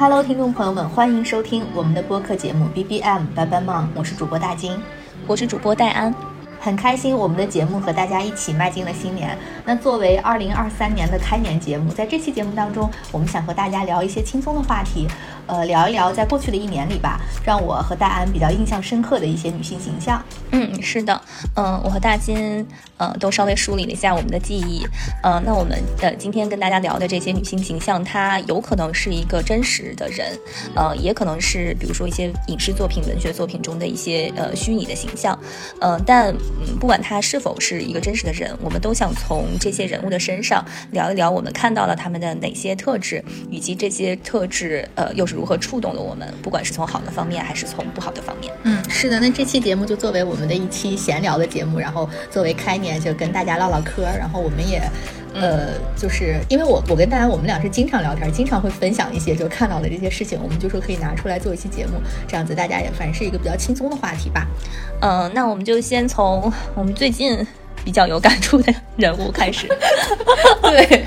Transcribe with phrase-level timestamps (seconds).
[0.00, 4.80] Hello，听众朋友们，欢迎收听我们的播客节目 B B M 班班梦，我是主播大金，
[5.26, 6.14] 我是主播戴安。
[6.58, 9.36] 很开心，我们的节目和大家一起迈进了新年。
[9.64, 15.06] 那作为二零二三年的开年节目，在这期节目当中，我们想和大家聊一些轻松的话题，
[15.50, 20.22] 呃，聊一聊在过去的一年里吧，让我和戴安比较印象深刻的一些女性形象。
[20.52, 21.20] 嗯，是的，
[21.56, 22.64] 嗯，我和大金，
[22.96, 24.86] 呃，都稍微梳理了一下我们的记忆。
[25.22, 30.38] 呃，那我们的今天跟大家聊的这些女性形象，她有可能是一个真实的人，
[30.76, 35.36] 呃，也可能是比如说一些影视作品、文学作品中的一些呃虚拟的形象，
[35.80, 36.30] 呃，但。
[36.62, 48.52] 嗯，不管他是否是一个真实的人，我们都想从这些人物的身上聊一聊我们看到了他们的哪些特质，以及这些特质呃又是如何触动了我们，不管是从好的方面还是从不好的方面。
[48.64, 54.82] 嗯，是的，那这期节目就作为我们的一期闲聊的节目，然后作为开年就跟大家唠唠嗑，然后我们也。
[55.32, 61.92] 呃，就是因为我我跟大家我们俩是经常聊天，经常会分享一些就看到的这些事情，我们就说可以拿出来做一期节目，
[62.26, 64.44] 这样子大家也反正是一个比较轻松的话题吧。
[65.02, 67.46] 嗯，那我们就先从我们最近
[67.84, 69.68] 比较有感触的人物开始。
[70.62, 71.04] 对，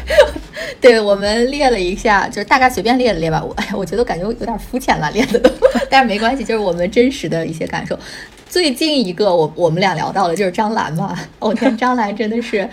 [0.82, 3.44] 对我们列了一下，就是大概随便列了列吧。
[3.44, 5.50] 我哎呀， 我觉得感觉有点肤浅了，列的都，
[5.90, 7.98] 但是没关系，就是我们真实的一些感受。
[8.48, 12.70] 最近一个我我们俩聊到的就是张兰嘛，哦天，张兰真的是。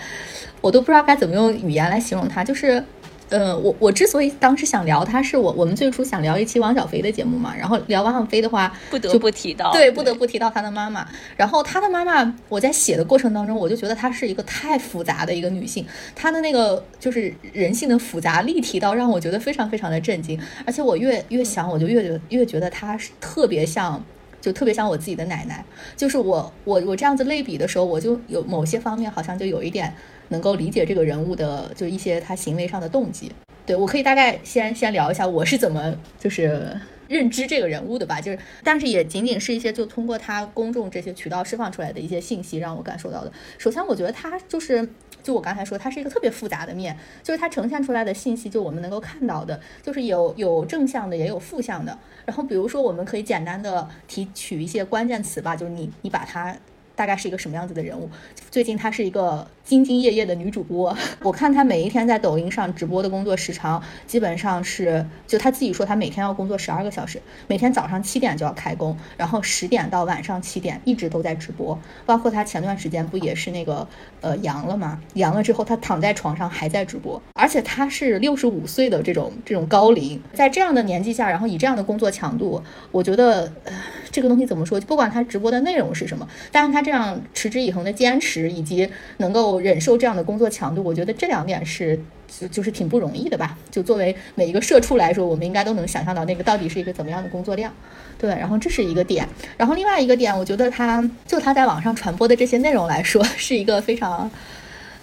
[0.61, 2.83] 我都不知道该怎么用语言来形容她，就是，
[3.31, 11.07] 呃，我我之所以当时想聊他，是我我们最初想聊一期王小飞的节目嘛，然后聊王小飞的话，不得不提到，对，不得不提到他的妈妈。
[11.37, 20.39] 然后他的妈妈，我在写的过程当中，我就觉得她是一个太复杂的一个女性，她的那个就是人性的复杂立体到让我觉得非常非常的震惊。
[20.65, 24.03] 而且我越越想，我就越觉越觉得她是特别像。
[24.41, 25.63] 就特别像我自己的奶奶，
[25.95, 29.93] 就是我我我这样子类比的时候，我就有某些方面好像就有一点
[30.31, 33.31] 能够理解这个人物的，就一些他行为上的动机。
[33.65, 36.75] 对我可以大概先先聊一下我是怎么就是
[37.07, 43.31] 认知这个人物的吧，就是但是也仅仅是一些就通过他公众这些渠道释放出来的一些信息让我感受到的。
[43.57, 44.89] 首先，我觉得他就是。
[45.23, 51.95] 就我刚才说，他是一个特别复杂的面，就是他呈现出来的信息，就我们能够看到的，就是有有正向的，也有负向的。
[52.25, 56.57] 然后比如说，我们可以简单的提取一些关键词吧，就是你你把他。
[56.93, 58.07] 大概是一个什么样子的人物？
[58.51, 71.79] 最近他是一个兢兢业业的女主播， 我看她每一天在抖音上直播的工作时长，基本上是就她自己说，她每天要工作十二个小时，每天早上七点就要开工，然后十点到晚上七点一直都在直播。
[72.05, 73.87] 包括她前段时间不也是那个
[74.19, 74.99] 呃阳了吗？
[75.13, 82.61] 阳了之后，她躺在床上还在直播，而且她是六十五岁的这种这种高龄，在这样的年纪下，然后以这样的工作强度，
[82.91, 83.73] 我觉得呃
[84.11, 84.81] 这个东西怎么说？
[84.81, 86.81] 不管她直播的内容是什么，但是她。
[86.81, 93.57] 这样持之以恒的坚持，以及能够忍受这样的工作强度，我觉得这两点是就就是挺不容易的吧。
[93.69, 97.73] 就作为每一个社畜来说，我们应该都能想象到那个到底是一个怎么样的工作量。
[98.17, 104.29] 对，然后这是一个点，然后另外一个点，我觉得他就他在网上传播的这些内容来说，是一个非常。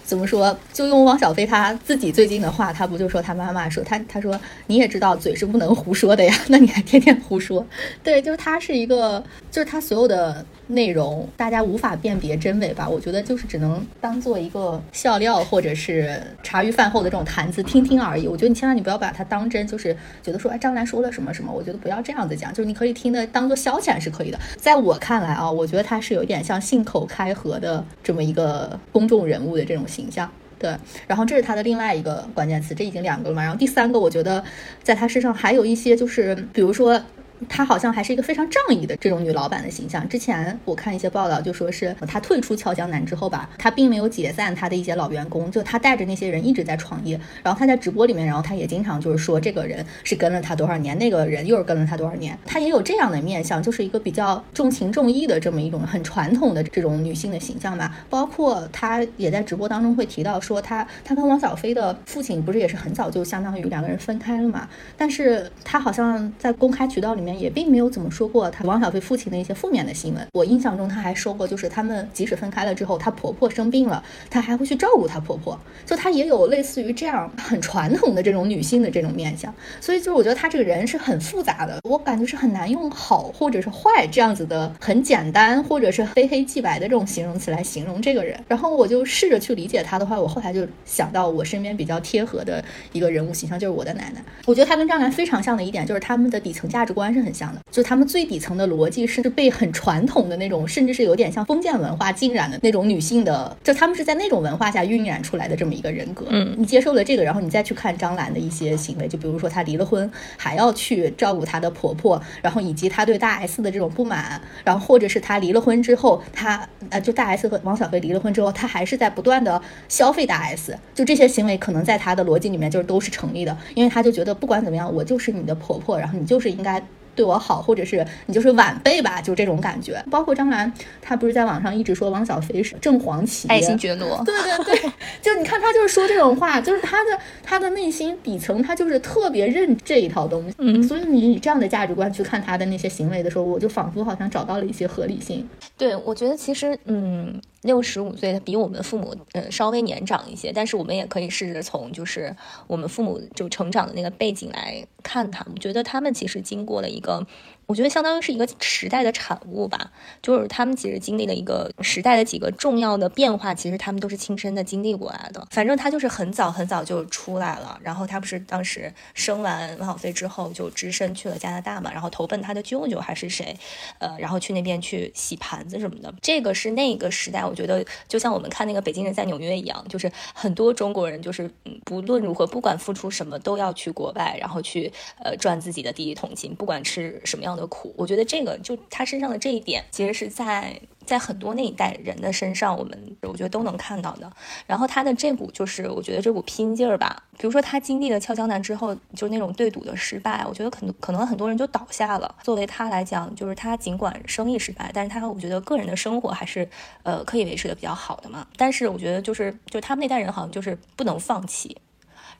[0.05, 0.57] 怎么说？
[0.73, 7.63] 就用汪小菲他自己最近的话，他不就说他妈妈说他，他说你也知道嘴是不能胡说的呀，那你还天天胡说？
[8.03, 12.87] 对，就是他是一个，就是他所有的内容，大家无法辨别真伪吧？
[12.87, 18.27] 我觉得就是只能当做一个笑料，或者是茶余饭后的这种谈资听听而已。
[18.27, 19.93] 我觉得你千万你不要把它当真，就是
[20.23, 24.39] 觉得说哎张楠说了什么什么，我觉得不要这样子讲，就是你可以听的当做消遣是可以的。
[24.55, 29.79] 在我看来啊，我觉得他是有一点像信口开河的这么一个公众人物的这种。
[29.89, 30.71] 形象对，
[31.07, 33.41] 然后这是他的另外一个关键词，这已经两个了嘛。
[33.41, 34.43] 然后第三个，我觉得
[34.83, 37.01] 在他身上还有一些，就是比如说。
[37.47, 40.07] 她好像还是一个非常仗义的这种女老板的形象。
[40.09, 47.19] 之前我看一些报道，就说是她退出俏江南之后吧，她并没有解散她的一些老员工，就她带着那些人一直在创业。
[47.43, 52.37] 然后她在直播里面，然后她也经常就是说这个人是跟了她多少年，那个人又是跟了她多少年。
[52.45, 57.95] 她也有这样的面相，就是一个比较重情重义的这么一种很传统的这种女性的形象吧。
[58.09, 64.67] 包括她也在直播当中会提到说，她她跟王小飞的父亲不是也是很早就相当于两个人分开了嘛？
[64.97, 67.28] 但是她好像在公开渠道里面。
[67.37, 70.25] 也并没有怎么说过他王小飞父亲的一些负面的新闻。
[70.33, 75.59] 我印象中他还说过，就是他们即使分开了之后，她婆婆生病了，她还会去照顾她婆婆。
[75.85, 79.53] 就她也有类似于这样很传统的这种女性的这种面相。
[79.81, 88.39] 所以就是我觉得她这个人是很复杂的，我感觉是很难用好或者是坏这样子的很简单或者是非黑即白的这种形容词来形容这个人。
[88.47, 94.23] 然后我就试着去理解她的话，我后来就想到我身边比较贴合的一个人物形象，就是我的奶奶。
[94.45, 97.13] 我觉得她跟张兰非常像的一点就是他们的底层价值观。
[97.19, 106.25] 是很像的，就他们最底层的逻辑是被很传统的那种，甚至是有点像封建文化浸染的那种女性的，就他们是在那种文化下晕染出来的这么一个人格。
[106.29, 126.81] 嗯，你接受了这个，然后你再去看张兰的一些行为，就比如说她离了婚还要去照顾她的婆婆，然后以及她对大 S 的这种不满，然后或者是她离了婚之后，她呃就大 S 和王小飞离了婚之后，她还是在不断的消费大 S，就这些行为可能在她的逻辑里面就是都是成立的，因为她就觉得不管怎么样，我就是你的婆婆，然后你就是应该。
[127.19, 130.01] 对我好，或者是你就是晚辈吧，就这种感觉。
[130.09, 130.71] 包括张兰，
[131.01, 134.23] 她不是在网上一直说王小飞是正黄旗，爱新觉罗。
[134.23, 140.55] 对对对， 就你看她就是说这种话，就是她的她的内心底层，她就是特别认这一套东西。
[140.59, 145.45] 嗯，所以你以这样的价值观去看她的那些行为的时候，我就仿佛好像找到了一些合理性。
[145.77, 147.41] 对，我觉得其实，嗯。
[147.61, 152.35] 六十五岁，他比我们父母呃稍微年长一些，但是我们也可以试着从就是
[152.67, 157.25] 我们父母就成长的那个背景来看他们，觉得他们其实经过了一个。
[157.69, 159.91] 我觉得相当于是一个时代的产物吧，
[160.23, 165.47] 就是他们其实经历了一个时代的几个重要的变化，其实他们都是亲身的经历过来的。
[165.51, 173.55] 反正他就是很早很早就出来了，然后他不是当时生完王小飞之后就只身去了加拿大嘛，然后投奔他的舅舅还是谁，
[173.99, 176.11] 呃，然后去那边去洗盘子什么的。
[176.23, 181.47] 这个是那个时代，我觉得就像我们看那个《北京人在纽约》一样，就是很多中国人就是
[181.85, 184.91] 不论如何，不管付出什么，都要去国外，然后去
[185.23, 187.58] 呃赚自己的第一桶金，不管吃什么样的。
[187.59, 194.31] 的苦，我觉得这个就他身上的这一点，其实是在在很多那一代人的身上，我们我觉得都能看到的。
[194.65, 202.33] 然后他的这股就是，我觉得这股拼劲儿吧，比如说他经历了俏江南之后，就那种对赌的失败，我觉得可能可能很多人就倒下了。
[202.43, 206.69] 作为他来讲，就是他尽管生意失败，但是他我觉得个人的生活还是
[207.03, 208.47] 呃可以维持的比较好的嘛。
[208.55, 211.75] 但是我觉得就是就他们那代人好像就是不能放弃。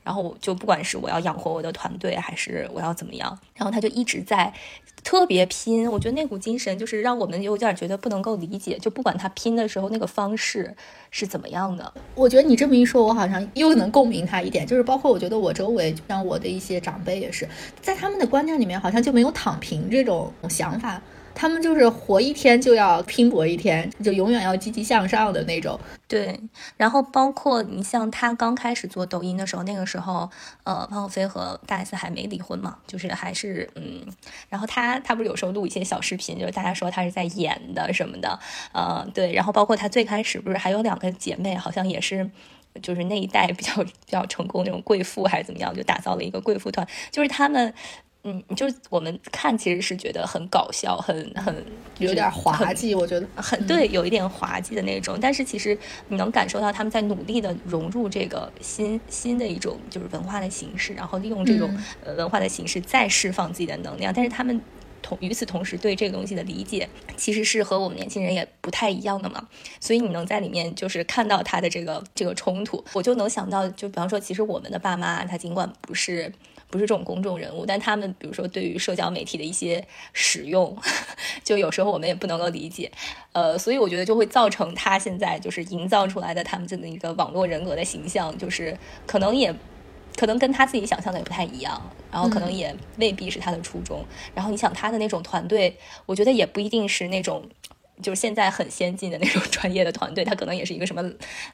[0.10, 4.52] 然后就不管是我要养活我的团队，还是我要怎么样，然后他就一直在
[5.04, 5.88] 特别拼。
[5.88, 8.76] 我觉得那股精神就是让我们有点觉得不能够理解。
[8.80, 10.76] 就不管他拼的时候那个方式
[11.12, 14.66] 是怎么样的，我觉得你这么一说，我好像又能共鸣他一点。
[14.66, 17.48] 就是包括我觉得我周围，像我的一些长辈也是，
[17.80, 21.00] 在他们的观念里面，好像就没有躺平这种想法。
[21.34, 25.80] 他们就是活一天就要拼搏一天，就永远要积极向上的那种。
[26.08, 26.40] 对，
[26.76, 30.30] 然后包括你像他刚开始做抖音的时候，那个时候，
[30.64, 34.06] 呃，王小菲和大 S 还没离婚嘛，就是还是嗯，
[34.50, 38.40] 然后他他不是有时候录一些小视频，就是大家说他是在演的什么的，
[38.74, 42.30] 呃，对，然后包括他最开始不是还有两个姐妹，好像也是，
[42.82, 47.74] 就是那一代比较比较成功那种贵妇还是怎么样，就打造了一个贵妇团，就是他们。
[48.24, 51.66] 嗯，就是我们看其实是觉得很搞笑，很很
[52.00, 55.18] 有点滑稽，我觉得很对，有一点滑稽的那种。
[55.21, 55.77] 但是其实
[56.10, 61.74] 你能感受到他们在努力的融入这个新新的一种就是文化的形式，然后利用这种
[62.04, 64.13] 呃文化的形式再释放自己的能量。
[64.13, 64.60] 但是他们
[65.01, 69.48] 同与此同时对这个东西的理解其实是和我们年轻人也不太一样的嘛。
[69.80, 76.30] 所以你能在里面就是看到他的这个这个冲突，我就能想到，就比方说，其实我们的爸妈他尽管不是。
[76.69, 80.77] 不是这种公众人物，但他们比如说对于社交媒体的一些使用，
[81.44, 82.92] 就有时候我们也不能够理解，
[83.31, 88.77] 呃，所以我觉得就会造成他现在就是营造出来的他们这么一个网络人格的形象，就是
[89.07, 89.54] 可能也
[90.16, 91.81] 可能跟他自己想象的也不太一样，
[92.12, 94.06] 然后可能也未必是他的初衷。
[94.36, 95.75] 然后你想他的那种团队，
[96.06, 97.44] 我觉得也不一定是那种。
[98.01, 101.01] 就是现在很先进的那种 专业的团队，他可能也是一个什么，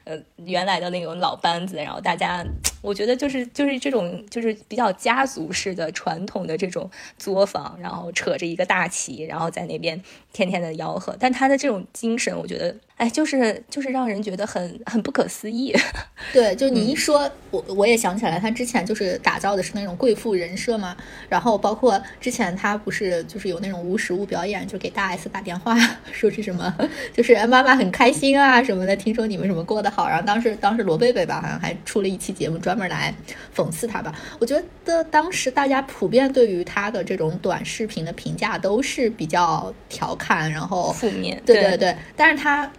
[0.04, 2.44] 呃，原来的那种老班子，然后大家，
[2.80, 10.00] 我觉得就是就是这种就是比较家族式的传统的这种作坊，然后扯着一个大旗，然后在那边
[10.36, 12.76] 天天的吆喝，但他的这种精神，我觉得。
[12.96, 15.70] 哎，就是就是让人觉得很很不可思议。
[16.32, 20.96] 对，就你一说，我我也想起来，他之前就是打造的是那种贵妇人设嘛。
[21.28, 25.76] 然后包括之前他不是就是有那种无实物表演，就给大 S 打电话
[26.10, 26.74] 说是什么，
[27.12, 30.08] 就是妈妈很开心啊什么的，听说你们什么过得好。
[30.08, 33.14] 然后当时当时罗贝贝吧，好像还出了一期节目专门来
[33.54, 34.18] 讽刺他吧。
[34.38, 41.40] 我觉得当时大家普遍对于他的这种短视频的评价都是比较调侃，然后负面。
[41.46, 42.70] 对对对，但是他。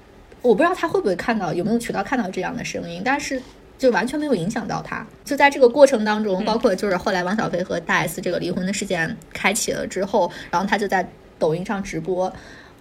[0.44, 3.42] 我不知道他会不会看到有没有渠道看到这样的声音，但是
[3.78, 5.06] 就完全没有影响到他。
[5.26, 11.06] 就在这个过程当中，包括就是后来王小飞和大 S 这个离婚的事件开启了之后，然后他就在
[11.40, 12.32] 抖音上直播。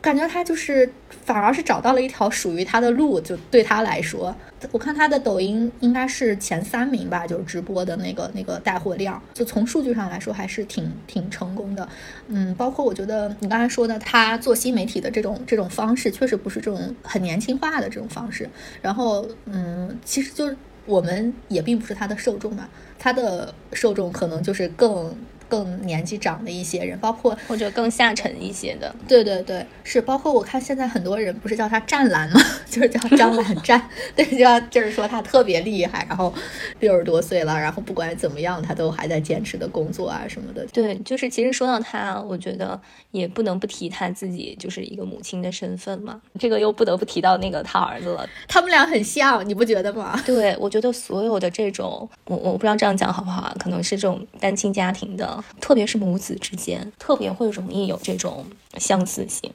[0.07, 0.89] 感觉他就是
[1.25, 4.33] 反而是找到了一条属于他的路，就对他来说，
[4.71, 11.89] 我看他的抖音应该是前三名吧，就是直播的那个那个带货量，就从数据上来说还是挺挺成功的。
[12.29, 18.49] 嗯，包括我觉得你刚才说的，他做新媒体的这种这种方式，确实不是这种很年轻化的这种方式。
[18.81, 25.13] 然后，嗯，其实就是我们也并不是他的受众嘛，他的受众可能就是更。
[25.49, 28.95] 更年纪长的一些人，包括或者更下沉一些的。
[29.07, 32.41] 对对对，是包括我看现在很多人不是叫他湛蓝吗？
[32.69, 33.81] 就是叫张兰湛，
[34.15, 36.33] 对，就要就是说他特别厉害，然后
[36.81, 40.67] 六十多岁了，然后不管怎么样，他都还在坚持的工作啊什么的。
[40.73, 42.79] 对，就是其实说到他，我觉得
[43.13, 46.21] 也不能不提他自己就是一个母亲的身份嘛。
[46.39, 50.21] 这个又不得不提到那个他儿子了，他们俩很像，你不觉得吗？
[50.27, 53.57] 对，我觉得所有的这种，我我不知道这样讲好不好啊？
[53.59, 58.45] 可能是这种单亲家庭的，特别是母子之间，特别会容易有这种
[58.79, 59.53] 相似性，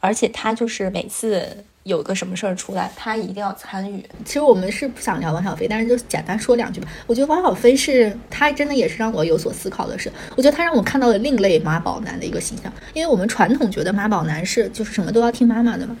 [0.00, 4.04] 而且他就是每次有个什么事儿出来，他一定要参与。
[4.24, 6.88] 其实我们是不想聊王小飞，但是就简单说两句吧。
[7.06, 15.96] 我觉得王小飞是他真的也是让我有所思考的是，我觉得他让我看到了另类妈宝男的一个形象，因为我们传统觉得妈宝男是就是什么都要听妈妈的嘛，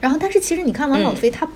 [0.00, 1.48] 然后但是其实你看王小飞他。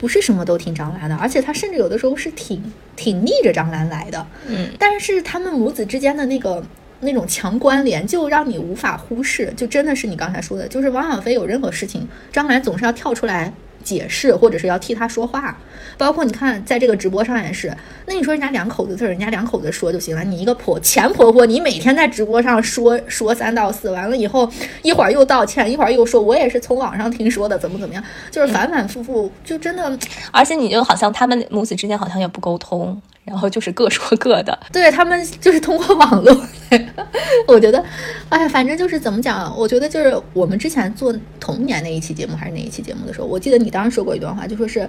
[0.00, 4.26] 不是什么都听张兰的，而且他甚至有的时候是挺挺逆着张兰来的。
[4.48, 6.64] 嗯，但是他们母子之间的那个
[7.00, 9.52] 那种强关联，就让你无法忽视。
[9.54, 13.52] 就真的是你刚才说的，就是王小飞有任何事情，张兰总是要跳出来。
[13.82, 15.56] 解释，或者是要替他说话，
[15.96, 17.74] 包括你看，在这个直播上也是。
[18.06, 20.22] 那你说人家两口子字，人家两口子说就行了。
[20.24, 24.50] 你一个婆前婆婆，你每天在直播上说说三道四，完了以后
[24.82, 29.98] 一会儿又道歉，一会儿又说，我也是从网上听说的，怎么怎么样，就是反反复复，就真的。
[30.30, 33.00] 而且你就好像他们母子之间好像也不沟通。
[33.30, 36.36] 然后就是各说各的，对他们就是通过网络。
[37.48, 37.82] 我觉得，
[38.28, 39.56] 哎，反正就是怎么讲？
[39.56, 44.88] 我觉得就是我们之前做童年那一期节目还是哪一期节目的时候，我记得你当时说过一段话，就说是，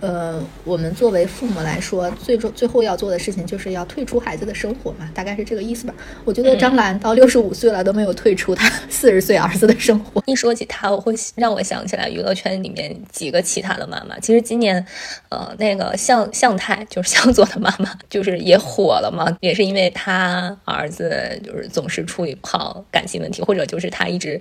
[0.00, 5.94] 呃，我们作为父母来说，最终最后要做的事情就是要退出孩子的生活嘛，大概是这个意思吧。
[6.24, 10.22] 我觉得张兰到六十五岁了都没有退出她 四十岁儿子的生活。
[10.26, 14.18] 一说起她，我会让我想起来娱乐圈里面几个其他的妈妈。
[14.18, 14.84] 其实今年，
[15.28, 17.72] 呃，那个向向太就是向佐的妈。
[18.08, 24.40] 就是也火了嘛，也是因为他儿子就是总是处理不好感情问题，或者就是他一直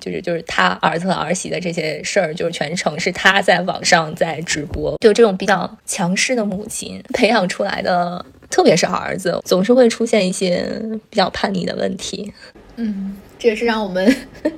[0.00, 10.68] 就是就是他儿子和儿媳的这些事儿，就是全程是他在网上在直播，就这种比较强势的母亲培养出来的，特别是儿子，总是会出现一些
[11.08, 12.32] 比较叛逆的问题。
[12.76, 14.16] 嗯，这也是让我们。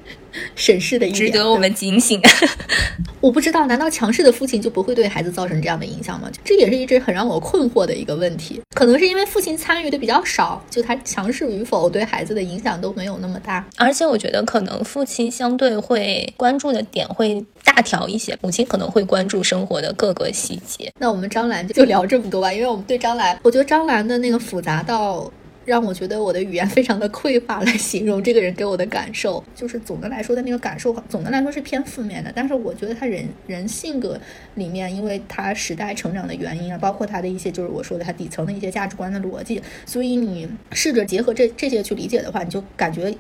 [0.55, 2.21] 审视的一值得我们警醒。
[3.21, 6.31] 我不知道，难道强势的父亲就不会对孩子造成这样的影响吗？
[6.45, 8.61] 这也是一直很让我困惑的一个问题。
[8.75, 13.66] 可能是因为父亲参与的比较少，就他强势与否对孩子的影响都没有那么大。
[13.76, 20.93] 而且我觉得，可能父亲相对会关注的点会大条一些，母亲可能会关注生活的各个细节。
[21.00, 25.33] 那我们张兰就聊这么多吧，因为我们对张兰，我觉得张兰的那个复杂到。
[25.66, 32.32] 让我觉得我的语言非常的匮乏来形容这个人给我的感受，就是总的来说的那个感受，总的来说是偏负面的。
[32.35, 34.18] 但是我觉得他人人性格
[34.54, 43.12] 里面，因为他时代成长的原因啊，包括他的一些就是我说的他底层的一些价值观的逻辑，所以你试着结合这这些去理解的话，你就感觉。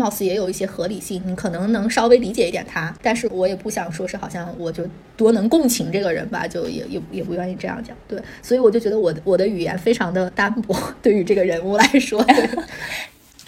[0.00, 4.84] 貌似也有一些合理性，你可能能稍微理解一点他，但是我也不想说是好像我就
[5.16, 12.24] 多能共情这个人吧，就也也也不愿意这样讲，对，所以我就觉得我的我的语言非常的单薄，对于这个人物来说。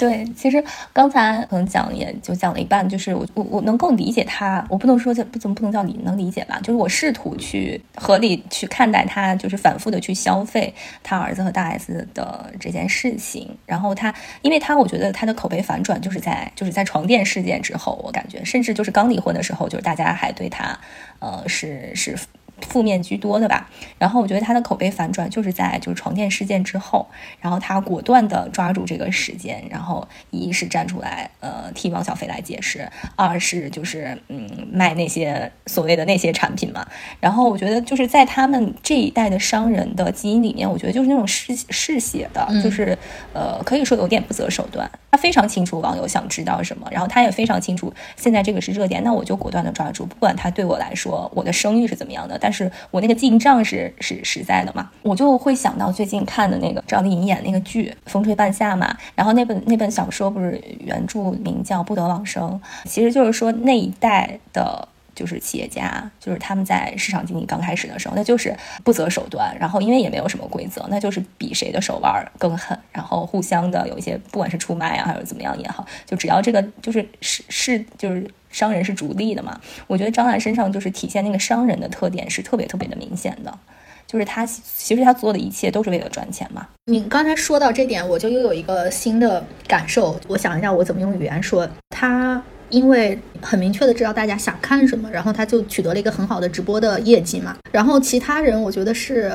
[0.02, 20.76] 对，其实刚才可能讲也就讲了一半，就是我我我能够理解他，我不能说叫不怎么不能叫理能理解吧，就是我试图去合理去看待他，就是反复的去消费他儿子和大 S 的这件事情，然后他，因为他我觉得他的口碑反转就是在就是在床垫事件之后，我感觉甚至就是刚离婚的时候，就是大家还对他，
[21.20, 22.18] 呃是是。
[22.62, 27.06] 负面居多的吧，然后我觉得他的口碑反转就是在就是床垫事件之后，
[27.40, 36.86] 然后他果断的抓住这个时间，然后一是站出来，呃，替王小飞来解释，二是就是嗯卖那些所谓的那些产品嘛，
[37.20, 42.96] 然后我觉得就是在他们这一代的商人的基因里面，我觉得就是那种嗜嗜血的，就是
[43.32, 78.30] 呃可以说有点不择手段，他非常清楚网友想知道什么，然后他也非常清楚现在这个是热点，那我就果断的抓住，不管他对我来说我的声誉是怎么样的，但是我那个进账是是实在的嘛，我就会想到最近看的那个赵丽颖演那个剧《风吹半夏》嘛，然后那本那本小说不是原著名叫《不得往生》，其实就是说那一代的，就是企业家，就是他们在市场经济刚开始的时候，那就是不择手段，然后因为也没有什么规则，那就是比谁的手腕更狠，然后互相的有一些不管是出卖啊，还是怎么样也好，就只要这个就是是是就是。
[78.52, 79.58] 商人是逐利的嘛？
[79.86, 83.58] 我觉得张兰身上就是体现那个商人的特点是特别特别的明显的，
[84.06, 86.68] 就是他其实他做的一切都是为了赚钱嘛。
[86.84, 90.20] 你刚才说到这点，我就又有一个新的感受。
[90.28, 91.66] 我想一下，我怎么用语言说？
[91.88, 92.42] 他
[92.72, 97.56] 因为很明确的知道大家想看什么，然后他就取得了一个很好的直播的业绩嘛。
[97.70, 99.30] 然后其他人，我觉得是。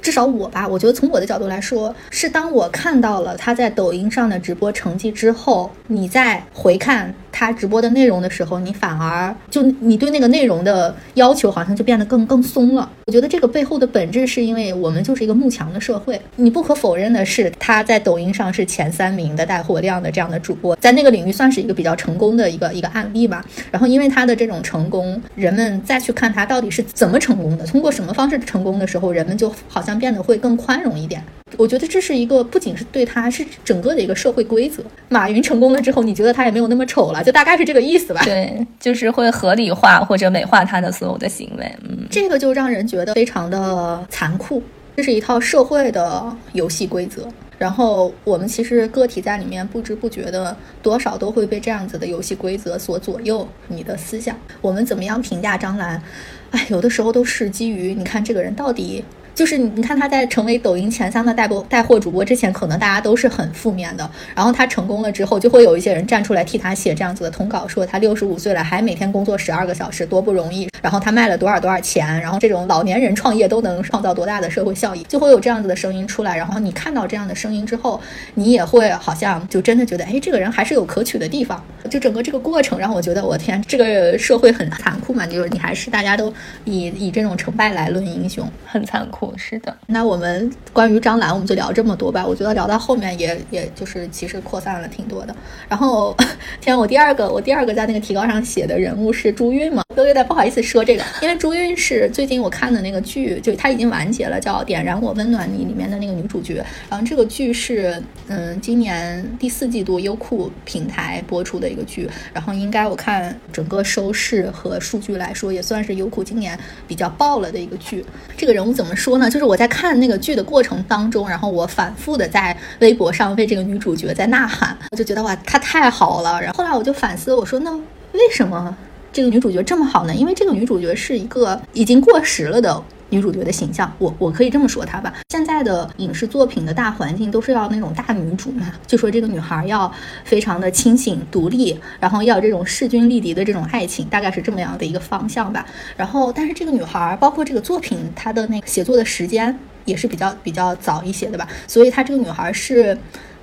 [0.00, 12.90] 至少我吧，我觉得从我的角度来说，是当我看到了他在抖音上的直播成绩之后，你再回看他直播的内容的时候，你反而就你对那个内容的要求好像就变得更更松了。
[13.06, 16.20] 我觉得这个背后的本质是因为我们就是一个慕强的社会。
[16.36, 23.44] 你不可否认的是，他在抖音上是前三名的带货量的这样的主播，在那个领域算是一个比较成功的一个一个案例吧。
[23.70, 29.89] 然后因为他的这种成功，人们再去看他到底是怎么成功的，通过什么方式成功的时候，人们就好像。
[29.98, 31.22] 变得会更宽容一点，
[31.56, 34.82] 我觉得这是一个不仅是对他，是整个的一个社会规则。
[35.08, 38.22] 马云成功了之后，你觉得他也没有那么丑了，就大概是这个意思吧？
[38.24, 41.72] 对，就是会合理化或者美化他的所有的行为。
[41.82, 44.62] 嗯，这个就让人觉得非常的残酷。
[44.96, 54.36] 这是一套社会的游戏规则，然后我们其实个体在里面不知不觉的多少都会被这样子的游戏规则所左右你的思想。
[54.60, 56.02] 我们怎么样评价张兰？
[56.50, 59.04] 哎，有的时候都是基于你看这个人到底。
[59.34, 64.08] 就是你，你看他在成为抖音前三的带播带货主播之前，可能大家都是很负面的。
[64.34, 70.68] 然后他成功了之后，就会有一些人站出来替他写这样子的通稿，说他六十五岁了还每天工作十二个小时，多不容易。
[70.82, 76.36] 然后他卖了多少多少钱，然后这种老年人创业都能创造多大的社会效益，就会有这样子的声音出来。
[76.36, 78.00] 然后你看到这样的声音之后，
[78.34, 81.62] 你也会好像就真的觉得，哎，这个人还是有可取的地方。
[81.90, 86.32] 就整个这个过程让我觉得，我天，这个社会很残酷嘛，就是你还是大家都
[86.64, 89.29] 以以这种成败来论英雄，很残酷。
[89.36, 92.26] 是的，那我们关于张兰，我们就聊这么多吧。
[92.26, 95.34] 我觉得聊到后面也也就是其实扩散了挺多的。
[95.68, 96.16] 然后，
[96.60, 106.64] 天，我第二个我第二个在那个提纲上写的人物是朱韵嘛，都有点不好意思说这个，因为朱韵是最近我看的那个剧，就它已经完结了，叫《点燃我温暖你》里面的那个女主角。
[106.88, 118.04] 然后这个剧是嗯今年第四季度优酷平台播出的一个剧，然后应该我看整个收视和数据来说，也算是优酷今年比较爆了的一个剧。
[118.36, 119.09] 这个人物怎么说？
[119.10, 126.40] 说呢，就是我在看那个剧的过程当中，然后我反复的在微博上为这个女主角在呐喊，我就觉得哇，她太好了。
[126.40, 127.72] 然后后来我就反思，我说那
[128.12, 128.76] 为什么
[129.12, 130.14] 这个女主角这么好呢？
[130.14, 132.80] 因为这个女主角是一个已经过时了的。
[133.10, 135.12] 女主角的形象，我我可以这么说她吧。
[135.28, 139.92] 现在的影视作品的大环境都是要那种大女主嘛，就说这个女孩要
[140.24, 145.66] 非常的清醒独立，然后要这种势均力敌的这种爱情，大概是这么样的一个方向吧。
[145.96, 152.96] 然后，但是这个女孩，包括这个作品，她的那个写作的时间也是比较比较早一些的吧，所以她这个女孩是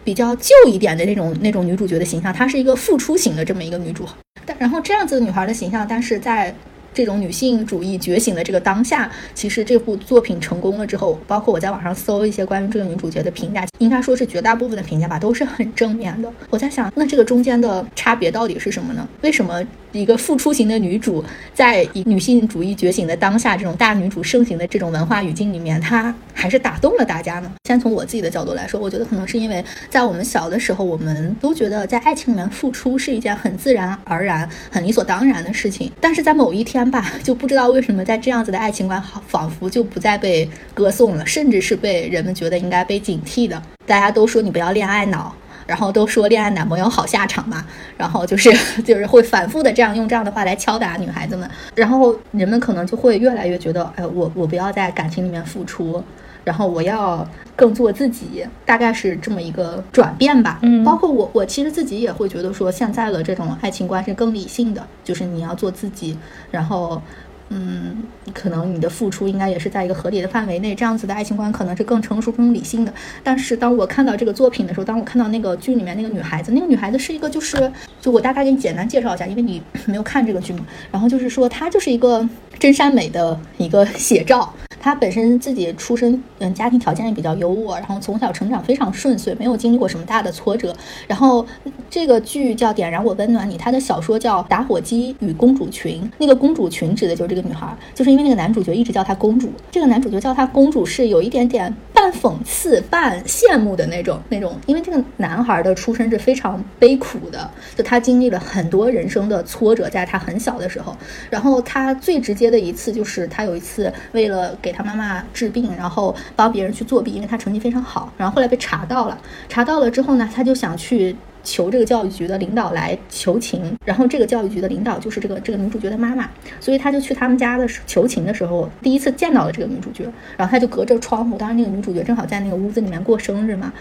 [0.04, 4.08] 比较旧一点的那种那种女主角的形象，她是一个付出型的这么一个女主。
[4.46, 6.56] 但然后这样子的女孩的形象，但是在
[6.98, 16.34] 这种女性主义觉醒的这个当下，其实这部作品成功了之后，包括我在网上搜一些关于这个女主角的评价，应该说是绝大部分的评价吧，都是很正面的。
[16.50, 19.08] 我在想，那这个中间的差别到底是什么呢？
[19.22, 19.64] 为什么？
[19.94, 21.24] 一个付出型的女主，
[21.56, 27.52] 在以女性主义觉醒的当下，这种大女主盛行的这种文化语境里面，她还是打动了大家呢。
[27.64, 35.92] 先从我自己的角度来说，我觉得可能是因为在我们小的时候，我们都觉得在爱情里面付出是一件很自然而然、很理所当然的事情。
[36.00, 43.62] 但是在某一天吧，就不知道为什么，在这样子的爱情观好仿佛就不再被歌颂了，甚至是被人们觉得应该被警惕的。
[43.86, 45.34] 大家都说你不要恋爱脑。
[45.68, 47.62] 然后都说恋爱男朋友好下场嘛，
[47.98, 48.50] 然后就是
[48.84, 56.02] 就是会反复的这样用这样的话来敲打女孩子们，然后人们可能就会越来越觉得，哎，我我不要在感情里面付出，
[56.48, 60.60] 然后我要更做自己，大概是这么一个转变吧。
[60.62, 66.18] 嗯，包括我我其实自己也会觉得说，现在的这种爱情观是更理性的，就是你要做自己，
[66.50, 67.02] 然后。
[67.50, 72.94] 嗯，可能你的付出应该也是在一个合理的范围内，这样子的爱情观可能是更成熟、更理性的。
[73.24, 80.66] 但是当我看到这个作品的时候，当我看到那个剧里面那个女孩子，那个女孩子是一个，就是就我大概给你简单介绍一下，因为你 没有看这个剧嘛。
[80.92, 82.28] 然后就是说，她就是一个
[82.60, 84.54] 真善美的一个写照。
[84.80, 90.74] 她本身自己出身，嗯，家庭条件也比较优渥，然后从小成长非常顺遂，没有经历过什么大的挫折。
[91.08, 91.46] 然后
[91.90, 110.96] 这个剧叫《点燃我温暖你》，她的小说叫《打火机与公主裙》，那个公主裙指的就是这个女孩，就是因为那个男主角一直叫她公主，这个男主角叫她公主是有一点点半讽刺、半羡慕的那种那种，因为这个男孩的出身是非常悲苦的，就他经历了很多人生的挫折，在他很小的时候，
[111.30, 119.18] 然后他最直接的一次就是他有一次为了给他妈妈治病，然后帮别人去作弊，因为他成绩非常好，然后后来被查到了。
[119.50, 121.16] 查到了之后呢，他就想去
[121.48, 126.30] 求这个教育局的领导来求情，然后这个教育局的领导就是这个这个女主角的妈妈，
[126.60, 130.04] 所以他就去他们家的求情的时候，第一次见到了这个女主角，
[130.36, 133.72] 然后他就隔着窗户，当时那个女主角正好在那个屋子里面过生日嘛，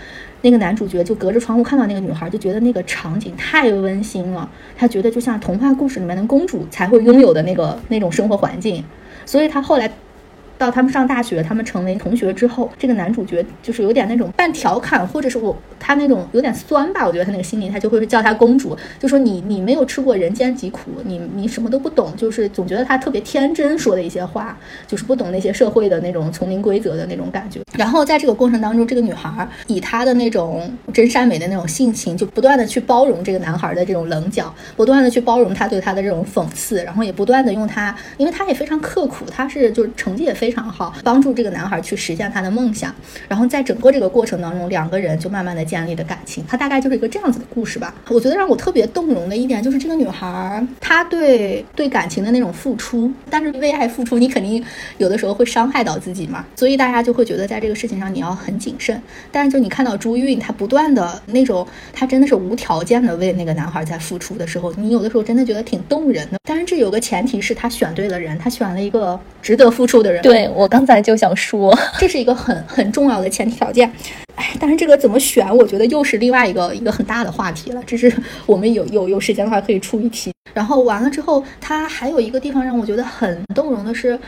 [0.43, 8.85] 那个男主角就隔着窗户看到那个女孩，就觉得那个场景太温馨了，他觉得就像童话故事里面的公主才会拥有的那个那种生活环境，
[9.25, 9.91] 所以他后来。
[10.59, 27.61] 到他们上大学，他们成为同学之后，这个男主角就是有点那种半调侃，或者是我他那种有点酸吧，我觉得他那个心里，他就会叫她公主，就说你你没有吃过人间疾苦，你你什么都不懂，就是总觉得他特别天真说的一些话，就是不懂那些社会的那种丛林规则的那种感觉。
[27.77, 42.95] 然后在这个过程当中，这个女孩以她的那种真善美的那种性情，就不断的去包容这个男孩的这种棱角，不断的去包容他对他的这种讽刺，然后也不断的用他，因为他也非常刻苦，他是就是成绩也非非常好，帮助这个男孩去实现他的梦想。
[43.27, 46.45] 然后在整个这个过程当中，两个人就慢慢的建立了感情。
[46.47, 47.93] 他大概就是一个这样子的故事吧。
[48.11, 54.65] 我觉得让我特别动容的一点就是这个女孩，她对对感情的那种付出，但是为爱付出，你肯定
[54.99, 59.03] 有的时候会伤害到自己嘛，所以大家就会觉得在这个事情上你要很谨慎。
[59.33, 66.39] 但是就你看到朱韵，她不断的那种，她真的是无条件的为那个男孩在付出的时候，你有的时候真的觉得挺动人的。
[66.45, 70.23] 但是这有个前提是她选对了人，她选了一个值得付出的人。
[70.23, 73.91] 对 我刚才就想说， 这是一个很很重要的前提条件。
[74.35, 77.83] 哎，但是这个怎么选，我觉得又是另外一个一个很大的话题了。
[77.87, 78.13] 这是
[78.45, 80.33] 我们有有有时间的话可以出一题。
[80.53, 84.19] 然后完了之后，它还有一个地方让我觉得很动容的是。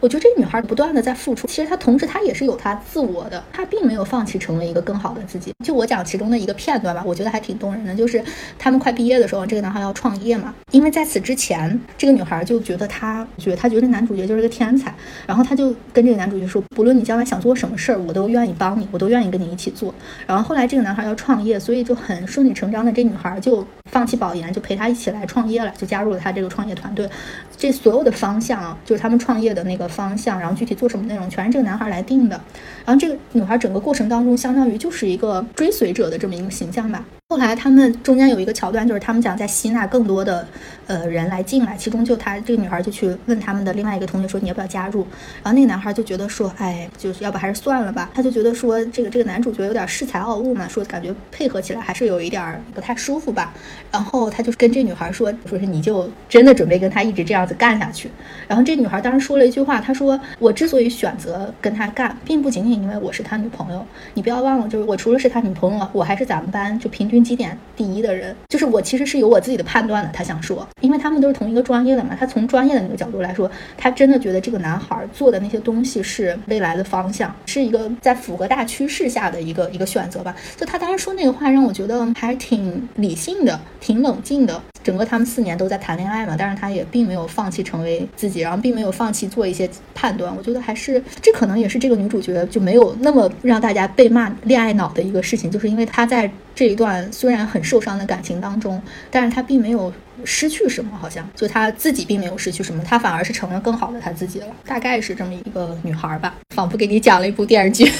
[0.00, 5.52] 我觉得这个女孩不断的在付出，其实她同时她也是有她自我的，她并没有放弃成为一个更好的自己。
[5.64, 8.22] 就我讲其中的一个片段吧，我觉得还挺动人的，就是
[8.58, 14.94] 他们快毕业的时候，这个男孩要创业嘛，因为在此之前，这个女孩就觉得他觉得他觉得男主角就是个天才，
[15.26, 19.94] 然后他就跟这个男主角说，不论你将来想做什么事儿，我都愿意帮你，我都愿意跟你一起做。
[20.26, 27.08] 然后后来这个男孩要创业，所以就很顺理成章的，这女孩就放弃保研，就陪他一起来创业了，就加入了他这个创业团队。
[27.56, 32.40] 这所有的方向啊，就是他们创业的那个方向，然后具体做什么内容，全是这个男孩来定的。
[32.84, 37.04] 然后这个女孩整个过程当中，相当于就是一个追随者的这么一个形象吧。
[37.28, 40.46] 后来他们中间有一个桥段，就是他们讲在吸纳更多的
[40.86, 45.04] 呃人来进来，其中就她这个女孩就去问他们的另外一个同学说你要不要加入？
[45.42, 48.08] 然后那个男孩就觉得说，哎，就是要不还是算了吧。
[48.14, 53.52] 他就觉得说这个这个男主角有点恃才傲物嘛，说感觉配合起来还是有一点不太舒服吧。
[53.90, 58.08] 然后他就跟这女孩说，说是你就真的准备跟他一直这样子干下去？
[58.46, 63.84] 然后这女孩当时说了一句话，她说我之所以选择跟他干，并不仅仅因为我是他女朋友，
[64.14, 67.15] 你不要忘了，就是我除了是他女朋友，我还是咱们班就平均。
[67.22, 70.10] 绩点第一的人，就是我，其实是有我自己的判断的。
[70.12, 80.34] 他想说，因为他们都是同一个专业的嘛，他从专业的那个角度来说，他真的觉得这个男孩做的那些东西是未来的方向，是一个在符合大趋势下的一个一个选择吧。
[80.56, 84.60] 就他当时说那个话，让我觉得还挺理性的，挺冷静的。
[84.86, 90.32] 整个他们四年都在谈恋爱嘛，但是他也并没有放弃成为自己，然后并没有放弃做一些判断。
[90.36, 99.92] 我觉得还是这可能也是这个女主角就没有那么让大家被骂恋爱脑的一个事情，就是因为她在这一段虽然很受伤的感情当中，但是她并没有
[100.24, 104.46] 失去什么，好像就她自己并没有失去什么，她反而是成了更好的她自己了。
[104.64, 107.90] 大概是这么一个女孩吧，仿佛给你讲了一部电视剧。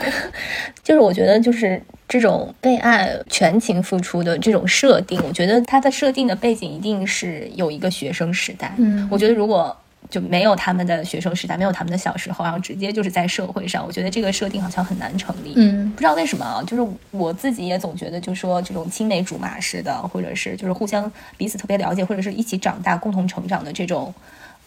[0.82, 1.80] 就是我觉得就是。
[2.10, 8.74] 这种被爱全情付出的这种设定，我觉得它的设定的背景一定是有一个学生时代。
[8.78, 9.76] 嗯，我觉得如果
[10.10, 15.52] 就没有他们的学生时代，没有他们的小时候，然后直接就是在社会上，我觉得这个设定好像很难成立。
[15.56, 24.14] 嗯，不知道为什么啊，就是我自己也总觉得，就说这种青梅竹马式的，或者是就是互相彼此特别了解，或者是一起长大、共同成长的这种，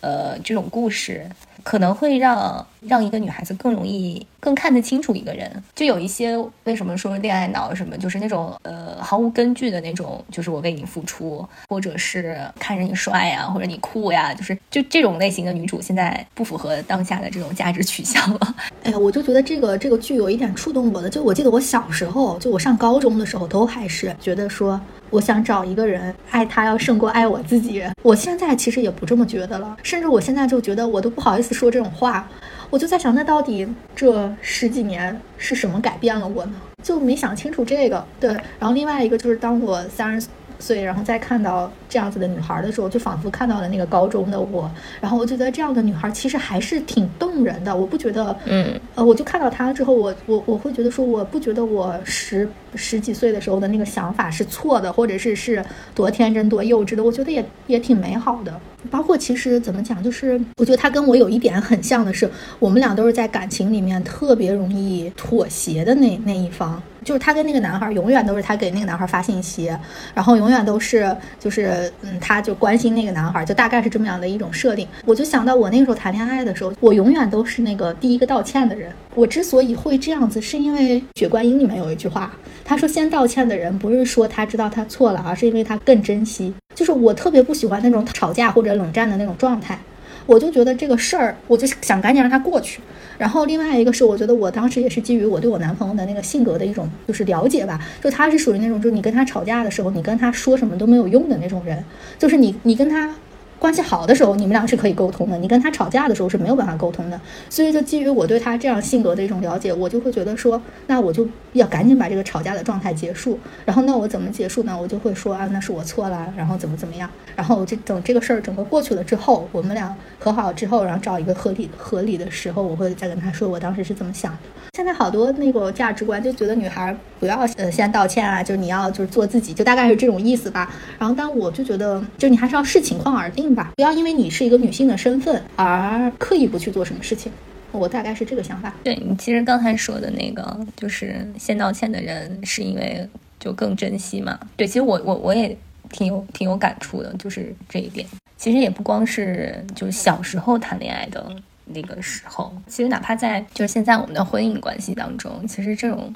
[0.02, 1.26] 呃，这种故事。
[1.64, 18.56] 可能会让让一个女孩子更容易更看得清楚一个人，就有一些为什么说恋爱脑什么，就是那种呃毫无根据的那种，就是我为你付出，或者是看着你帅呀，或者你酷呀，就是就这种类型的女主，现在不符合当下的这种价值取向了。
[18.84, 24.80] 哎呀，我就觉得这个这个剧有一点触动我的，就我记得我小时候，就我上高中的时候，都还是觉得说。
[25.12, 27.84] 我想找一个人，爱他要胜过爱我自己。
[28.02, 32.28] 我现在其实也不这么觉得了，甚至我现在就觉得我都不好意思说这种话。
[32.70, 36.54] 我就在想，那到底这十几年是什么改变了我呢？
[36.82, 38.04] 就没想清楚这个。
[38.20, 40.28] 对，然后另外一个就是，当我三十。
[40.62, 44.70] 岁，然后再看到这样子的女孩的时候，就仿佛看到了那个高中的我。
[45.00, 47.76] 然后我觉得这样的女孩其实还是挺动人的。
[47.76, 57.04] 我不觉得，嗯，呃，我就看到她之后，我我我会觉得说，我不觉得我十十几岁的时候的那个想法是错的，或者是是多天真多幼稚的。
[57.04, 58.60] 我觉得也也挺美好的。
[58.90, 66.82] 包括其实怎么讲，就是我觉得他跟我有一点很像的是，我们俩都是在感情里面特别容易妥协的那那一方。
[67.04, 69.76] 就是他跟那个男孩永远都是他给那个男孩发信息，
[70.14, 74.88] 然后永远都是就是嗯，他就关心那个男孩，就大概是这么样的一种设定。
[75.06, 78.92] 我就想到我那个时候谈恋爱的时候，我永远都是那个第一个道歉的人。
[79.16, 82.32] 我之所以会这样子，是因为《血观音》里面有一句话，
[82.64, 86.54] 他说先道歉的人不是说他知道他错了，而是因为他更珍惜。
[86.74, 89.78] 就是我特别不喜欢那种吵架或者冷战的那种状态。
[90.26, 92.80] 我就觉得这个事儿，我就想赶紧让它过去。
[93.18, 101.84] 然后另外一个是，我觉得我当时也是基于我对我男朋友的那个性格的一种就是了解吧，就他是属于那种，就是你跟他吵架的时候，你跟他说什么都没有用的那种人，
[102.18, 103.14] 就是你你跟他。
[103.62, 105.38] 关系好的时候，你们俩是可以沟通的。
[105.38, 107.22] 你跟他吵架的时候是没有办法沟通的。
[107.48, 113.38] 所以，就基于我对他这样性格的一种了解，我就会觉得说，那我就要赶紧把这个吵架的状态结束。
[113.64, 114.76] 然后，那我怎么结束呢？
[114.76, 117.08] 我就会说啊，那是我错了，然后怎么怎么样。
[117.36, 124.40] 然后，这等这个事儿整个过去了之后，我们俩和好之后，然后找一个合理合理的时候，我会再跟他说我当时是怎么想的。
[124.76, 130.74] 现在好多那个价值观就觉得女孩不要呃先道歉啊，就是你要就是做自己，就大概是这种意思吧。
[130.98, 137.32] 然后，但我就觉得，就你还是要视情况而定吧，不要因为你是一个女性的身份而刻意不去做什么事情。
[137.72, 138.74] 我大概是这个想法。
[138.84, 143.08] 对你其实刚才说的那个，就是先道歉的人是因为
[143.40, 144.40] 就更珍惜嘛。
[144.58, 145.58] 对，其实我我我也
[145.90, 148.06] 挺有挺有感触的，就是这一点。
[148.38, 151.34] 其实也不光是就是小时候谈恋爱的。
[151.74, 156.14] 那个时候，其实哪怕在就是现在我们的婚姻关系当中，其实这种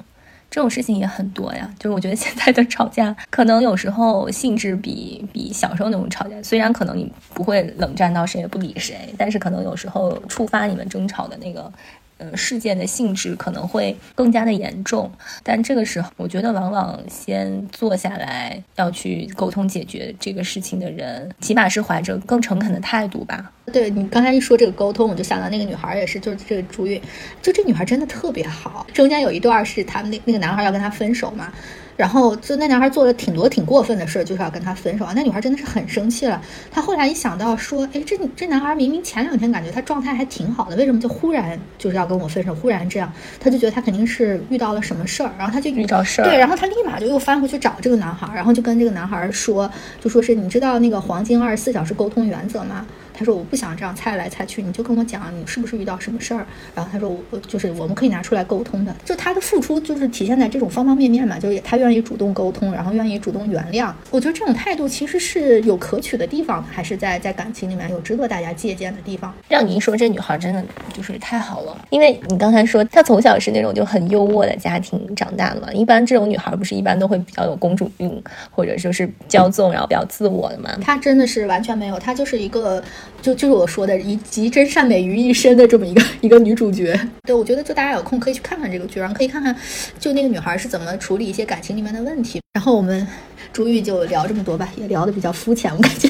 [0.50, 1.70] 这种事情也很多呀。
[1.78, 11.72] 就是我觉得现在的吵架，可能有时候性质比比小时候那种吵架，虽然可能你不会冷战到谁也不理谁，但是可能有时候触发你们争吵的那个。
[12.18, 15.10] 呃，事件的性质可能会更加的严重，
[15.42, 23.52] 但这个时候，我觉得往往先坐下来要去沟通解决这个事情的人，起码是怀着更诚恳的态度吧。
[23.72, 27.00] 对你刚才一说这个沟通，我就想到那个女孩也是，就是这个朱韵，
[27.42, 28.86] 就这女孩真的特别好。
[28.94, 31.52] 中间有一段是他们那那个男孩要跟她分手嘛。
[31.96, 35.12] 然后就那男孩做了挺多挺过分的事，就是要跟他分手啊！
[35.16, 36.40] 那女孩真的是很生气了。
[36.70, 42.54] 她后来一想到说，哎，这这男孩明明前两天感觉他状态还挺好的，为什么就忽然就是要跟我分手？
[42.54, 46.24] 忽然这样，她就觉得他肯定是遇到了什么事儿，然后她就遇到事儿。
[46.24, 52.86] 对，然后她立马就又翻回去找这个男孩，然后就跟这个男孩说，就说是你知道那个黄金二十四小时沟通原则吗？
[53.18, 56.46] 他说我不想这样猜来猜去，你就跟我讲你是不是遇到什么事儿。
[56.74, 58.94] 然后他说我就是我们可以拿出来沟通的。
[59.06, 63.90] 就他的付出就是体现在这种方方面面嘛，就是他愿意主动沟通，然后愿意主动原谅。
[64.10, 69.32] 我觉得这种态度其实是有可取的地方，还是在在感情里面有值得大家借鉴的地方。
[69.48, 71.86] 让你一说，这女孩真的就是太好了。
[71.88, 80.70] 因为你刚才说她从小是那种就很优渥的家庭长大的嘛，一般这种女孩不是一般都会比较有公主病，或者说是骄纵，然后比较自我的嘛。
[80.82, 82.82] 她真的是完全没有，她就是一个。
[83.26, 86.96] 就就是我说的，以集真善美于一身的这么一个一个女主角。
[87.24, 89.52] 对我觉得，就大家有空可以去看看这个剧，然后可以看看，
[89.98, 92.40] 就那个女孩是怎么处理一些感情里面的问题。
[92.52, 93.04] 然后我们
[93.52, 96.08] 朱玉就聊这么多吧，也聊的比较肤浅，我感觉。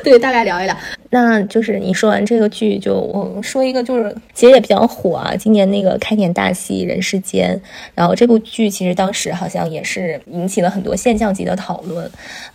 [0.04, 0.76] 对，大概聊一聊。
[1.12, 7.56] 那就是你说完这个剧，就我说一个，就是其实也比较火啊，今年那个开年大戏《人世间》，
[7.96, 12.08] 然后这部剧其实当时好像也是引起了很多现象级的讨论，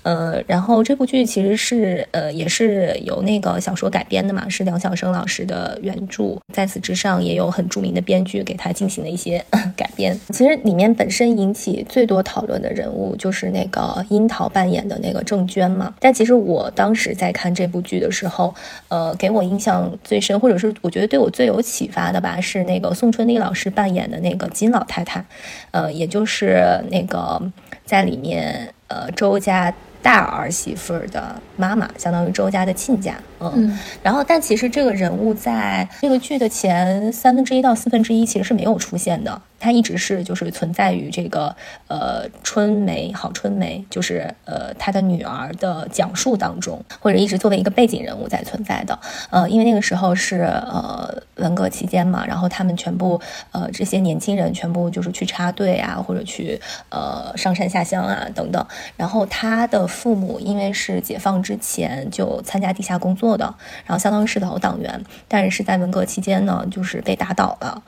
[0.03, 9.43] 呃，然后这部剧其实是呃也是由那个小说改编的嘛，是梁晓声老师的原著，在此之上也有很著名的编剧给他进行了一些
[9.75, 10.17] 改编。
[10.29, 18.55] 其实里面本身引起最多讨论的人物就是那个樱桃扮演的那个郑娟嘛，但其实我当时在看这部剧的时候。
[18.87, 25.25] 呃，给我印象最深，或者是我觉得对我最有启发的吧，是那个宋春丽老师扮演的那个金老太太，
[25.71, 27.41] 呃，也就是那个
[27.83, 29.73] 在里面呃周家
[30.05, 39.41] 大儿媳妇的妈妈，相当于周家的亲家，嗯，然后但其实这个人物在这个剧的前三分之一到四分之一其实是没有出现的。
[39.57, 41.55] 他一直是就是存在于这个
[41.87, 48.99] 呃春梅郝春梅，就是呃她的女儿的讲述当中，或者一直作为一个背景人物在存在的。
[49.31, 53.19] 呃，因为那个时候是呃文革期间嘛，然后他们全部
[53.53, 58.63] 呃这些年轻人全部就是去插队啊，或者去呃上山下乡啊等等。
[58.97, 63.45] 然后他的父母因为是解放之前就参加地下工作的，
[63.85, 67.81] 然后相当于是老党员，但是在文革期间呢，就是被打倒了。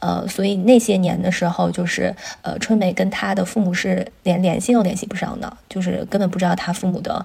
[0.00, 1.14] 呃，所以那些年。
[1.24, 7.24] 的时候，就是呃，春梅跟她的父母是连联系都联系不上的，就是根本不知道她父母的，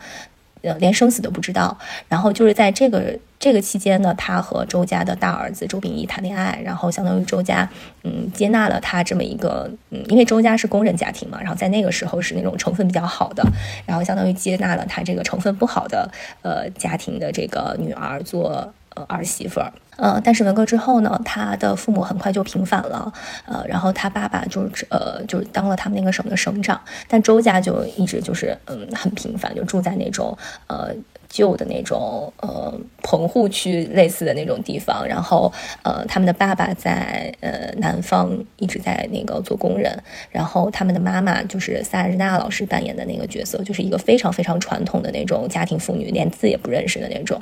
[0.62, 1.78] 呃，连生死都不知道。
[2.08, 7.70] 然后就是在这个这个期间呢，他和周家的大儿子周秉义谈恋爱，然后相当于周家
[8.04, 13.44] 嗯接纳了他这么一个嗯，因为周家是工人家庭嘛，然后在那个时候是那种成分比较好的，
[13.86, 16.10] 然后相当于接纳了他这个成分不好的
[16.42, 19.72] 呃家庭的这个女儿做呃儿媳妇儿。
[19.98, 23.12] 呃，但是文革之后呢，他的父母很快就平反了，
[23.46, 30.94] 呃，然后他爸爸就是呃就是当了他们那个省的省长，但周家就一直就是嗯很平凡，就住在那种呃。
[31.30, 35.52] 旧的那种呃棚户区类似的那种地方，然后
[35.84, 39.98] 呃他们的爸爸在呃南方一直在那个做工人，
[40.32, 47.40] 然后他们的妈妈就是萨日娜老师扮演的那个角色，就是一个非常非常传统的那种家庭妇女，连字也不认识的那种。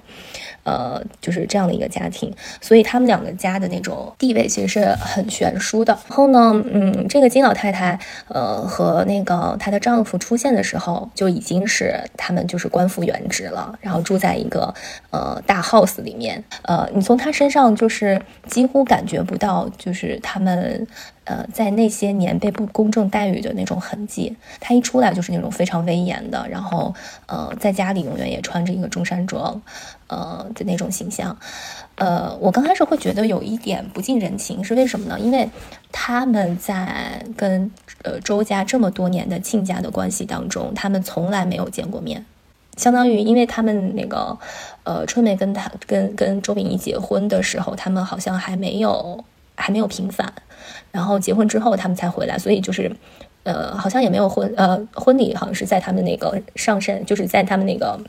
[0.64, 5.98] 呃，就是这样的一个家庭，所以他们两个家的那种地位其实是很悬殊的。
[6.10, 7.98] 然后呢，嗯，这个金老太太，
[8.28, 14.74] 呃，和那个她的丈夫出现的时候，就已经是他们就是官复原职了，然后住在一个
[15.12, 16.44] 呃大 house 里面。
[16.64, 20.88] 呃，你从他身上就是几乎感觉不到，就是他们。
[21.30, 29.62] 呃，在那些年被不公正待遇的那种痕迹，他一出来就是那种非常威严的，然后呃，在家里永远也穿着一个中山装，
[30.08, 31.38] 呃的那种形象。
[31.96, 35.20] 呃，我刚开始会觉得有一点不近人情，是为什么呢？
[35.20, 35.50] 因为
[35.92, 37.70] 他们在跟
[38.04, 42.26] 呃周家这么多年的亲家的关系当中，他们从来没有见过面，
[42.78, 44.38] 相当于因为他们那个
[44.84, 50.32] 呃春梅跟他跟跟周秉义结婚的时候，他们好像还没有还没有平反。
[50.92, 52.96] 然后结婚之后，他们才回来，所以就是，
[53.44, 58.00] 呃，好像也没有婚，呃，婚礼好像是在他们那个上山，就是在他们那个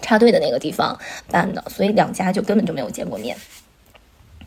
[0.00, 0.96] 插队的那个地方
[1.30, 3.36] 办的，所以两家就根本就没有见过面。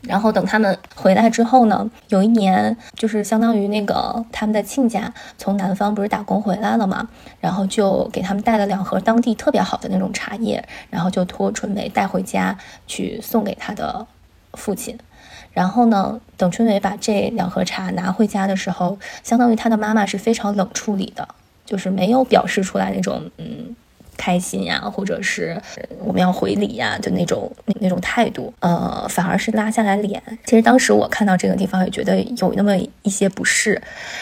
[0.07, 7.07] 然后等他们回来之后呢，有一年就是相当于那个他们的亲家从南方不是打工回来了嘛，
[7.39, 14.05] 然后就给他们带了两盒当地特别好的那种茶叶，然后就托春梅带回家去送给他的
[14.53, 14.97] 父亲。
[15.51, 21.25] 然后呢，等春梅把这两盒茶拿回家的时候，相当于她的妈妈是非常冷处理的，
[21.65, 23.73] 就是没有表示出来那种嗯
[24.17, 25.59] 开心呀，或者是
[25.99, 30.21] 我们要回礼呀就那种那那种态度，呃，反而是拉下来脸。
[30.45, 33.81] 其实当时我看到这个地方也觉得有那么一些不适，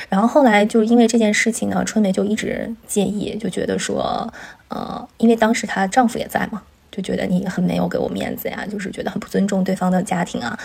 [0.10, 4.32] 然后后来就是因为这件事情呢，春梅就一直介意，就觉得说，
[4.70, 6.62] 呃，因为当时她丈夫也在嘛。
[6.96, 10.56] 就觉得你很没有给我面子呀，就是觉得很不尊重对方的家庭啊，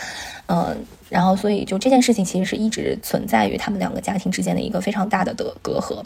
[0.49, 0.77] 嗯，
[1.09, 6.05] 然后所以就这件事情其实是一直存在于他们两个家庭之间的一个非常大的的隔阂，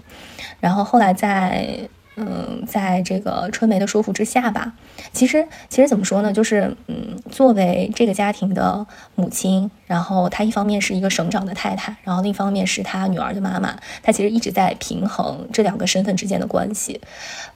[0.61, 1.77] 然后后来在
[2.17, 4.75] 嗯，在这个春梅的说服之下吧，
[5.13, 17.01] 其实其实怎么说呢，就是嗯，作为这个家庭的母亲，然后她一方面是一个省长的太太，然后另一方面是她女儿的妈妈，她其实一直在平衡这两个身份之间的关系，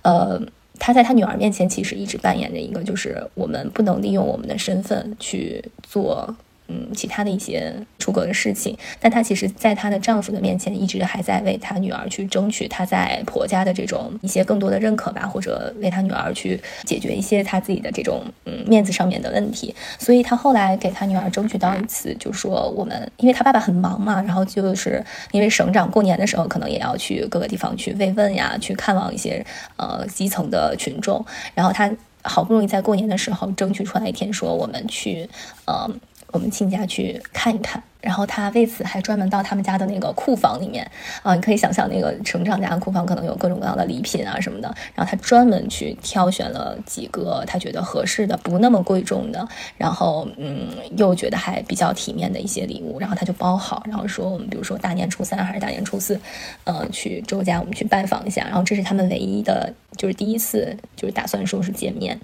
[0.03, 0.41] 呃。
[0.79, 6.37] 她在她女儿面前，其实一直扮演着一个，就是我们不能利用我们的身份去做。
[6.69, 19.75] 嗯，其他的一些出格的事情，但她其实，在她的丈夫的面前，一直还在为她女儿去争取她在婆家的这种一些更多的认可吧，或者为她女儿去解决一些她自己的这种嗯面子上面的问题。
[19.99, 29.45] 所以，她后来给她女儿争取到一次，就说我们，因为她爸爸很忙嘛，然后就是因为省长过年的时候可能也要去各个地方去慰问呀，去看望一些
[29.77, 31.25] 呃基层的群众，
[31.55, 31.89] 然后她
[32.23, 35.29] 好不容易在过年的时候争取出来一天，说我们去
[35.67, 35.89] 呃。
[36.37, 37.83] 我们亲家去看一看。
[38.07, 40.89] 然后他为此还专门到他们家的那个库房里面
[41.25, 44.73] 啊，你可以想象那个成长家的库房可能有各种各样的礼品啊什么的。
[44.95, 56.21] 然后他专门去挑选了几个他觉得合适的、不那么贵重的，然后嗯又觉得还比较体面的一些礼物，然后他就包好，然后说我们比如说大年初三还是大年初四，
[56.63, 58.45] 呃去周家我们去拜访一下。
[58.45, 62.17] 然后这是他们唯一的，就是第一次就是打算说是见面。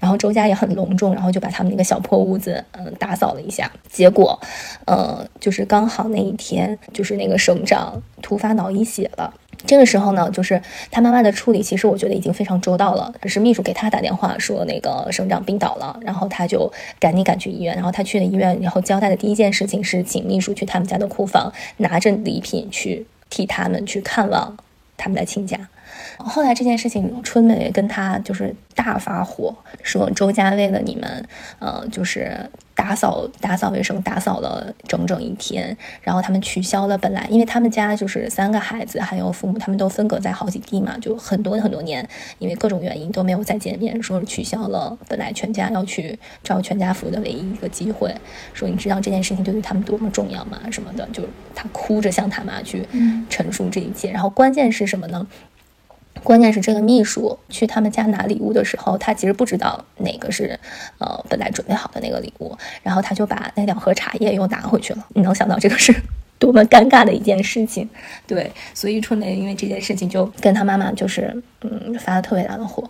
[0.00, 3.70] 然后周家也很隆重，然后就把他们那个小破屋子嗯打扫了一下。
[3.90, 4.40] 结果，
[4.86, 5.17] 呃。
[5.40, 9.32] 就是刚好那一天，就是那个省长突发脑溢血了。
[9.66, 13.12] 这个时候呢，就是他妈妈的处理，其实我觉得已经非常周到了。
[13.26, 17.74] 是秘书给他打电话说，那个省长病倒了，然后他就赶紧赶去医院。
[17.74, 24.56] 然后他去了医院，然后交代的第一件事情是请秘书去他们家的库房，拿着礼品去替他们去看望
[24.96, 25.58] 他们的亲家。
[26.18, 31.28] 后来这件事情，春梅跟他就是大发火，说周家为了你们，
[31.58, 32.48] 呃，就是
[32.78, 48.14] 打扫打扫卫生，打扫了整整一天，然后他们取消了本来，因为他们家就是三个孩子，还有父母，他们都分隔在好几地嘛，就很多很多年，因为各种原因都没有再见面，说取消了本来全家要去照全家福的唯一一个机会，
[48.54, 50.60] 说你知道这件事情对于他们多么重要吗？
[50.70, 51.24] 什么的，就
[51.56, 52.86] 他哭着向他妈去
[53.28, 55.26] 陈述这一切，然后关键是什么呢？
[56.22, 60.58] 关键是这个秘书去他们家拿礼物的时候，他其实不知道哪个是，
[60.98, 65.06] 呃，本来准备好的那个礼物，然后他就把那两盒茶叶又拿回去了。
[65.14, 65.94] 你能想到这个是
[66.38, 67.88] 多么尴尬的一件事情。
[68.26, 72.82] 对，所以春梅因为这件事情就跟他妈妈就是嗯发了特别大的火，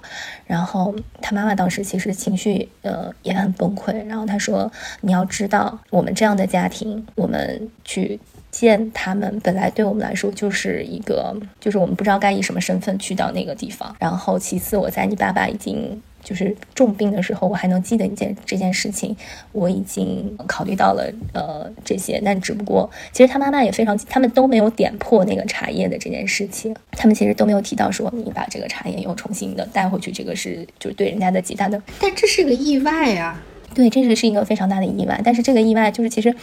[0.47, 8.19] 然后他妈妈当时其实情绪呃也很崩溃，然后他说你要知道我们这样的家庭，我们去。
[8.51, 13.95] 见他们本来对我们来说就是一个，就是我们不知道该以什么身份去到那个地方。
[13.99, 19.15] 然后其次，我在你爸爸已经就是重病的时候，我还能记得一件这件事情，
[19.53, 22.21] 我已经考虑到了呃这些。
[22.25, 31.81] 但只不过，其实他妈妈也非常，他们都没有点破那个茶叶的这件事情，他们其实都没有提到说你把这个茶叶又重新的带回去，这个是就是对人家的极大的。
[32.01, 33.43] 但这是个意外啊，
[33.75, 35.21] 对，这个是一个非常大的意外。
[35.23, 36.35] 但是这个意外就是其实。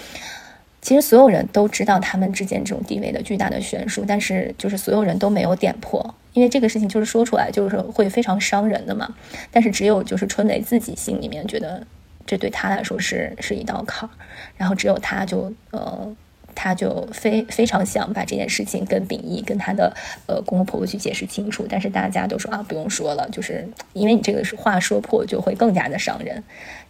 [0.85, 9.11] 其实所有人都知道他们之间这种地位的巨大的悬殊，但是就是所有人都没有点破，因为这个事情就是说出来就是会非常伤人的嘛。
[9.49, 11.81] 但是只有就是春雷自己心里面觉得
[12.23, 14.11] 这对他来说是是一道坎儿，
[14.57, 16.15] 然后只有他就呃
[16.53, 19.91] 他就非非常想把这件事情跟秉义跟他的
[20.27, 26.43] 呃公公婆婆去解释清楚，但是大家都说啊不用说了，就是因为你这个是话说破就会更加的伤人。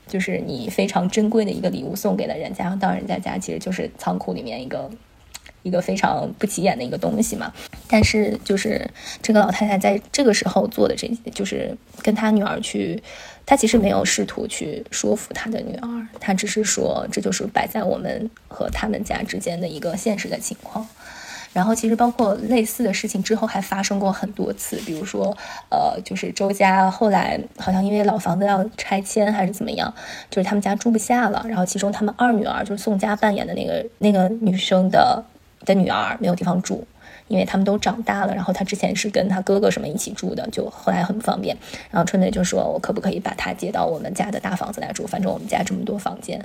[0.07, 4.89] 就是你非常珍贵的一个礼物送给了人家，到人家家其实就是仓库里面一个
[5.63, 7.51] 一个非常不起眼的一个东西嘛。
[7.87, 8.89] 但是就是
[9.21, 13.01] 这个老太太在这个时候做的这些，就是跟她女儿去，
[13.45, 20.87] 她其实没有试图去说服她的女儿，她只是说这就是摆在我们和他们家之间的一个现实的情况。
[21.55, 25.33] 然后其实包括类似的事情之后还发生过很多次，比如说，
[25.69, 29.93] 呃，就是周家后来好像因为老房子要拆迁还是怎么样，
[30.29, 35.23] 就是他们家住不下了，然后其中他们二女儿就是宋佳扮演的那个那个女生的
[35.63, 36.85] 的女儿没有地方住。
[37.27, 41.57] 因为他们都长大了，然后他之前是跟他哥哥什么一起住的，就后来很不方便。
[41.89, 45.07] 然后春雷就说：“我可不可以把他接到我们家的大房子来住？
[45.07, 46.39] 反正我们家这么多房间。”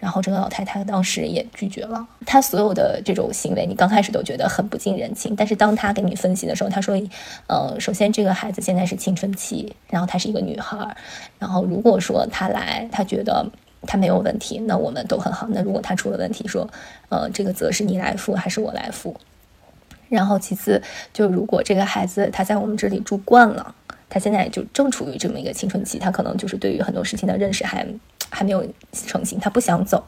[0.00, 2.06] 然后这个老太太当时也拒绝了。
[2.26, 7.00] 她所有的这种行为，你刚开始都觉得很不近人情，但是当他给你分析的时候，他说
[7.46, 10.96] ：“呃，首先这个孩子现在是青春期，然后她是一个女孩，
[11.38, 13.46] 然后如果说她来，她觉得
[13.86, 15.46] 她没有问题，那我们都很好。
[15.50, 16.68] 那如果她出了问题，说，
[17.08, 19.16] 呃，这个责是你来负还是我来负？”
[20.14, 20.80] 然后其次，
[21.12, 23.74] 就如果这个孩子他在我们这里住惯了，
[24.08, 27.86] 他现在就正处于这么一个青春期，他可能就是对于很多事情的认识还
[28.30, 28.66] 还没有
[29.06, 30.02] 成型，他不想走，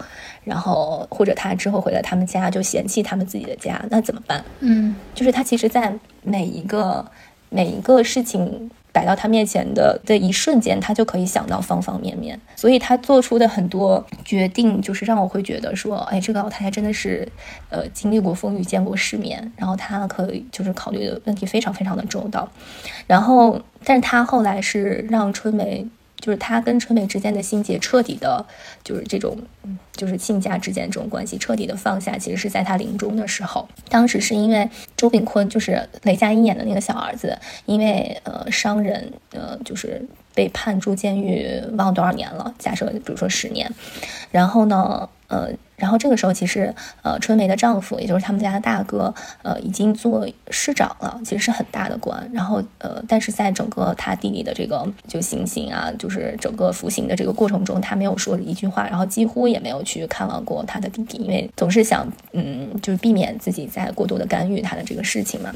[0.44, 4.44] 然后或者他之后回到他们家就嫌弃他们自己的家，那怎么办？
[4.60, 5.92] 嗯，就是他其实，在
[6.22, 7.04] 每一个
[7.50, 8.70] 每一个事情。
[8.96, 17.28] 摆到他面前的的一瞬间，他就可以想到方方面面，所以他做出的很多决定，就是让我会觉得说，哎，这个老太太真的是，
[17.68, 22.48] 呃，经历过风雨，见过世面，然后她可以就是考虑的问题非常非常的周到，
[23.06, 25.86] 然后，但是她后来是让春梅。
[26.26, 28.44] 就是他跟春美之间的心结彻底的，
[28.82, 29.38] 就是这种，
[29.92, 32.18] 就是亲家之间这种关系彻底的放下。
[32.18, 40.04] 其实是在他临终的时候，当时是因为周炳坤，就是雷佳音演的那个小儿子，因为呃伤人，呃就是
[40.34, 43.72] 被判入监狱，忘了多少年了，假设比如说十年，
[44.32, 45.50] 然后呢，呃。
[45.76, 52.28] 然后这个时候，其实呃，春梅的丈夫，也就是他们家的大哥，呃，已经做市长了，其实是很大的官。
[52.32, 65.52] 然后呃，但是在整个他弟弟的这个就行刑啊，就是整个服刑的这个过程中，他没有说一句话，然后几乎也没有去看望过他的弟弟，因为总是想嗯，就是避免自己再过多的干预他的这个事情嘛。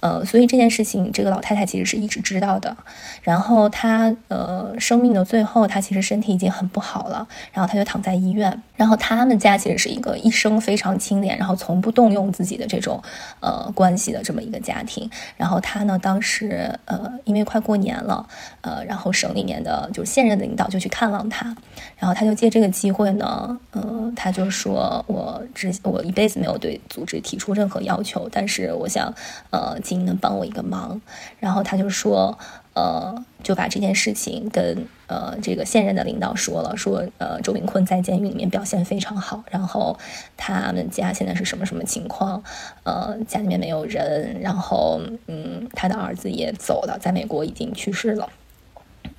[0.00, 2.76] 呃，所以这件事情，这个老太太其实是一直知道的。
[3.22, 8.62] 然后她呃，生命的最后，她其实身体已经很不好了，然后她就躺在医院。
[8.76, 13.02] 然后他们家其实是一个一生非常清廉，然后从不动用自己的这种
[13.40, 15.10] 呃关系的这么一个家庭。
[15.36, 18.26] 然后他呢，当时呃，因为快过年了，
[18.62, 21.54] 呃，然后省里面的就是现任的领导就去看望他，
[22.00, 29.14] 然后他就借这个机会呢，呃，他就说我之我一辈子没有对组织提出任何要求，但是我想
[29.50, 29.78] 呃。
[29.90, 31.00] 您能帮我一个忙，
[31.40, 32.38] 然后他就说，
[32.74, 39.98] 呃，就把这件事情跟呃这个现任的领导说了，说呃周炳坤在监狱里面表现非常好，然后
[40.36, 42.40] 他们家现在是什么什么情况，
[42.84, 48.28] 呃家里面没有人，然后嗯他的儿子也走了，在美国已经去世了，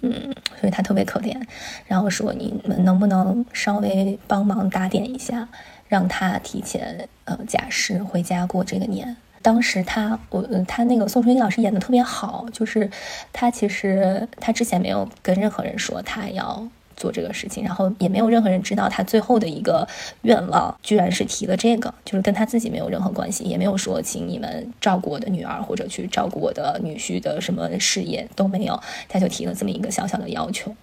[0.01, 1.39] 嗯，所以他特别可怜，
[1.87, 5.47] 然后说你们能不能稍微帮忙打点一下，
[5.87, 9.15] 让他提前呃假释回家过这个年。
[9.43, 12.89] 当时他，我他那个宋春英老师演的特别好，就是
[13.33, 16.67] 他其实他之前没有跟任何人说他要
[17.01, 19.87] 做这个事情，然后也没有任何人知道他最后的一个
[20.21, 28.79] 愿望居然是提了这个，就是跟他自己没有任何关系，也没有说请你们照顾我的女儿或者去照顾我的女婿的什么事业都没有，
[29.09, 30.75] 他就提了这么一个小小的要求，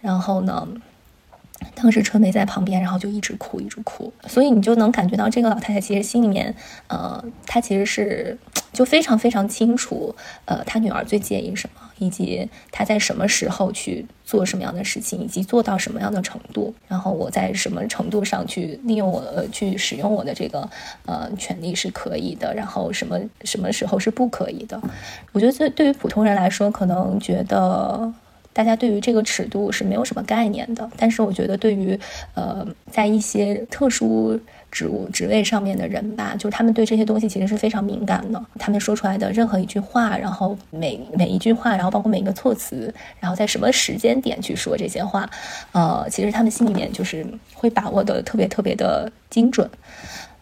[0.00, 0.66] 然后呢。
[1.74, 6.54] 当时春梅在旁边，然后就一直哭，一直哭，所以你就能感觉到这个老太太其实心里面，
[6.88, 8.38] 呃，她其实是
[8.72, 20.68] 就非常非常清楚，呃，她女儿最介意什么，以及她在什么时候去做什么样的事情，以及做到什么样的程度，然后我在什么程度上去利用我去使用我的这个
[21.06, 24.80] 呃权利是可以的，然后什么什么时候是不可以的。
[25.32, 28.12] 我觉得这对于普通人来说，可能觉得。
[28.54, 31.98] 大家对于这个尺度是没有什么概念的，但是我觉得对于
[32.34, 34.40] 呃，在一些特殊
[34.70, 38.42] 职务职位上面的人吧，就是他们对这些东西其实是非常敏感的。
[38.58, 45.28] 他们说出来的任何一句话，然后每每一句话，然后包括每一个措辞，然后在什么时间点去说这些话，
[45.72, 49.68] 呃，其实他们心里面就是会把握的特别特别的精准。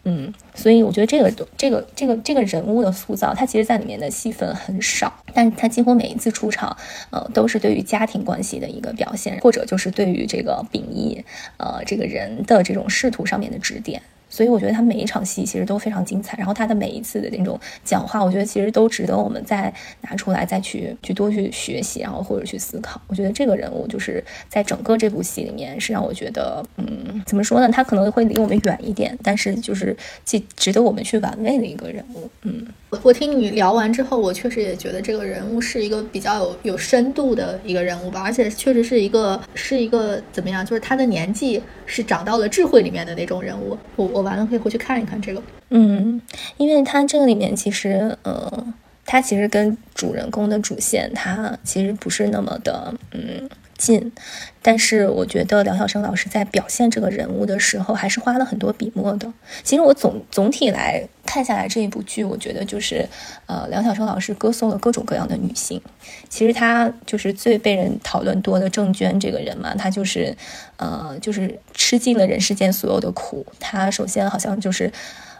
[0.05, 6.75] 嗯，所以我觉得这个这个这个这个人物的塑造，他其实在里面的戏份很少，但他几乎每一次出场，
[7.09, 11.23] 呃，都是对于家庭关系的一个表现，或者就是对于这个秉义，
[11.57, 14.01] 呃，这个人的这种仕途上面的指点。
[14.33, 19.71] 所以我觉得他每一场戏其实都非常精彩，然后他的每一次的那种讲话，我觉得其实都值得我们再
[20.01, 22.99] 拿出来再去去多去学习，然后或者去思考。
[23.05, 27.69] 我觉得这个人物就是在整个这部戏里面是让我觉得，嗯，怎么说呢？
[27.71, 32.65] 他可能会离我们远一点，但是就是既值得我们去玩味的一个人物，嗯。
[33.01, 43.75] 我听你聊完之后，我确实也觉得这个人物是一个比较有有深度的一个人物吧，而且确实是一个是一个怎么样，就是他的年纪是长到了智慧里面的那种人物。
[43.95, 45.43] 我我完了可以回去看一看这个。
[45.69, 46.19] 嗯，
[46.57, 48.73] 因为它这个里面其实，呃，
[49.05, 53.49] 它其实跟主人公的主线，它其实不是那么的，嗯。
[53.83, 54.13] 近，
[54.61, 59.31] 但是我觉得梁晓声老师在表现这个人物的时候，还是花了很多笔墨的。
[59.61, 63.07] 其实我总总体来看下来这一部剧，我觉得就是，
[63.45, 65.81] 呃，梁晓声老师歌颂了各种各样的女性。
[66.29, 70.33] 其实他就是最被人讨论多的郑娟这个人嘛，她就是，
[70.77, 73.45] 呃，就是吃尽了人世间所有的苦。
[73.59, 74.89] 她首先好像就是，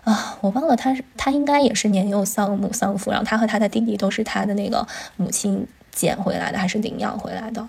[0.03, 4.85] 啊，我忘了，她是她应该也是年幼丧母丧父，然后她和她的弟弟都是她的那个
[5.15, 7.67] 母亲捡回来的，还是领养回来的。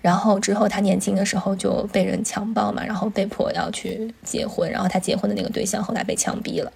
[0.00, 6.72] 然后之后，他年轻的时候就被人强暴嘛，然后被迫要去结婚，然后他结婚的那个对象后来被枪毙了，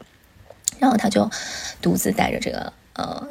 [0.78, 1.30] 然后他就
[1.80, 3.28] 独自带着这个呃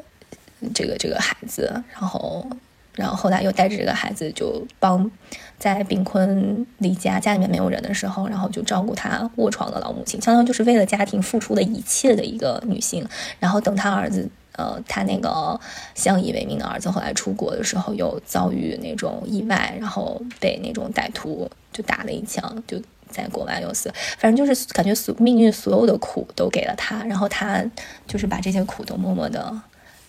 [0.73, 2.47] 这个这个孩子，然后
[2.93, 5.09] 然后后来又带着这个孩子就帮
[5.57, 13.05] 在贫困离家家里面没有人的时候，然后就照顾他卧床的老母亲，相当于就是为了家庭付出的一切的一个女性，
[13.39, 14.29] 然后等他儿子。
[14.53, 15.59] 呃，他那个
[15.95, 23.91] 相依为命的儿子后来出国的时候，又遭遇那种意外，然后被那种歹徒就打了一枪，就在国外又死。
[24.17, 27.63] 反正就是感觉所命运所有的苦都给了他，然后他
[28.07, 29.61] 就是把这些苦都默默的，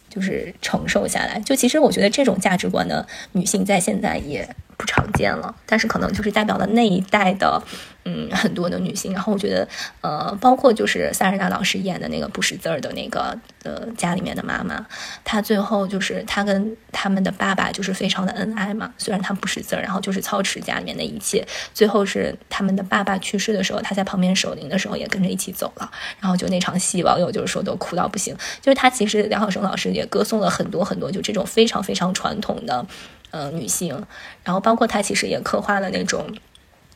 [0.09, 1.39] 就是承受下来。
[1.41, 4.49] 就其实我觉得这种价值观的女性在现在也
[4.81, 7.63] 不常见了，但是可能就是代表了那一代的。
[8.05, 9.69] 嗯，很多的女性，然后我觉得，
[10.01, 14.87] 呃，包括就是萨日娜老师演的那个不识字儿的那个，呃，家里面的妈妈，
[15.23, 32.87] 她最后就是她跟他们的爸爸就是非常的恩爱嘛，虽然她不识字儿，然后就是操持家里面的一切，最后是他们的爸爸去世的时候，她在旁边守灵的时候也跟着一起走了，然后就那场戏，网友就是说都哭到不行，就是她其实梁晓声老师也歌颂了很多很多就这种非常非常传统的，
[33.31, 34.05] 呃，女性，
[34.45, 36.27] 然后包括她其实也刻画了那种。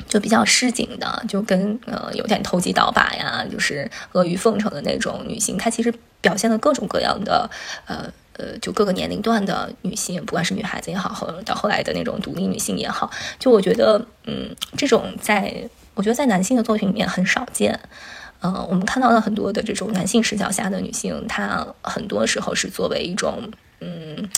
[0.08, 7.48] 就比较市井的，就跟呃有点投机倒把呀，就是阿谀奉承的那种女性，她其实表现了各种各样的，
[7.86, 17.78] 呃呃，就各个年龄段的女性，不管是女孩子也好，后到后来的那种独立女性也好，就我觉得，嗯，这种在我觉得在男性的作品里面很少见，
[18.42, 24.28] 嗯，我们看到了很多的这种男性视角下的女性，她很多时候是作为一种，嗯。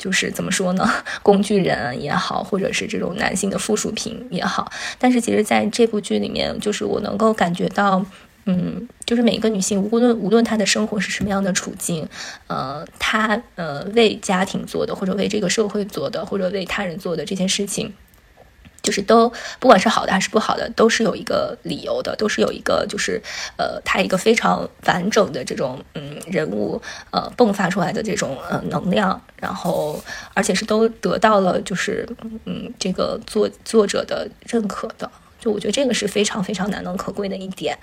[0.00, 0.88] 就是怎么说呢？
[1.22, 8.02] 工具人也好，或者是这种男性的附属品也好，但是其实在这部剧里面，就是我能够感觉到，
[8.46, 12.08] 嗯，就是每一个女性，无论无论她的生活是什么样的处境，
[12.46, 17.92] 呃，她呃为家庭做的，或者为这个社会做的，或者为他人做的这件事情。
[18.90, 23.22] 就是都不管是好的还是不好的，都是有一个理由的，都是有一个就是
[23.56, 26.82] 呃，他一个非常完整的这种嗯人物
[27.12, 30.02] 呃迸发出来的这种呃能量，然后
[30.34, 32.04] 而且是都得到了就是
[32.46, 35.08] 嗯这个作作者的认可的。
[35.40, 37.76] 就我觉得这个是非常非常难能可贵的一点，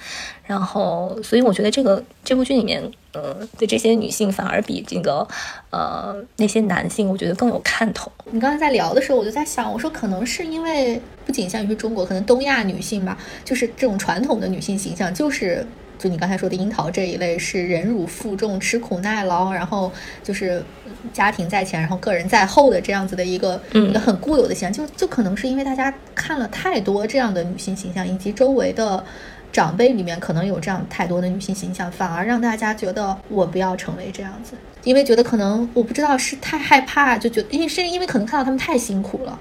[0.46, 2.82] 然后所以我觉得这个这部剧里面，
[3.14, 5.28] 呃对这些女性反而比这个
[5.72, 8.12] 呃那些男性，我觉得更有看头。
[8.32, 15.66] 你刚才在聊的时候，我就在想，我说可能是因为不仅限于中国，可能东亚女性吧，就是这种传统的女性形象就是
[15.98, 19.92] 就你刚才说的樱桃这一类是忍辱负重、吃苦耐劳，然后
[20.24, 20.64] 就是
[21.12, 29.04] 家庭在前，然后个人在后的这样子的一个一个很固有的形象，就就可能是因为大家看了太多这样的女性形象，以及周围的
[29.52, 39.40] 长辈里面可能有这样太多的女性形象，反而让大家觉得我不要成为这样子，因为觉得可能我不知道是太害怕，就觉得因为是因为可能看到他们太辛苦了，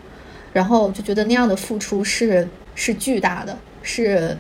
[0.55, 4.35] 然后就觉得那样的付出是是巨大的，是。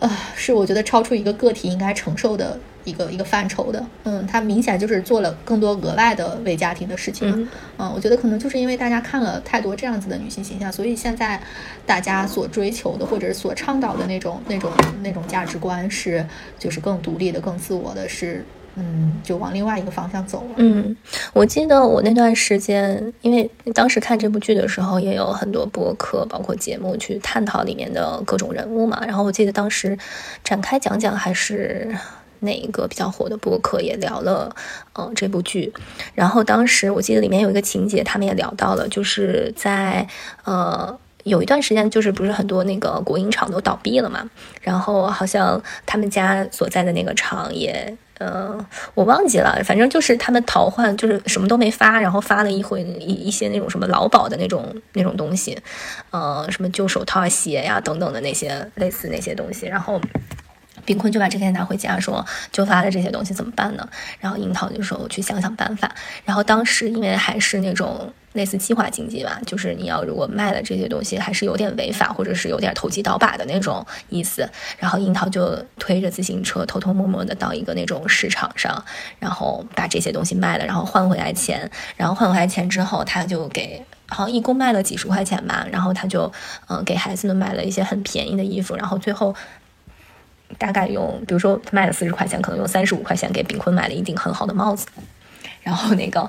[0.00, 11.40] 呃，是我觉得超出一个个体应该承受的一个一个范畴的，嗯，他明显就是做了更多额外的为家庭的事情，嗯，我觉得可能就是因为大家看了太多这样子的女性形象，所以现在
[11.84, 14.72] 大家所追求的或者所倡导的那种那种
[15.02, 16.26] 那种价值观是
[16.58, 18.44] 就是更独立的、更自我的，是。
[18.76, 20.54] 嗯，就往另外一个方向走了。
[20.56, 20.96] 嗯，
[21.32, 29.02] 我记得我那段时间，因为当时看这部剧的时候，也有很多播客，包括节目去探讨里面的各种人物嘛。
[29.04, 29.98] 然后我记得当时
[30.44, 31.94] 展开讲讲，还是
[32.38, 34.54] 哪一个比较火的播客也聊了，
[34.94, 35.72] 嗯，这部剧。
[36.14, 40.06] 然后当时我记得里面有一个情节，他们也聊到了，就是在
[40.44, 44.30] 呃有一段时间，就是不是很多那个国营厂都倒闭了嘛，
[44.62, 47.96] 然后好像他们家所在的那个厂也。
[48.20, 55.58] 嗯，我忘记了，反正就是他们淘换，就是什么都没发，然后发了一回一一些那种什么劳保的那种那种东西，
[56.10, 60.00] 呃，什么旧手套、鞋呀等等的那些类似那些东西，然后。
[60.86, 63.86] 冰坤就把这些拿回家，说就发了这些东西怎么办呢？
[64.18, 65.94] 然后樱桃就说我去想想办法。
[66.24, 74.48] 然后当时因为还是那种类似计划经济吧，就是你要如果卖了这些东西，还是有点违法或者是有点投机倒把的那种意思。
[74.78, 78.84] 然后樱桃就推着自行车偷偷摸摸的到一个那种市场上，
[79.18, 81.70] 然后把这些东西卖了，然后换回来钱。
[81.96, 85.66] 然后换回来钱之后，他就给好像一共卖了几十块钱吧。
[85.72, 86.32] 然后他就
[86.68, 88.76] 嗯给孩子们买了一些很便宜的衣服。
[88.76, 89.34] 然后最后。
[90.58, 94.84] 大概用，比如说他卖了四十块钱，可能用三十五块钱给炳坤买了一顶很好的帽子，
[95.62, 96.28] 然后那个，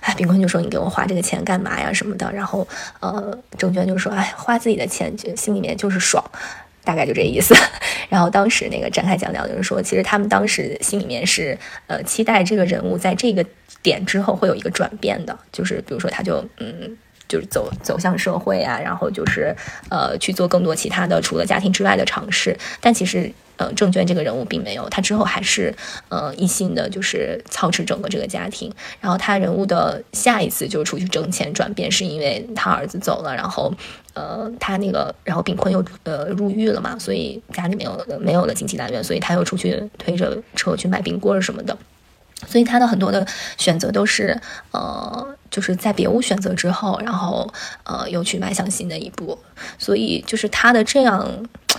[0.00, 2.66] 哎，炳坤就说你给我花这个钱干嘛呀什么的，然后
[3.00, 6.22] 呃，郑娟就说哎，花自己的钱就心里面就是爽，
[6.84, 7.54] 大概就这意思。
[8.08, 13.44] 然后当时那个展开讲讲就是说，其实他们当时心里面是呃期待这个人物在这个
[13.82, 16.96] 点之后会有一个转变的，就是比如说他就嗯。
[17.28, 19.54] 就是走走向社会啊，然后就是
[19.90, 22.56] 呃去做更多其他的除了家庭之外的尝试。
[22.80, 25.74] 但其实呃郑娟这个人物并没有，他之后还是
[26.08, 28.72] 呃一心的就是操持整个这个家庭。
[29.00, 33.72] 然后他人物的下一次就是出去挣钱转变，是因为他儿子走了，然后
[34.14, 41.76] 呃他那个然后炳坤又呃入狱了嘛，所以家里没有没有了经济来源，所以他又出去推着车去买冰棍什么的。
[42.46, 44.38] 所以他的很多的选择都是，
[44.70, 45.26] 呃，
[45.56, 47.50] 就是在别无选择之后，然后
[47.84, 49.38] 呃，又去迈向新的一步。
[49.78, 51.26] 所以就是他的这样，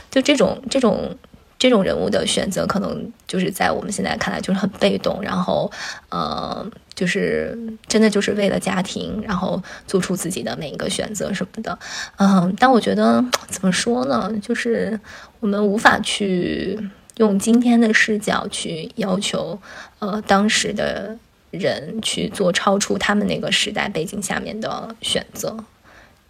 [0.10, 1.16] 就这种这种
[1.60, 5.72] 这种人物的选择，可能就是在我们现在看来就是很被动，然后
[6.10, 6.66] 呃，
[6.96, 7.56] 就是
[7.88, 11.78] 真的就是为了家庭，然后做出自己的每一个选择什么的。
[12.18, 15.00] 嗯，但我觉得怎么说呢，就是
[15.40, 16.90] 我们无法去。
[17.18, 19.60] 用今天的视角去要求，
[19.98, 21.18] 呃，当时的
[21.52, 25.58] 人去做超出他们那个时代背景下面的选择，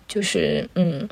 [0.07, 1.07] 就是嗯，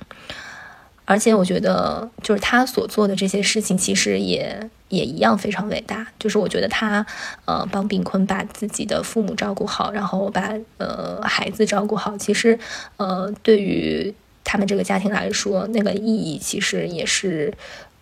[1.06, 6.08] 而且我觉得，就是他所做的这些事情，其实也也一样非常伟大。
[6.20, 7.06] 就是我觉得他，
[7.45, 12.58] 呃，帮炳坤把自己的父母照顾好，然后把呃孩子照顾好，其实
[12.97, 17.53] 呃，对于他们这个家庭来说，那个意义其实也是。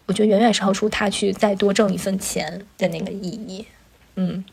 [0.05, 3.65] 我觉得远远超出他去再多挣一份钱的那个意义，
[4.17, 4.43] 嗯，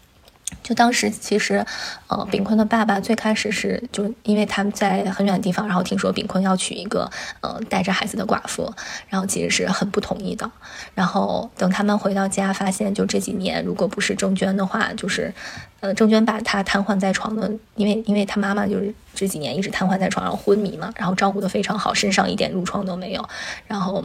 [0.62, 1.64] 就当时其实，
[2.08, 8.72] 呃，炳坤的爸爸最开始是就因为他们在很远的地方，然后听说炳坤要娶一个呃带着孩子的寡妇，
[9.08, 10.50] 然后其实是很不同意的。
[10.94, 15.32] 然后等他们回到家，发现就这几年，如果不是郑娟的话，就是
[15.80, 23.28] 呃郑娟把他瘫痪在床的，因为因为他妈妈就是这几年一直瘫痪在床上昏迷嘛，然后照顾的非常好，身上一点褥疮都没有，
[23.66, 24.04] 然后。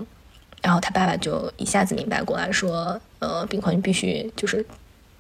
[0.62, 4.66] 然后他爸爸就一下子明白过来，说：“呃，炳坤必须就是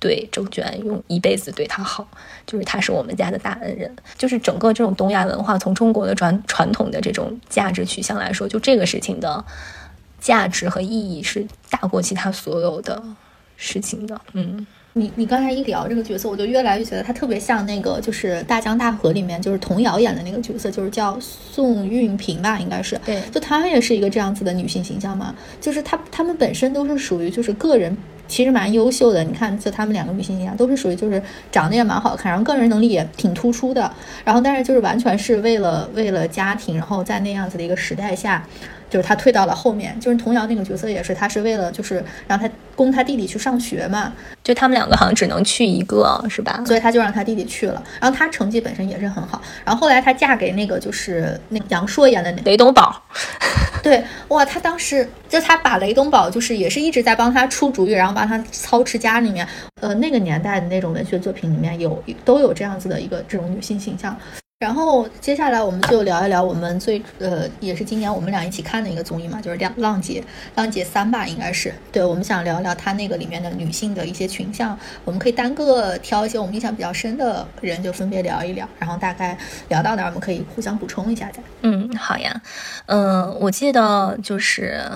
[0.05, 2.07] 对郑娟用一辈子对她好，
[2.45, 3.91] 就是她是我们家的大恩人。
[4.15, 9.43] 就是整个这种东亚文化，从中国的传传统的这种价值取向来说，就这个事情的
[10.19, 13.01] 价值和意义是大过其他所有的
[13.57, 14.21] 事情的。
[14.33, 22.97] 嗯。”你你刚才一聊这个角色，我就越来越觉得他特别像那个，就是《大江大河》里面就是童瑶演的那个角色，就是叫宋运平吧，应该是。
[23.05, 27.93] 对，就她也是一个这样子的女性形象嘛，就是她她们本身都是属于就是个人
[28.27, 31.21] 其实蛮优秀的，你看就他们两个女性形象都是属于就是
[31.51, 33.91] 长得也蛮好看，然后个人能力也挺突出的，
[34.23, 38.43] 然后但是就是完全是为了为了家庭，然后在那样子的一个时代下。
[38.87, 39.99] 就是他退到了后面。
[39.99, 44.13] 就是童瑶那个角色也是，他是为了就是让他供他弟弟去上学嘛，
[44.43, 46.61] 就他们两个好像只能去一个，是吧？
[46.65, 47.83] 所以他就让他弟弟去了。
[47.99, 49.41] 然后他成绩本身也是很好。
[49.65, 53.01] 然后后来他嫁给那个就是那杨烁演的那雷东宝，
[53.81, 59.47] 对，哇，他当时就他把雷东宝就是也是一直在帮他出主意，然后帮她操持家里面。
[59.81, 64.17] 呃，那个年代的那种文学作品里面有都有这样子的一个这种女性形象。
[64.57, 70.21] 然后接下来我们就聊一聊我们最呃也是今年我们俩一起看的一个综艺嘛，就是《浪浪姐》
[70.55, 71.73] 浪姐三吧，应该是。
[71.91, 78.67] 对，我们想聊一聊她那个里面的女性的一些群像，我们可以单个挑一些我们印象比较深的人，就分别聊一聊。
[78.79, 79.37] 然后大概
[79.67, 81.43] 聊到哪，我们可以互相补充一下再。
[81.61, 82.41] 嗯，好呀。
[82.85, 84.89] 嗯，我记得就是。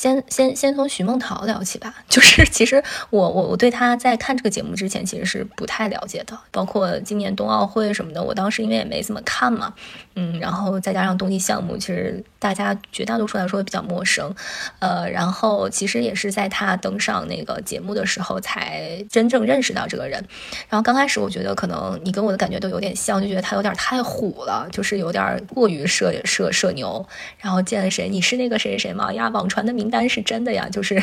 [0.00, 9.74] 先先先从徐梦桃聊起吧， 就是其实我我我对她在看这个节目之前其实是不太了解的，包括今年冬奥会什么的，我当时因为也没怎么看嘛，
[10.14, 14.34] 嗯，然后再加上冬季项目，其实大家绝大多数来说比较陌生，
[14.78, 20.24] 呃，然后其实也是在她登上那个节目的时候才真正认识到这个人，
[20.70, 27.06] 然后刚开始我觉得可能你跟我的感觉都有点像，就觉得她有点太虎了，就是有点过于社社社牛，
[27.38, 29.12] 然后见了谁你是那个谁谁谁吗？
[29.12, 29.70] 呀，网传的。
[29.80, 31.02] 名单是真的呀，就是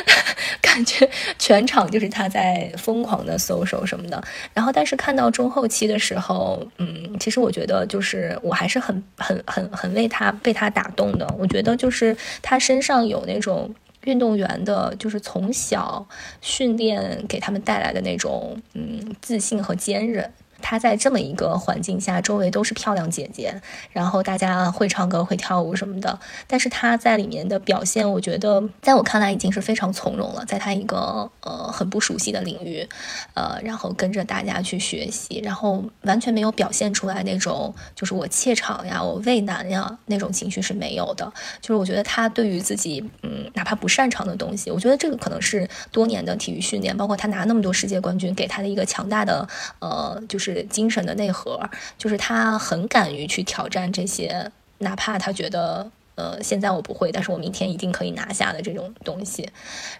[0.60, 1.08] 感觉
[1.38, 4.22] 全场就是他在疯狂的搜手什么的。
[4.54, 11.26] 然后，但是看到中后期的时候，嗯，其实我觉得就是我还是很很很很为他被他打动的。
[11.38, 13.72] 我觉得就是他身上有那种
[14.04, 16.06] 运动员的，就是从小
[16.40, 20.32] 训练给他们带来的那种嗯自信和坚韧。
[20.62, 23.60] 她在这么一个环境下，周围都是漂亮姐姐，
[23.90, 26.18] 然后大家会唱歌、会跳舞什么的。
[26.46, 30.44] 但是她在里面的表现，我觉得在我看来已经是非常从容了。
[30.46, 32.88] 在她一个呃很不熟悉的领域，
[33.34, 41.30] 呃，然后跟着大家去学习，然后完全没有表现出来那种就是我怯场呀、我畏难呀那种情绪是没有的。
[41.60, 49.48] 就是我觉得她对于自己嗯哪怕不擅长的东西，我觉得这个可能是多年的体育训练，包括她拿那么多世界冠军给她的一个强大的
[49.80, 50.51] 呃就是。
[50.64, 51.60] 精神的内核，
[51.96, 59.48] 就是他很敢于去挑战这些，哪怕他觉得，呃，现在我不会，但是我明天一定可以拿下的这种东西。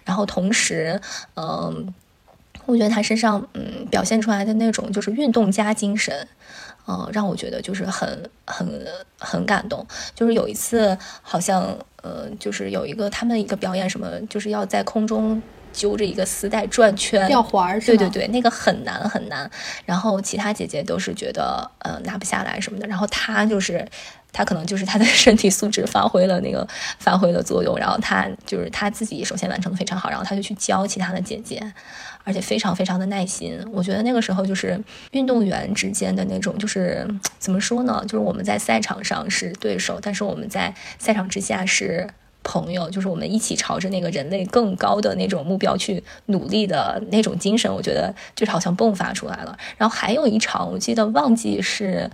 [0.04, 1.00] 然后同时，
[1.36, 1.94] 嗯，
[2.66, 6.26] 我觉得他身上，嗯，表现出来的那种就是运动家精神，
[6.86, 8.86] 嗯，让我觉得就是很很
[9.18, 9.86] 很感动。
[10.14, 15.40] 就是有一次，好像，呃，就是有一个他们一个表演，什么，就是要在空中。
[15.72, 19.50] 揪着一个丝带转圈，吊环儿，对对对，那个很难很难。
[19.84, 23.86] 然后其他姐姐都是觉得呃拿不下来什么的，然后她就是
[24.32, 26.66] 她可能就是她的身体素质发挥了那个
[26.98, 31.60] 发挥了作用，然后她就是她自己首先完成的非常好，然后她就去教其他的姐姐，
[32.24, 33.58] 而且非常非常的耐心。
[33.72, 34.80] 我觉得那个时候就是
[35.12, 37.06] 运动员之间的那种就是
[37.38, 38.02] 怎么说呢？
[38.02, 42.08] 就是我们在赛场上是对手，但是我们在赛场之下是。
[42.42, 49.56] 朋友，就是我们一起朝着那个人类更高的那种目标去努力的那种精神，我觉得就是好像迸发出来了。
[49.76, 52.10] 然后还有一场，我记得忘记是，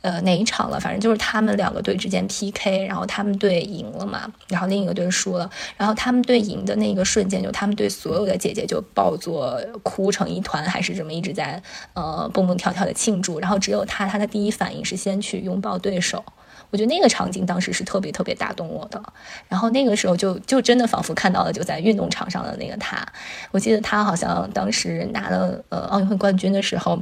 [0.00, 11.62] 呃哪一场了，反正就是他们两个队之间 PK，然后他们队赢了嘛，然后另一个队输了，然后他们队赢的那个瞬间，就他们队所有的姐姐就抱作哭成一团，还是这么一直在
[11.94, 16.24] 呃蹦蹦跳跳的庆祝，然后只有他，他的第一反应是先去拥抱对手。
[16.72, 19.00] 我觉得那个场景当时是特别特别打动我的，
[19.46, 23.06] 然后那个时候就就真的仿佛看到了就在运动场上的那个他。
[23.50, 27.00] 我记得他好像当时拿了呃奥运会冠军的时候。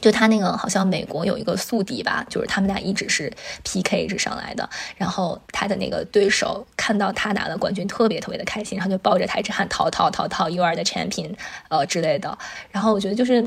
[0.00, 3.32] 就他那个好像美国有一个宿敌吧，就是他们俩一直是
[3.62, 4.68] PK 直上来的。
[4.96, 11.34] 然后他的那个对手看到他拿了冠军，特别特别的开心，然后就抱着他一直喊淘淘淘淘，You are the champion，
[11.68, 12.36] 呃之类的。
[12.70, 13.40] 然后我觉得就是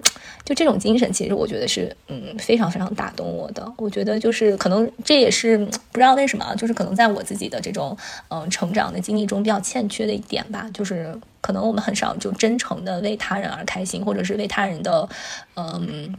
[0.45, 3.71] 就这种精神，其实我觉得是嗯非常非常打动我的。
[3.77, 7.95] 我觉得就是可能这也是不知道为什么，就是可能在我自己的这种
[8.29, 15.07] 嗯成长的经历中比较欠缺的一点吧，就是可能我们很少就真诚的为他人而开心，或者是为他人的
[15.55, 16.15] 嗯。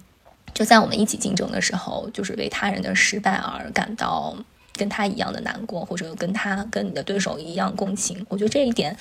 [0.54, 4.36] 就在我们一起竞争的时候，就是为他人的失败而感到
[4.76, 8.24] 跟他一样的难过，或者跟他跟你的对手一样共情。
[8.28, 8.96] 我觉得这一点，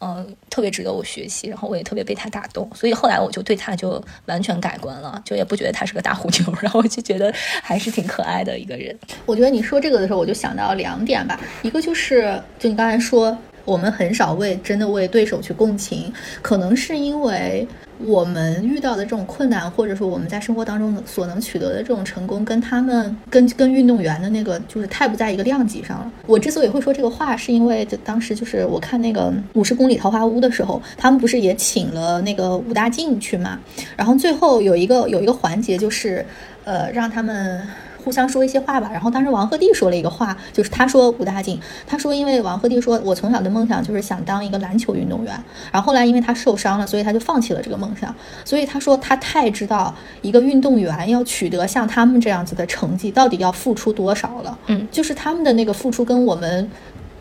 [0.00, 1.48] 嗯，特别值得我学习。
[1.48, 7.32] 然后我也特别被他打动，所以后来我就对他就完全改观了，就也不觉得他是个大虎妞，然后就觉得
[7.62, 8.94] 还是挺可爱的一个人。
[9.24, 17.66] 我觉得你说这个的时候，我就想到两点吧，一个就是就你刚才说，我们很少为真的为对手去共情，可能是因为。
[18.04, 26.12] 我们遇到的这种困难，或者说我们在生活当中所能取得的这种成功，跟他们跟跟运动员的那个就是太不在一个量级上了。
[26.26, 33.60] 我之所以会说这个话，是因为就当时就是我看那个五十公里桃花坞的时候，他们不是也请了那个武大靖去嘛？
[33.96, 36.26] 然后最后有一个有一个环节就是，
[36.64, 37.62] 呃，让他们。
[38.04, 38.90] 互相说一些话吧。
[38.92, 45.32] 然后当时王鹤棣说了一个话，就是他说武大靖，他说因为王鹤棣说，我从小的梦想就是想当一个篮球运动员，
[45.70, 48.14] 然后后来因为他受伤了，所以他就放弃了这个梦想。
[48.44, 54.58] 所以他说他太知道一个运动员要取得像他们这样子的成绩，到底要付出多少了。
[54.66, 56.70] 嗯，就是他们的那个付出跟我们。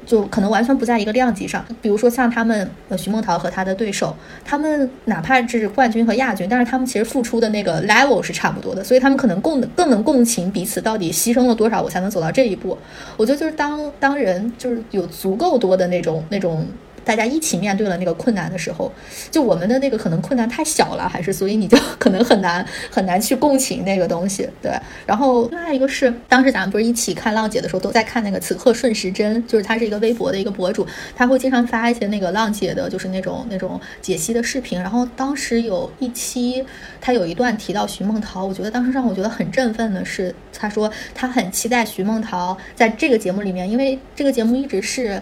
[0.06, 12.78] 就可能完全不在一个量级上，比如说像他们，呃，徐梦桃和他的对手，他们哪怕是冠军和亚军，但是他们其实付出的那个 level 是差不多的，所以他们可能共更能共情彼此到底牺牲了多少，我才能走到这一步。
[13.18, 16.66] 我觉得就是当当人就是有足够多的那种那种。
[17.04, 18.92] 大家一起面对了那个困难的时候，
[19.30, 24.72] 就我们的那个可能困难太小了，还是所以你就可能很难很难去共情那个东西， 对。
[25.06, 30.86] 然后另外一个是，当时咱们不是一起看浪姐的时候，都在看那个此刻顺时针，就是他是一个微博的一个博主，
[31.16, 34.80] 他会经常发一些那个浪姐的，就是那种那种解析的视频。
[34.80, 36.64] 然后当时有一期，
[37.00, 45.22] 他有一段提到徐梦桃，我觉得当时让我觉得很振奋的是，他说他很期待徐梦桃在这个节目里面，因为这个节目一直是。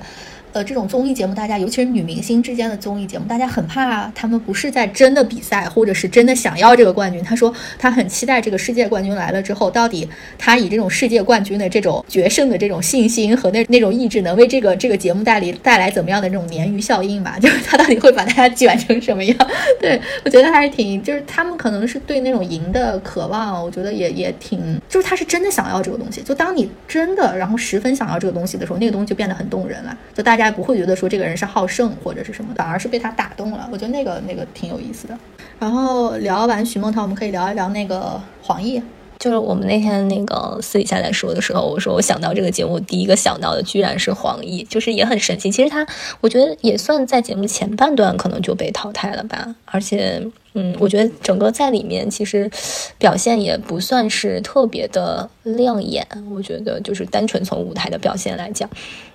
[0.52, 7.24] 呃，这种综艺节目，大家尤其是女明星之间的综艺节目，大家很怕他们不是在真的比赛，或者是真的想要这个冠军。
[7.24, 17.38] 他说他很期待这个世界冠军来了之后，到底他以这种世界冠军的这种决胜的这种信心和那那种意志，能为这个这个节目带来带来怎么样的这种鲶鱼效应吧？
[17.39, 19.38] 就是他到底会把大家卷成什么样？
[19.80, 26.24] 对我觉得还是挺，就是他们可能是对那种赢的渴望，我觉得也也挺，就是他是真的想要这个东西。
[26.24, 29.95] 就当你真的然后十分想要这个东西的时候，那个东西就变得很动人了。
[30.16, 30.38] 就大。
[30.39, 33.69] 大家不会觉得说这个人是好胜或者是什么，反而是被他打动了。
[33.71, 35.17] 我觉得那个那个挺有意思的。
[35.59, 38.81] 然后聊完许梦桃，我们可以聊一聊那个黄奕。
[39.19, 45.51] 就是我们那天那个私底下在说的时候，我说我想到这个节目，第一个想到的居然是黄奕，就是也很神奇。
[45.51, 45.85] 其实他，
[46.21, 50.25] 我觉得也算在节目前半段可能就被淘汰了吧，而且。
[50.55, 52.49] 嗯，我觉得整个在里面其实
[52.97, 56.05] 表现也不算是特别的亮眼。
[56.31, 58.67] 我觉得就是单纯从舞台的表现来讲，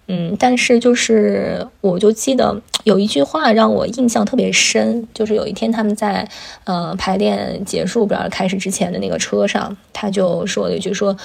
[0.06, 6.28] 嗯，但是就是我就记得有一句话让我印象特别深，就是有一天他们在
[6.64, 11.16] 呃排练结束不知道开始之前的那个车上，他就说了一句说，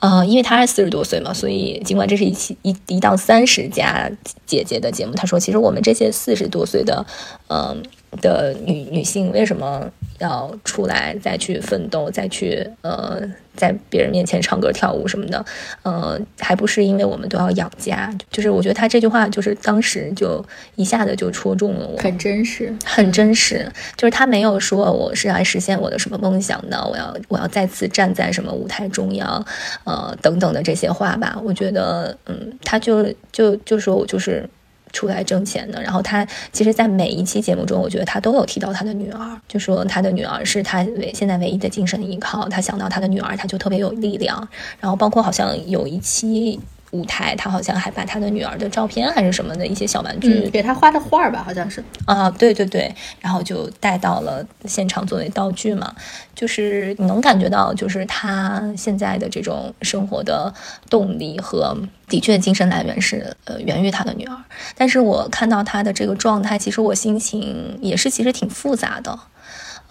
[0.00, 4.10] 呃，因为他是四十多岁嘛，所以尽管这是一期一一档三十加
[4.46, 7.04] 姐姐的节目，他说其实我们这些四十多岁的，
[7.48, 7.82] 嗯。
[8.20, 13.20] 的女女性为什么要出来再去奋斗，再去呃，
[13.56, 15.44] 在别人面前唱歌跳舞什么的？
[15.82, 18.12] 呃，还不是因为我们都要养家？
[18.30, 20.44] 就是我觉得他这句话就是当时就
[20.76, 23.66] 一下子就戳中了我，很真实，很真实。
[23.96, 29.44] 就是他没有说我是来实现我的什么梦想的，我要我要再次站在什么舞台中央，
[29.84, 31.40] 呃等等的这些话吧。
[31.42, 34.48] 我觉得，嗯，他就就就说我就是。
[34.92, 42.48] 出来挣钱的，然后他其实，在每一期节目中，我觉得他都有提到他的女儿，就说他的女儿是他唯现在唯一的精神依靠。
[42.48, 44.48] 他想到他的女儿，他就特别有力量。
[44.80, 46.60] 然后，包括好像有一期。
[46.92, 55.94] 舞台，他好像还把他的女儿的照片还是什么的一些小玩具，给他画的画吧，好像是啊，对对对，然后就带到了现场作为道具嘛。
[56.34, 60.52] 就是你能感觉到，就是他现在的这种生活的
[60.90, 61.76] 动力和
[62.08, 64.36] 的确精神来源是呃源于他的女儿。
[64.76, 69.18] 但是我看到他的这个状态，其实我心情也是其实挺复杂的。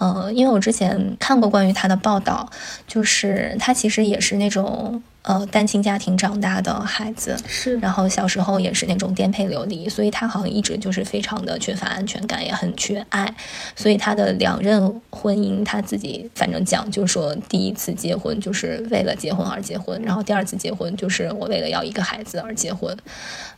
[0.02, 2.50] 呃，因为我之前看过关于他的报道，
[2.88, 13.32] 就是他其实也是那种呃单亲家庭长大的孩子，是，然后小时候也是那种颠沛流离，所以他好像一直就是非常的缺乏安全感，也很缺爱，
[13.76, 22.98] 所以他的两任婚姻他自己反正讲，就是说第一次结婚就是为了结婚而结婚，然后第二次结婚就是我为了要一个孩子而结婚，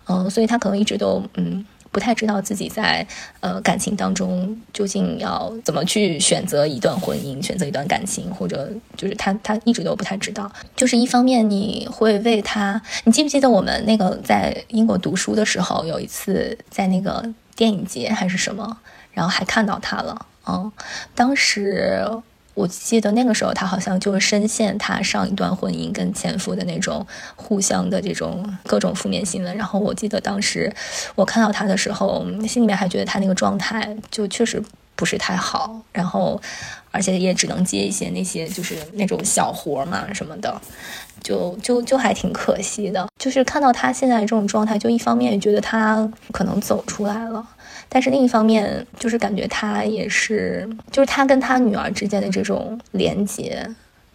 [0.09, 1.65] 嗯，所以他可能一直都嗯。
[1.93, 3.07] 不太知道自己在
[3.39, 10.51] 呃感情当中究竟要怎么去选择一段婚姻，选择一段感情，或者就是他他一直都不太知道。
[10.75, 17.23] 就是一方面你会为他，你记不记得我们那个在英国读书的时候，有一次在那个
[17.55, 18.79] 电影节还是什么，
[19.13, 20.71] 然后还看到他了，嗯，
[21.15, 22.05] 当时。
[22.53, 29.55] 我记得那个时候，他好像就是深陷他上一段婚姻跟前夫的那种互相的这种各种负面新闻。
[29.57, 30.71] 然后我记得当时
[31.15, 34.61] 我看到他的时候，心里面还觉得他那个状态就确实
[34.95, 35.81] 不是太好。
[35.91, 36.39] 然后，
[36.91, 40.61] 而且也只能接一些那些就是那种小活嘛什么的，
[41.23, 43.07] 就就就还挺可惜的。
[43.17, 47.43] 就是看到他现在这种状态，就一方面觉得他可能走出来了。
[47.93, 53.63] 但是另一方面，就是感觉他也是，就是他跟他女儿之间的这种连接，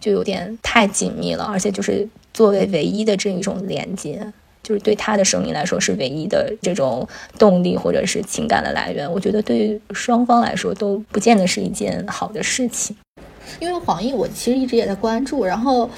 [0.01, 1.45] 就有点太紧密了。
[1.45, 4.21] 而且就是作为唯一的这一种连接，
[4.65, 7.09] 就是对他的生命来说是唯一的这种
[7.39, 9.09] 动力或者是情感的来源。
[9.11, 12.97] 我觉得对于双方来说都不见得是一件好的事情。
[13.61, 15.89] 因为黄奕，我其实一直也在关注，然后。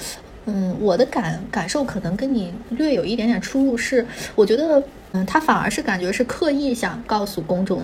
[0.45, 4.03] 嗯，我的感感受可能跟你略有一点点出入，是
[4.33, 4.81] 我觉得，
[5.13, 7.83] 嗯，他反而是感觉是刻意想告诉公众。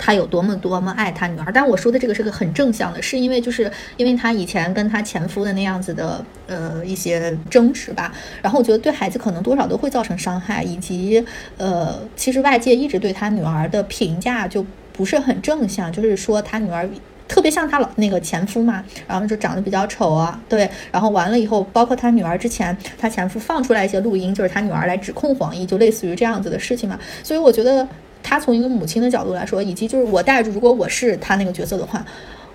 [0.00, 16.88] 他有多么多么爱他女儿，但我说的这个是个很正向的，是因为就是因为他以前跟他前夫的那样子的呃一些争执吧，然后我觉得对孩子可能多少都会造成伤害，以及呃其实外界一直对他女儿的评价就不是很正向，就是说他女儿
[17.28, 27.86] 特别像他老那个前夫嘛，然后就长得比较丑啊，对，然后完了以后，包括他女儿之前他前夫放出来一些录音，就是他女儿来指控黄奕，就类似于这样子的事情嘛，所以我觉得。
[28.20, 32.04] 他从一个母亲的角度来说，以及就是我带着，如果我是他那个角色的话，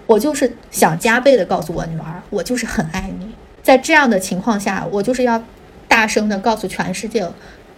[0.06, 3.34] 我就是想加倍的告诉我女儿，我就是很爱你。
[3.64, 5.42] 在这样的情况下，我就是要
[5.88, 7.28] 大声的告诉全世界，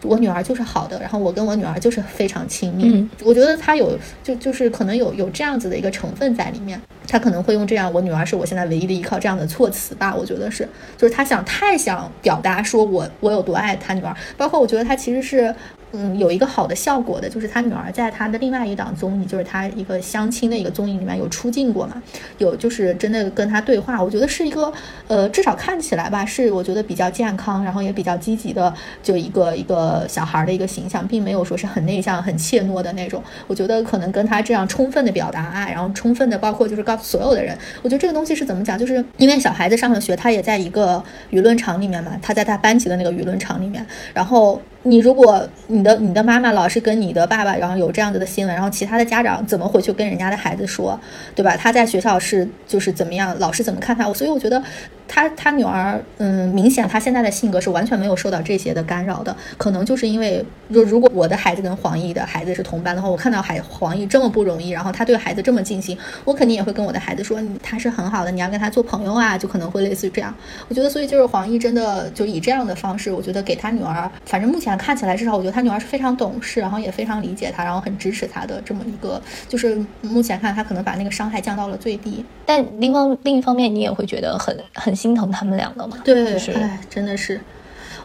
[0.01, 3.07] 我女儿就是好的，然后我跟我女儿就是非常亲密。
[3.23, 10.15] 我觉得他有就就是可能有有这样子的一个成分在里面，他可能会用这样“我女儿是我现在唯一的依靠”这样的措辞吧。
[10.15, 15.53] 我觉得是，就是他想太想表达说我我有多爱他女儿，包括我觉得他其实是。
[15.97, 22.03] 嗯，有一个好的效果的，就是他女儿在他的另外一档综艺，就是他一个相亲的一个综艺里面有出镜过嘛，
[22.37, 24.71] 有就是真的跟他对话，我觉得是一个，
[25.07, 33.23] 呃，至少看起来吧，是我觉得比较健康，然后也比较积极的，就一个一个小孩的一个形象，并没有说是很内向、很怯懦的那种。
[33.47, 44.61] 我觉得可能跟他这样充分的表达爱，然后充分的包括就是告诉所有的人，我觉得这个东西是怎么讲，就是因为小孩子上了学，他也在一个舆论场里面嘛，他在他班级的那个舆论场里面，然后。
[44.87, 50.99] 你如果你的你的妈妈老是跟你的爸爸，然后有这样子的新闻，然后其他的家长怎么回去跟人家的孩子说，
[51.33, 51.55] 对吧？
[51.55, 54.11] 他在学校是就是怎么样，老师怎么看他？
[54.11, 54.61] 所以我觉得。
[55.07, 70.33] 他他女儿，嗯，明显他现在的性格是完全没有受到这些的干扰的，可能就是因为，如如果我的孩子跟黄奕的孩子是同班的话，我看到海黄奕这么不容易，然后他对孩子这么尽心，我肯定也会跟我的孩子说，他是很好的，你要跟他做朋友啊，就可能会类似于这样。
[70.67, 82.25] 我觉得，所以就是黄奕真的就以这样的方式，我觉得给他女儿，反正目前看起来，至少我觉得他女儿是非常懂事，然后也非常理解他，然后很支持他的这么一个，就是目前看他可能把那个伤害降到了最低。
[82.47, 84.94] 但另方另一方面，你也会觉得很很。
[84.95, 85.97] 心疼他们两个嘛？
[86.03, 87.39] 对，哎，真的是，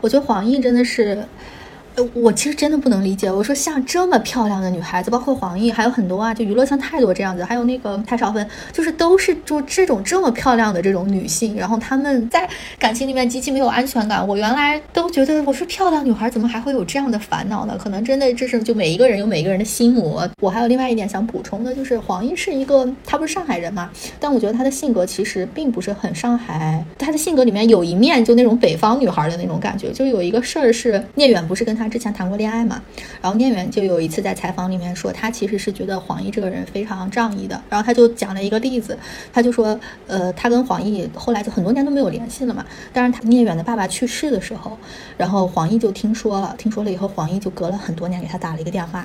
[0.00, 1.24] 我觉得黄奕真的是。
[1.96, 14.26] 呃我其实真的不能理解，我说像这么漂亮的女孩子，包括黄奕，还有很多啊，就娱乐圈太多这样子，还有那个蔡少芬，就是都是就这种这么漂亮的这种女性，然后她们在感情里面极其没有安全感。
[14.26, 17.76] 我原来都觉得，我说漂亮女孩怎么还会有这样的烦恼呢？
[17.76, 20.28] 可能真的这是就每一个人有每一个人的心魔。
[20.40, 29.90] 我还有另外一点想补充的，就是黄奕是一个，她不是上海人嘛，但我觉得她的性格其实并不是很上海，她的性格里面有一面就那种北方女孩的那种感觉。
[29.92, 31.90] 就有一个事儿是聂远不是跟他。
[31.90, 32.80] 之前谈过恋爱嘛，
[33.20, 37.60] 然后聂远就有一次在采访里面说，他其实是觉得黄奕这个人非常仗义的。
[37.68, 38.96] 然后他就讲了一个例子，
[39.32, 39.76] 他就说，
[40.06, 42.64] 呃，他跟黄奕后来就很多年都没有联系了嘛。
[42.92, 44.78] 但是他聂远的爸爸去世的时候，
[45.16, 49.04] 然后黄奕就听说了，听说了以后，黄奕就隔了很多年给他打了一个电话，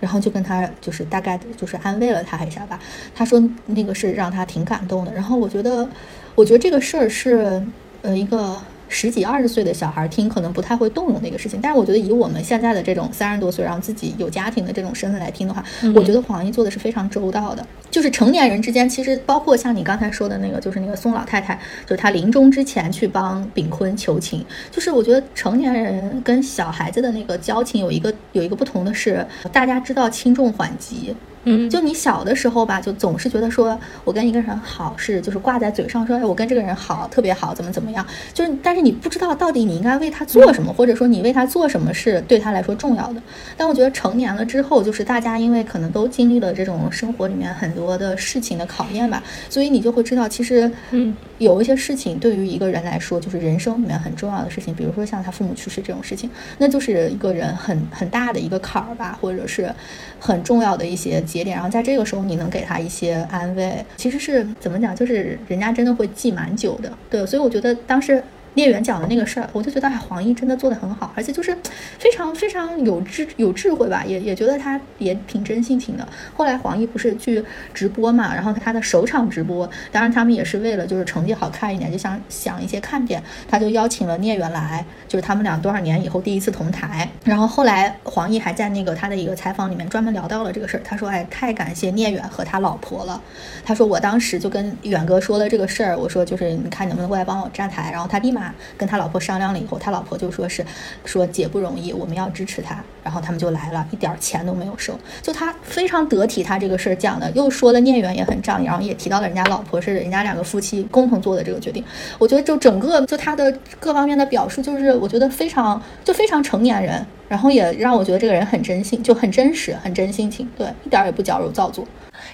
[0.00, 2.80] 然后就跟他就是大概就是安慰了他一下吧。
[3.14, 5.14] 他说那个是让他挺感动的。
[5.14, 5.88] 然后我觉得，
[6.34, 7.64] 我觉得这个事儿是
[8.02, 8.60] 呃一个。
[8.94, 15.64] 十几二十岁的小孩听可能不太会动容的一个事情，但是我觉得以我们现在的这种三十多岁，然后自己有家庭的这种身份来听的话，
[15.96, 17.66] 我觉得黄奕做的是非常周到的。
[17.90, 31.14] 就是成年人之间，其实包括像你刚才说的那个，就是那个宋老太太，就是她临终之前去帮炳坤求情，就是我觉得成年人跟小孩子的那个交情有一个有一个不同的是，大家知道轻重缓急。
[31.44, 43.22] 嗯，就你小的时候吧，就总是觉得说我跟一个人好是就是挂在嘴上说，哎，我跟这个人好特别好，怎么怎么样，就是但是你不知道到底你应该为他做什么，或者说你为他做什么是对他来说重要的。
[43.56, 59.70] 但我觉得成年了之后，就是大家因为可能都经历了这种生活里面很多的事情的考验吧，所以你就会知道，其实嗯，有一些事情对于一个人来说就是人生里面很重要的事情，比如说像他父母去世这种事情，那就是一个人很很大的一个坎儿吧，或者是
[60.18, 61.22] 很重要的一些。
[61.34, 68.22] 节点，然后在这个时候你能给他一些安慰，其实是怎么讲，就是人家真的会记蛮久的，对，所以我觉得当时。
[68.54, 71.56] 聂远讲的那个事儿，我就觉得哎，黄奕真的做的很好，而且就是
[71.98, 76.06] 非常非常有智有智慧吧，也也觉得他也挺真性情的。
[76.34, 87.08] 后来黄奕不是去直播嘛，然后他的首场直播，当然他们也是为了就是成绩好看一点，就想想一些看点，他就邀请了聂远来，就是他们俩多少年以后第一次同台。
[87.24, 93.20] 然后后来黄奕还在那个他的一个采访里面专门聊到了这个事儿，他说哎，太感谢聂远和他老婆了。
[93.64, 98.43] 他说我当时就跟远哥说了这个事儿，我说就是你看能不能过来帮我站台，然后他立马。
[98.76, 100.64] 跟他老婆商量了以后，他老婆就说是
[101.04, 111.84] 说姐不容易，我们要支持他，然后他们就来了，一点钱都没有收，就他非常得体，他这个事儿讲的又说了孽缘也很仗义，然后也提到了人家老婆是人家两个夫妻共同做的这个决定，
[112.18, 117.04] 我觉得就整个就他的各方面的表述，就是我觉得非常就非常成年人。
[117.26, 121.84] 然后也让我觉得这个人很真心，就很真实，很真性情，对，一点也不矫揉造作。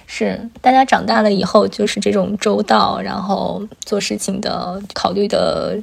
[0.05, 5.79] 是，大家长大了以后，就是这种周到，然后做事情的考虑的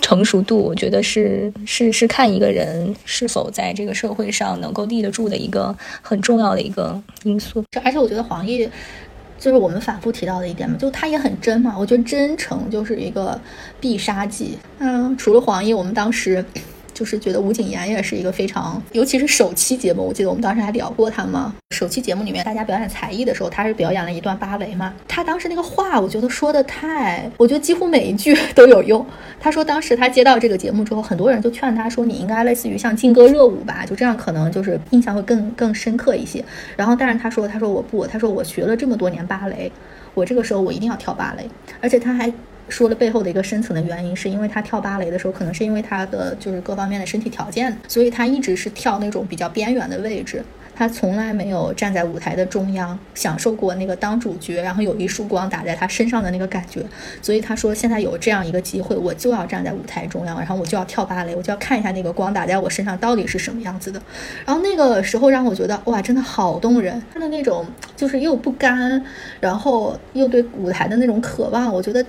[0.00, 7.64] 成熟度，我觉得是是是看一个人是否在这个社会上能够立得住的一个很重要的一个因素。
[7.84, 8.68] 而且我觉得黄奕，
[9.38, 11.76] 就是我们反复提到的一点嘛，就他也很真嘛。
[11.78, 13.40] 我觉得真诚就是一个
[13.80, 14.58] 必杀技。
[14.78, 16.44] 嗯，除了黄奕，我们当时。
[16.98, 21.54] 就是觉得吴谨言也是一个非常，尤其是首期节目，我记得我们当时还聊过他嘛。
[21.70, 24.92] 首期节目里面大家表演才艺的时候，他是表演了一段芭蕾嘛。
[25.06, 29.06] 他当时那个话，我觉得说的太，我觉得几乎每一句 都有用。
[29.38, 36.44] 他说当时他接到这个节目之后，很多人就劝他说，你应该类似于像劲歌热舞吧，就这样可能就是印象会更更深刻一些。
[36.76, 39.70] 然后但是他说，他说我不，他说我学了这么多年芭蕾，
[40.14, 41.48] 我这个时候我一定要跳芭蕾，
[41.80, 42.32] 而且他还。
[42.68, 50.44] 说了背后的一个深层的原因，是因为他跳芭蕾的时候，可能是因为他的就是各方面的身体条件，所以他一直是跳那种比较边缘的位置，
[50.74, 56.84] 他从来没有站在舞台的中央，享受过那个当主角，然后有一束光打在他身上的那个感觉。
[57.22, 64.00] 所以他说，现在有这样一个机会，我就要站在舞台中央，然后我就要跳芭蕾，我就要看一下那个光打在我身上到底是什么样子的。
[64.44, 67.66] 然后那个时候让我觉得，哇，真的好动人，他的那种
[67.96, 69.04] 就是又不甘，
[69.40, 72.04] 然后又对舞台的那种渴望，我觉得。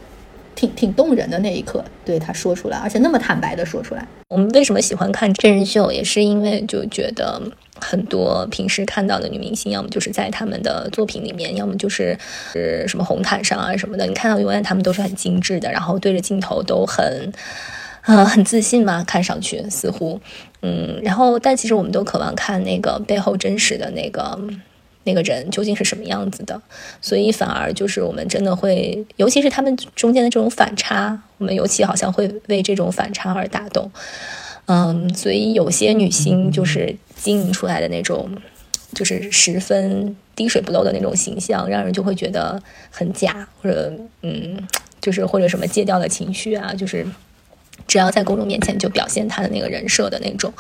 [0.60, 4.06] 挺挺动人的那一刻，对他说出来，而且那么坦白的说出来。
[4.28, 7.42] 我们为什么喜欢看真人秀，也是因为就觉得
[7.80, 12.18] 很多平时看到的女明星，要么就是在他们的作品里面，要么就是
[12.52, 17.32] 是什么红毯上啊什么的，你看到永远他们都是很精致的，然后对着镜头都很，
[18.02, 20.20] 呃，很自信嘛，看上去似乎，
[20.62, 24.38] 嗯，然后但其实我们都渴望看那个背后真实的那个。
[25.10, 26.62] 那个人究竟是什么样子的？
[27.02, 33.92] 所以反而就是我们真的会，尤其是他们中间的这种反差，我们尤其好像会为这种反差而打动。
[34.68, 38.30] 嗯，所以有些女星就是经营出来的那种，
[38.94, 43.92] 就是十分滴水不漏的那种形象，让人就会觉得很假，或者
[44.22, 44.68] 嗯，
[45.02, 47.06] 就是或者什么戒掉的情绪啊，就是。
[47.88, 50.54] 只要在公众面前就表现他的那个人设的那种，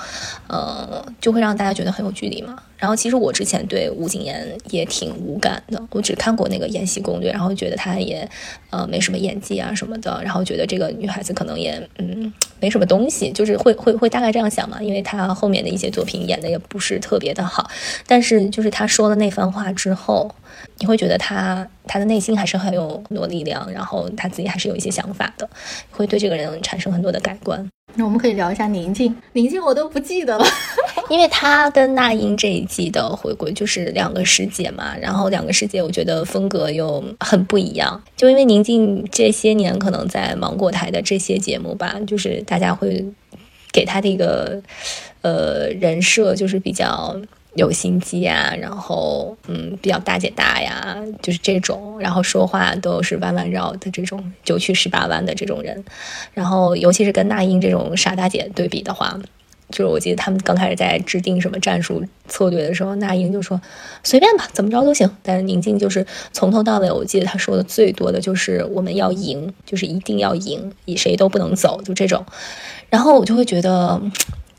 [0.48, 2.58] 呃，就会让大家觉得很有距离嘛。
[2.80, 8.28] 然后其实我之前对吴谨言也挺无感的，我只看过那个《延禧攻略》，然后觉得她也
[8.70, 14.82] 呃没什么演技啊什么的，然后觉得这个女孩子可能也嗯没什么东西，就是会会会大概这样想嘛。
[14.82, 17.70] 因为她后面的一些作品演的也不是特别的好，
[18.08, 20.34] 但是就是她说了那番话之后。
[20.80, 25.50] 你会觉得她她的内心还是很有很多力量，然后她自己还是有一些想法的，
[25.92, 27.66] 会对这个人产生很多的改观。
[27.96, 30.46] 那我们可以聊一下宁静，宁静我都不记得了，
[31.10, 38.02] 因为她跟那英这一季的回归就是两个师姐嘛，然后两个师姐我觉得风格又很不一样。
[38.16, 43.06] 就因为宁静这些年可能在芒果台的这些节目吧，就是大家会
[43.74, 44.62] 给她的一个
[45.22, 47.20] 呃人设就是比较。
[47.56, 55.84] 有心机啊，然后嗯，比较大姐大呀，就是这种，然后说话都是弯弯绕的这种，九曲十八弯的这种人，
[56.34, 59.20] 然后尤其是跟那英这种傻大姐对比的话，
[59.72, 63.60] 就是我记得他们刚开始在制定什么战术策略的时候，那英就说
[64.04, 65.10] 随便吧，怎么着都行。
[65.24, 72.24] 但是宁静就是从头到尾，我记得他说的最多的就是我们要赢，就是一定要赢，以谁都不能走，就这种。
[72.90, 74.00] 然后我就会觉得，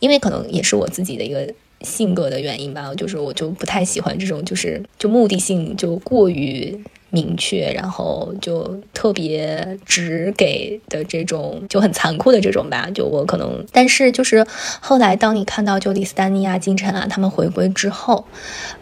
[0.01, 1.55] 因为可能也是我自己的一个。
[1.83, 6.79] 性格的原因吧，就是我就不太喜欢这种，就是就目的性就过于
[7.11, 12.89] 明确，然后就特别直给的这种，就很残酷的这种吧。
[12.95, 14.47] 就我可能，但是就是
[14.81, 18.25] 后来当你看到就李斯丹妮啊、金晨啊他们回归之后，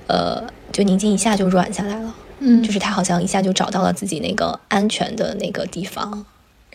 [0.08, 0.42] 呃，
[0.72, 6.26] 就宁静一下就软下来了，嗯，就是他好像一下就找到了自己那个安全的那个地方。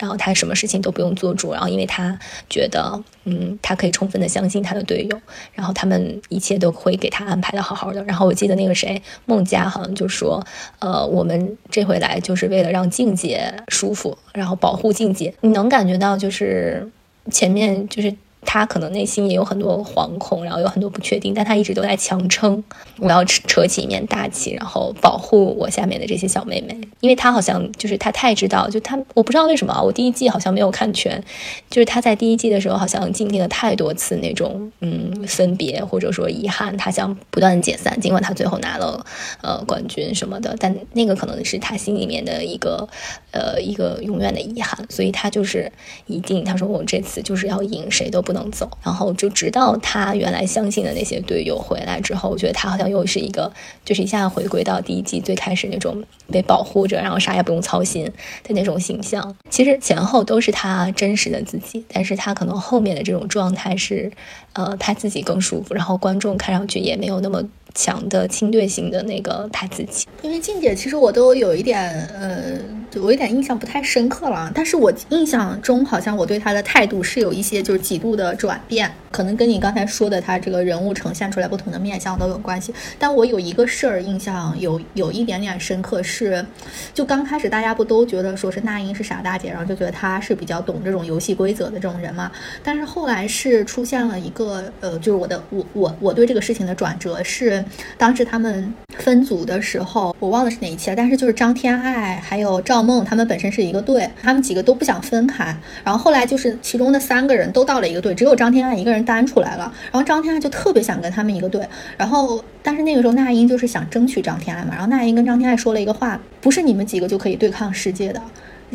[0.03, 5.17] 然后他什么事情都不用做主，然后因为他觉得，嗯，他可以充分的相信他的队友，
[5.53, 8.03] 然后他们一切都会给他安排的好好的。
[8.03, 10.45] 然后我记得那个谁，孟佳好像就说，
[10.79, 15.33] 呃，我们这回来就是为了让静姐舒服，然后保护静姐。
[15.39, 16.85] 你能感觉到就是
[17.31, 18.13] 前面就是
[18.45, 22.63] 他可能内心也有很多惶恐，然后有很多不确定，但他一直都在强撑，
[22.99, 31.23] 我要扯起一面大旗，然后保护我下面的这些小妹妹，因为他好像就是他太知道，就他我不知道为什么，我第一季好像没有看全，
[31.69, 39.05] 就是他在第一季的时候好像经历了太多次那种嗯分别或者说遗憾，他想不断解散，尽管他最后拿了
[39.41, 42.85] 呃冠军什么的，但那个可能是他心里面的一个
[43.31, 45.71] 呃一个永远的遗憾，所以他就是
[46.07, 48.32] 一定他说我这次就是要赢，谁都不。
[48.33, 53.51] 能走，然后就直到他原来相信的那些队友回来之后，我觉得他好像又是一个，
[53.85, 58.03] 就是一下回归到第一季最开始那种被保护着，然后啥也不用操心
[58.43, 59.35] 的那种形象。
[59.49, 64.11] 其实前后都是他真实的自己，但是他可能后面的这种状态是，
[64.53, 67.41] 呃，他自己更舒服，然后观众看上去也没有那么。
[67.73, 72.57] 强的侵略性的那个他自己，因为静姐其实我都有一点，呃，
[73.01, 74.51] 我有点印象不太深刻了。
[74.53, 82.71] 但是我印象中好像我对她的态度是有一些就是几度的转变，可能跟你刚才说的她这个人物呈现出来不同的面相都有关系。
[82.99, 86.45] 但我有一个事儿印象有有一点点深刻，是
[86.93, 92.31] 就刚开始大家不都觉得说是那英是傻大姐，然后就觉得她是比较懂这种游戏规则的这种人嘛。
[92.63, 97.62] 但是后来是出现了一个，呃，就是我的我我我对这个事情的转折是。
[97.97, 105.55] 当时他们分组的时候，我忘了是哪一期了，但是就是张天爱还有赵梦，他们本身是一个队，他们几个都不想分开。
[105.83, 109.71] 然后后来就是其中的三个人都到了一个队，只有张天爱一个人单出来了。
[109.91, 111.67] 然后张天爱就特别想跟他们一个队，
[111.97, 114.71] 然后但是那个时候那英就是想争取张天爱嘛。
[114.71, 118.21] 然后那英跟张天爱说了一个话，不是你们几个就可以对抗世界的。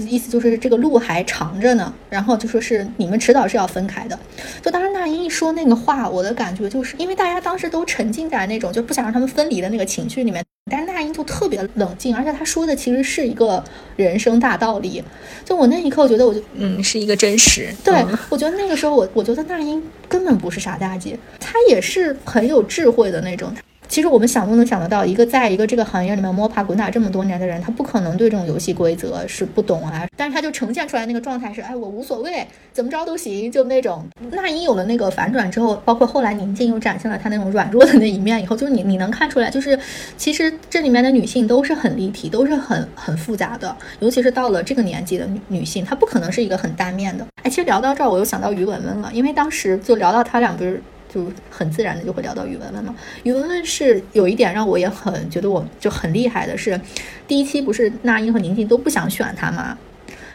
[0.02, 4.18] 意思就是这个路还长着呢，然后就说是你们迟早是要分开的。
[4.62, 13.62] 就当时那英一说那个话，我的感觉就是因为大家当时都沉浸在那种就不想让他们分离的那个情绪里面，但是那英就特别冷静，而且她说的其实是一个
[13.96, 15.02] 人生大道理。
[15.44, 17.74] 就我那一刻，我觉得我就嗯是一个真实。
[17.84, 23.52] 对，我觉得那个时候我我觉得那英根本不是傻大姐，她也是很有智慧的那种。
[23.89, 30.06] 其实我们想都能想得到，一个在一个这个行业里面摸爬滚打这么多年的人，他不可能对这种游戏规则是不懂啊。
[30.15, 34.05] 但是他就呈现出来那个状态是，哎，我无所谓，怎么着都行，就那种。
[34.31, 39.78] 那英有了那个反转之后，包括后来宁静又展现了她那种软弱的那一面以后，就是你你能看出来，就是
[40.19, 43.74] 其实这里面的女性都是很立体，都是很很复杂的。
[44.01, 47.27] 尤其是到了这个年纪的女女性，她不可能是一个很单面的。
[47.43, 50.82] 哎，其实聊到这儿，我又想到于文文了，因为当时就聊到他俩不是。
[51.09, 52.94] 就很自然的就会聊到于文文嘛。
[53.22, 56.80] 于文文是有一点让我也很觉得我就很厉害的是，
[57.26, 59.76] 第一期不是那英和宁静都不想选他吗？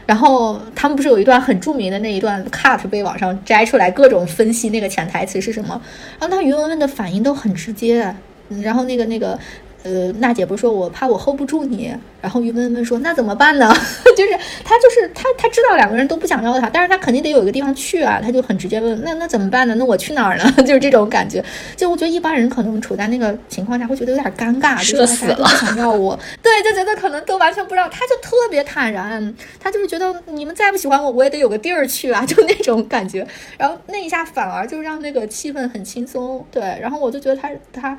[0.05, 5.81] 然后他们不是有一段很著名的那一段 cut 被网上摘出来，各种分析那个潜台词是什么？
[6.19, 8.13] 然后他于文文的反应都很直接，
[8.61, 9.39] 然后那个那个。
[9.83, 13.71] 呃，娜姐不是说我怕我 hold 不住你，然后于文文说那怎么办呢？
[14.15, 14.31] 就是
[14.63, 19.75] 他就是他他知道两个人都不想要他，但是他肯定得有一个地方去啊，他就很直接问那那怎么办呢？
[19.77, 20.49] 那我去哪儿呢？
[20.65, 21.43] 就是这种感觉。
[21.75, 33.27] 就我觉得一般人可能处在那个情况下会觉得有点尴尬，就是大家都不想要我，对，就觉得可能都完全不知道，他就特别坦然，他就是觉得你们再不喜欢我，我也得有个地儿去啊， 就那种感觉。
[33.57, 37.97] 然后那一下反而就让那个气氛很轻松，对，然后我就觉得他他。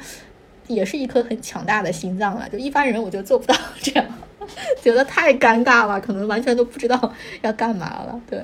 [0.66, 4.06] 也是一颗很强大的心脏了，就一般人我就做不到这样。
[4.82, 7.12] 觉得太尴尬了，可能完全都不知道
[7.42, 8.20] 要干嘛了。
[8.28, 8.40] 对，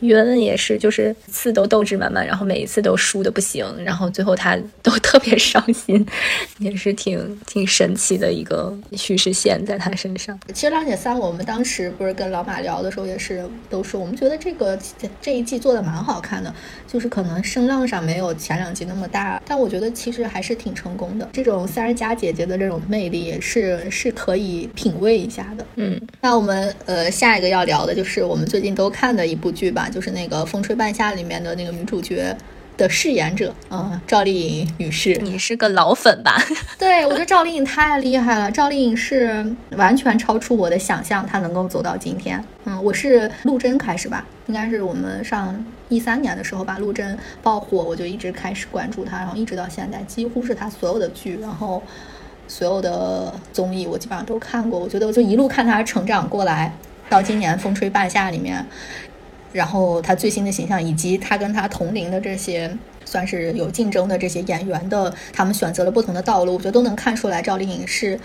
[0.00, 6.04] 于文文也是，就是次都斗志满满，然后每一次都输的不行，然后最后他都特别伤心，
[6.58, 10.38] 也是挺挺神奇的一个叙事线在他身上。
[10.52, 14.78] 其实《浪姐三》，我们当时不是跟老马聊的时候，也是都说，我们觉得这个
[15.20, 16.54] 这一季做的蛮好看的，
[16.86, 21.28] 就是可能声浪上没有前两季那么大，但我觉得其实还是挺成功的。
[21.32, 25.41] 这种三十加姐姐的这种魅力，也是是可以品味一下。
[25.56, 32.36] 的，嗯，那我们呃下一个要聊的就是我们最近都看的一部剧吧，就是那个《风吹半夏》里面的那个女主角
[32.76, 35.14] 的饰演者，嗯，赵丽颖女士。
[35.22, 36.42] 你是个老粉吧？
[36.78, 39.44] 对，我觉得赵丽颖太厉害了，赵丽颖是
[39.76, 42.42] 完全超出我的想象，她能够走到今天。
[42.64, 51.82] 嗯，我是陆贞开始吧，应该是我们上一三年的时候吧，陆贞爆火，我就一直开始关注她，然后一直到现在，几乎是她所有的剧，然后。
[52.48, 56.74] 所有的综艺我基本上都看过，我觉得我就一路看他成长过来，
[57.08, 58.64] 到今年《风吹半夏》里面，
[59.52, 68.18] 然后他最新的形象，以及他跟他同龄的这些算是有竞争的这些演员的，他们选择了不同的道路，我觉得都能看出来赵丽颖是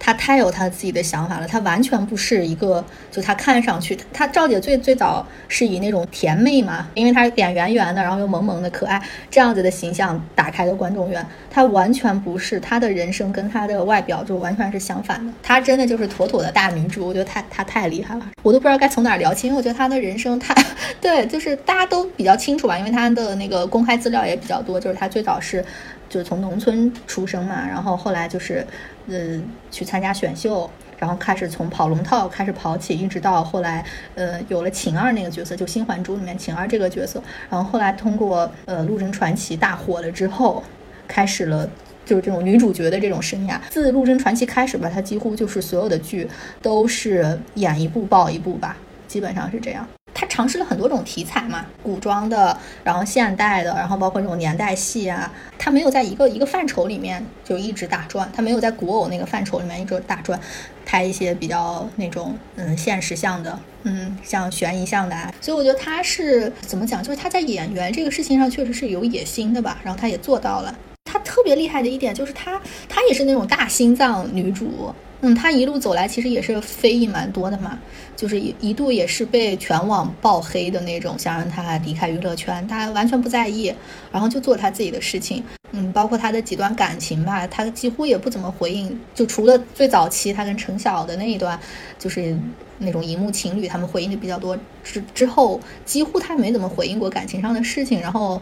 [0.00, 9.00] 她太有她自己的想法了，她完全不是一个，就她看上去，她赵姐最最早是以那种甜妹嘛，因为她脸圆圆的，然后又萌萌的可爱
[9.30, 20.54] 这样子的形象打开的观众缘，她完全不是，她的人生跟她的外表就完全是相反的，她真的就是妥妥的大女主，我觉得她她太厉害了，我都不知道该从哪聊起，因为我觉得她的人生太
[20.98, 25.62] 对，就是大家都比较清楚吧，因为她的那个公开资料也比较多，就是她最早是。
[26.10, 28.66] 就是从农村出生嘛，然后后来就是，
[29.08, 30.68] 呃，去参加选秀，
[30.98, 33.84] 然后开始从跑龙套开始跑起，一直到后来，
[34.16, 40.62] 呃，有了晴儿那个角色，就《新还珠》里面晴儿这个角色，然后后来通过呃《陆贞传奇》大火了之后，
[41.06, 41.70] 开始了
[42.04, 43.56] 就是这种女主角的这种生涯。
[43.70, 46.28] 自《陆贞传奇》开始吧，她几乎就是所有的剧
[46.60, 48.76] 都是演一部爆一部吧，
[49.06, 49.86] 基本上是这样。
[50.12, 60.38] 他尝试了很多种题材嘛，古装的，然后现代的，然后包括这种年代戏啊，他没有在一个一个范畴里面就一直打转，他没有在古偶那个范畴里面一直打转，
[60.84, 70.74] 拍一些比较那种嗯现实向的，嗯像悬疑向的啊，所以我觉得他是怎么讲，就是他在演员这个事情上确实是有野心的吧，然后他也做到了。
[71.04, 74.94] 他特别厉害的一点就是他，他也是那种大心脏女主。
[75.22, 77.78] 嗯，他一路走来其实也是非议蛮多的嘛，
[78.16, 83.74] 就是一一度也是被全网爆黑的那种，想让他离开娱乐圈，他完全不在意，
[84.12, 85.42] 然后就做他自己的事情。
[85.72, 91.58] 嗯，包括他的几段感情吧，他几乎也不怎么回应，就除了最早期他跟陈晓的那一段，
[91.96, 92.36] 就是
[92.78, 94.58] 那种荧幕情侣，他们回应的比较多。
[94.82, 98.00] 之之后，几乎他没怎么回应过感情上的事情。
[98.00, 98.40] 然后，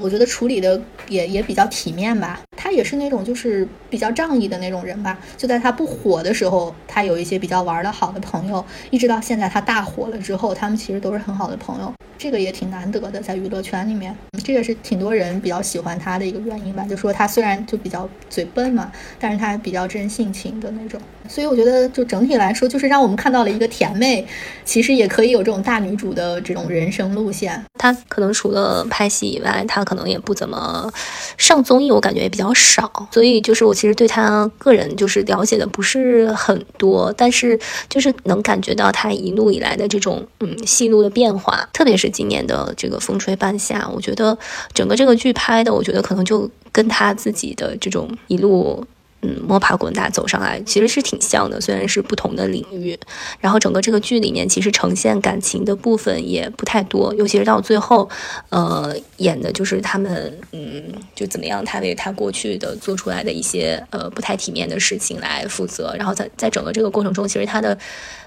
[0.00, 2.40] 我觉得处理的也也比较体面吧。
[2.56, 5.18] 他也是那种就是比较仗义的那种人吧。
[5.36, 11.92] 就在他不火的时候，他有一些比较玩的好的朋友，一直到现在他大火了之后，他们其实都是很好的朋友。
[12.20, 14.14] 这个也挺难得的，在娱乐圈里面，
[14.44, 16.84] 这也是挺多人比较喜欢他的一个原因吧。
[16.84, 21.00] 就说他虽然就比较嘴笨嘛，但是他比较真性情的那种。
[21.26, 24.26] 所以我觉得，就整体来说，就是让我们看到了一个甜妹，
[24.64, 27.64] 其实也可以有这种大女主的这种人生路线。
[27.78, 30.92] 她可能除了拍戏以外，她可能也不怎么
[31.38, 33.08] 上综艺，我感觉也比较少。
[33.12, 44.36] 所以就是我其实对她个人就是了解的不是很多，但是就是能感觉到她一路以来的这种嗯戏路的变化，特别是今年的这个《风吹半夏》，我觉得
[44.74, 48.84] 整个这个剧拍的，我觉得可能就跟他自己的这种一路。
[49.22, 52.98] 嗯，摸爬滚打走上来其实是挺像的，虽然是不同的领域。
[53.38, 58.08] 然后整个这个剧里面，其实呈现感情的部分也不太多，尤其是到最后，
[58.48, 60.82] 呃，演的就是他们，嗯，
[61.14, 65.94] 就怎么样，他为他过去的做出来的一些呃不太体面的事情来负责。
[65.98, 67.76] 然后在在整个这个过程中，其实他的。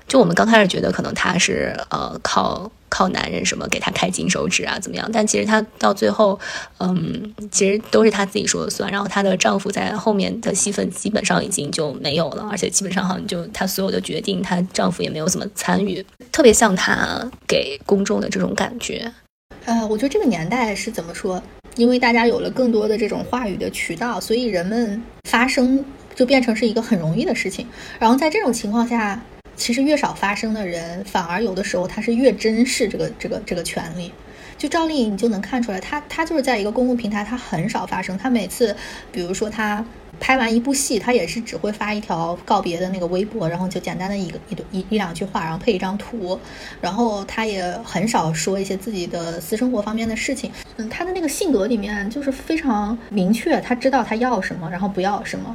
[0.05, 6.39] 就我们刚开始觉得可能他是呃靠靠男人什么给她开金手指啊怎么样，但其实她到最后，
[6.77, 8.91] 嗯，其实都是她自己说了算。
[8.91, 19.11] 然后她的丈夫在后面的戏份基本上已经就没有了，而且基本上好像就她所有的决定，她丈夫也没有怎么参与，特别像她给公众的这种感觉。
[19.65, 21.41] 呃，我觉得这个年代是怎么说？
[21.75, 25.83] 因为大家有了更多的这种话语的渠道，所以人们发声
[26.13, 27.65] 就变成是一个很容易的事情。
[27.97, 29.19] 然后在这种情况下。
[29.55, 34.11] 其实越少发生的人，反而有的时候他是越珍视这个这个这个权利。
[34.57, 38.17] 就赵丽颖，你就能看出来，她她就是在一个公共平台，她很少发生。
[38.17, 38.75] 她每次，
[39.11, 39.83] 比如说她
[40.23, 46.39] 拍完一部戏，他也是只会发一条告别的那个微博，然后就简单的一个一一一两句话，然后配一张图，
[46.79, 50.49] 然后他也很少说一些自己的私生活方面的事情。
[50.77, 55.53] 嗯，他的那个性格里面就是非常明确，他知道他要什么，然后不要什么。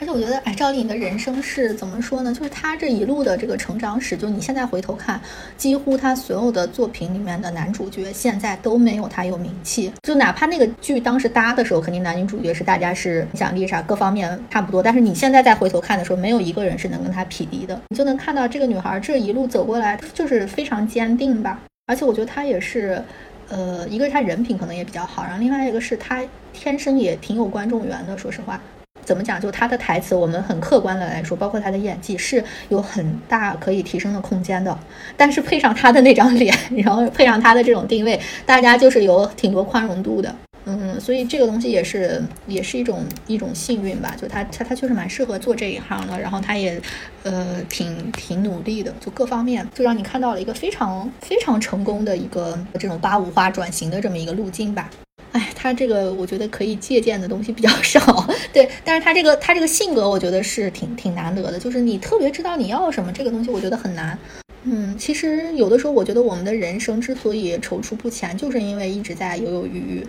[0.00, 2.32] 而且我觉得，哎，赵丽颖的人生是怎么说呢？
[2.32, 5.20] 就是她这一路的这个成长史，就你现在回头看，
[5.56, 9.92] 几乎她所有的作品里面的男主角，现在都没有她有名气。
[10.04, 17.78] 就哪怕那个剧当时搭的时候，肯定男女主角是大家是影响力啥各方面差不多，但是你现在再回头看的时候，没有一个人是能跟她匹敌的。
[17.90, 21.60] 你就能看到这个女孩这一路走过来，就是非常坚定吧。
[21.86, 23.02] 而且我觉得她也是，
[23.48, 26.22] 呃，一个是她人品可能也比较好，然后另外一个是她
[26.52, 28.16] 天生也挺有观众缘的。
[28.16, 28.60] 说实话。
[29.04, 29.40] 怎么讲？
[29.40, 34.78] 就她的台词，我们很客观的来说，包括她的演技是有很大可以提升的空间的。
[35.16, 40.34] 但是配上她的那张脸，然后配上她的这种定位，大家就是有挺多宽容度的。
[40.70, 44.14] 嗯，所以这个东西也是也是一种一种幸运吧。
[44.20, 46.78] 就他他他确实蛮适合做这一行的，然后他也
[47.22, 54.90] 呃挺挺努力的，就各方面就让你看到了一个非常非常成功的一个这种八五花转型的这么一个路径吧。
[55.32, 64.18] 哎，他这个我觉得可以借鉴的东西比较 少，对，但是他这个他这个性格，我觉得是挺挺难得的，就是你特别知道你要什么，这个东西我觉得很难。
[64.64, 70.06] 嗯，其实有的时候我觉得我们的人生之所以踌躇不前，就是因为一直在犹犹豫豫，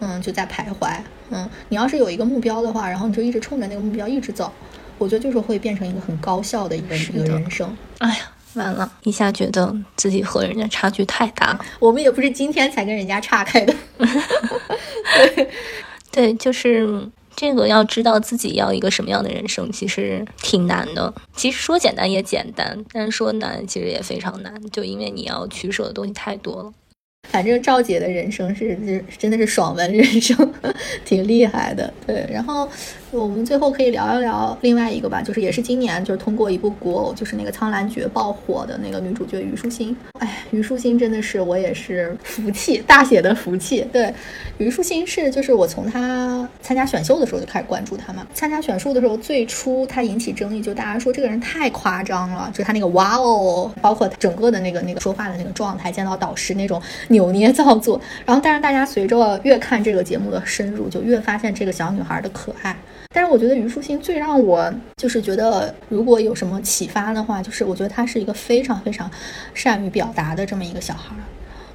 [0.00, 0.96] 嗯，就在徘徊。
[1.30, 4.52] 嗯，你要是有一个目标的话，然后你就一直冲着那个目标一直走，
[4.98, 7.76] 我觉得就是会变成一个很高效的一个一个人生。
[7.98, 11.60] 哎呀，完了，一下觉得自己和人家差距太大了。
[11.78, 13.74] 我们也不是今天才跟人家岔开的。
[15.34, 15.48] 对，
[16.12, 21.12] 对，就是这个要知道自己要一个什么样的人生，其实挺难的。
[21.34, 26.72] 其实说简单也简单，但是说难其实也非常难，就因为你要取舍的东西太多了。
[27.30, 30.36] 反正赵姐的人生是是真的是爽文人生，
[31.04, 31.92] 挺厉害的。
[32.06, 32.68] 对，然后
[33.12, 39.96] 我们最后可以聊一聊另外一个吧，就是也是今年就是通过一部古偶，就是那个《苍兰诀》爆火的那个女主角虞书欣。
[40.18, 43.86] 哎，虞书欣真的是我也是福气，大写的福气。
[43.92, 44.12] 对，
[44.58, 48.26] 虞书欣是就是我从她参加选秀的时候就开始关注她嘛。
[48.34, 56.80] 参加选秀的时候，最初她引起争议，就大家说这个人太夸张了，就她那个哇哦，包括整个的那个那个说话的那个状态，见到导师那种。
[57.08, 62.76] 扭捏造作，然后但是大家随着越看这个节目的深入，就越发现这个小女孩的可爱。
[63.16, 69.10] 但是我觉得虞书欣最让我就是觉得，如果有什么启发的话，就是我觉得她是一个非常非常
[69.54, 71.24] 善于表达的这么一个小孩儿。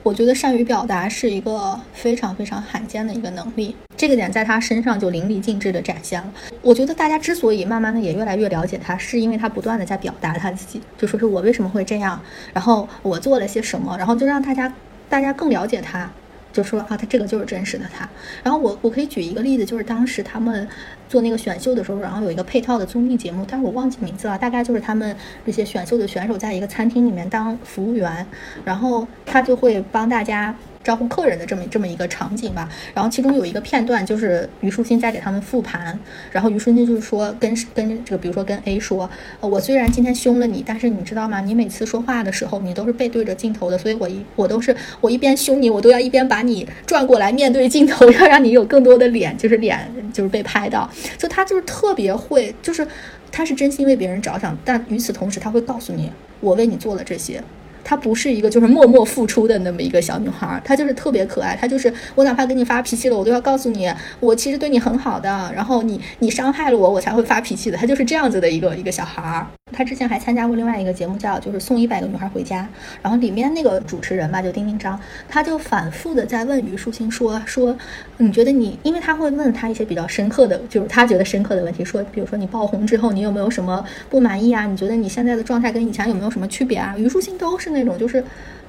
[0.03, 6.31] 我觉得善于表达是一个非常非常罕见的一个能力，这个点在她身上就淋漓尽致的展现了。
[6.61, 12.22] 我觉得大家之所以慢慢的也越来越了解她，是因为她不断的在表达她自己，就说是我为什么会这样，
[12.53, 14.72] 然后我做了些什么，然后就让大家。
[15.09, 16.09] 大家更了解他，
[16.53, 18.07] 就说啊，他这个就是真实的他。
[18.43, 20.65] 然后我我可以举一个例子，就是当时他们
[21.11, 25.13] 做那个选秀的时候，然后有一个配套的综艺节目，但是我忘记名字了，大概就是他们
[25.45, 28.25] 这些选秀的选手在一个餐厅里面当服务员，
[28.63, 30.55] 然后他就会帮大家。
[30.83, 35.97] 招呼客人的这么这么一个场景吧，然后其中有一个片段就是虞书欣在给他们复盘，
[36.31, 39.09] 然后虞书欣就是说跟跟这个比如说跟 A 说，
[39.39, 41.41] 我虽然今天凶了你，但是你知道吗？
[41.41, 49.79] 你每次说话的时候你都是背对着镜头的，所以我一我都是我一边凶你，我都要一边把你转过来面对镜头，要让你有更多的脸，就是脸
[50.11, 52.87] 就是被拍到，就他就是特别会，就是
[53.31, 57.43] 他是真心为别人着想，但与此同时他会告诉你，我为你做了这些。
[57.83, 61.55] 她不是一个就是默默付出的那么一个小女孩，她就是特别可爱。
[61.55, 65.51] 她就是我哪怕跟你发脾气了，我都要告诉你，我其实对你很好的。
[65.55, 67.77] 然后你你伤害了我，我才会发脾气的。
[67.77, 69.47] 她就是这样子的一个一个小孩儿。
[69.73, 72.67] 她之前还参加过另外一个节目，叫就是送一百个女孩回家。
[73.01, 77.75] 然后里面那个主持人吧，就丁丁张，他就反复的在问虞书欣说说，
[78.17, 84.65] 你觉得你，因为他会问他一些比较深刻的，就是他觉得深刻的问题，说比如说你爆红之后，你有没有什么不满意啊？
[84.65, 86.93] 你觉得你现在的状态跟以前有没有什么区别啊？
[86.97, 87.70] 虞书欣都是。
[87.72, 88.23] 那种就是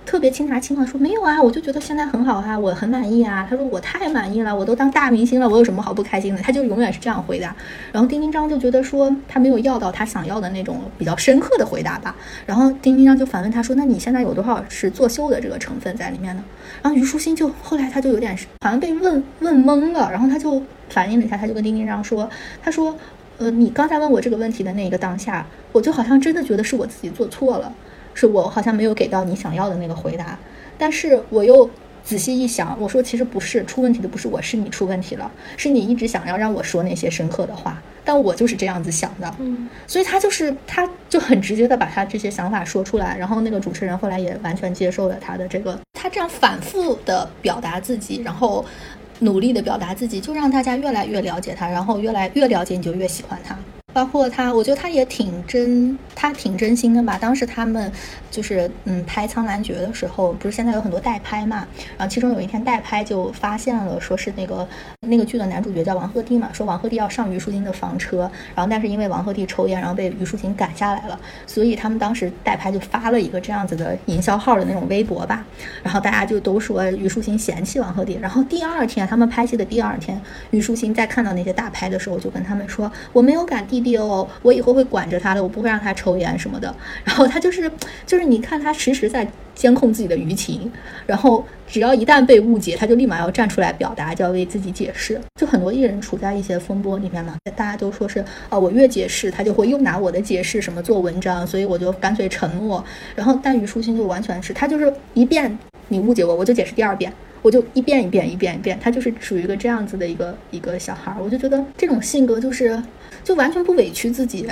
[0.05, 3.47] 特别轻拿轻放，说没有啊，我就觉得现在很好啊，我很满意啊。
[3.49, 6.43] 他说我太满意了，我都当大明星了，我有什么好不开心的？
[6.43, 7.55] 他就永远是这样回答。
[7.93, 12.16] 然后丁丁章就觉得说他没有要到他想要的那种比较深刻的回答吧。
[12.45, 16.43] 然后丁丁章就反问他说：“那你现在有多少是作秀的这个成分在里面呢？”
[16.83, 22.29] 然后虞书欣就后来他就有点好像被问问懵了，然后他就反应了一下，他就跟丁丁章说
[22.61, 22.97] ：“他说，
[23.39, 27.73] 呃，你刚才问我这个问题的那个当下，我就好像真的觉得是我自己做错了。”
[28.14, 30.39] 是我好像没有给到你想要的那个回答，
[30.78, 31.68] 但是我又
[32.05, 48.64] 仔细一想，我说其实不是出问题的不是我，是你出问题了，是你一直想要让我说那些深刻的话，但我就是这样子想的，嗯，所以他就是他就很直接的把他这些想法说出来，然后那个主持人后来也完全接受了他的这个，他这样反复的表达自己，然后
[49.20, 53.56] 努力的表达自己，就让大家越来越了解他，然后越来越了解你就越喜欢他。
[53.93, 57.19] 包括他，我觉得他也挺真，他挺真心的吧。
[57.20, 57.93] 当时他们
[58.31, 61.66] 就是嗯拍《苍兰诀》的时候，不是现在有很多代拍嘛？
[61.98, 64.66] 然后其中有一天代拍就发现了，说是那个
[65.01, 75.44] 那个剧的男主角叫王鹤棣嘛，说王鹤棣要上虞书欣的房车，然后但是因为王鹤棣抽烟，然后被虞书欣赶下来了，所以他们当时代拍就发了一个这样子的营销号的那种微博吧，
[75.82, 78.19] 然后大家就都说虞书欣嫌弃王鹤棣。
[78.20, 80.19] 然后第二天他们拍戏的第二天，
[80.51, 86.75] 虞书欣在看到那些大拍的时候，就跟他们说：“我没有赶地。”哦，我以后会管着他的，我不会让他抽烟什么的。
[87.05, 87.71] 然后他就是，
[88.07, 90.71] 就是你看他时时在监控自己的舆情，
[91.07, 95.21] 然后只要一旦被误解，他就立马要站出来表达，就要为自己解释。
[95.39, 102.83] 就很多艺人处在一些风波里面嘛，大家都说是啊，我越解释，他就会又拿我的解释什么做文章，所以我就干脆沉默。
[103.15, 107.13] 然后但虞书欣就完全是，他就是一遍你误解我，我就解释第二遍。
[107.43, 112.81] 我就一遍一遍一遍一遍，他就是属于一个这样子的一个一个小孩儿，我就觉得这种性格就是，
[113.24, 114.47] 就完全不委屈自己，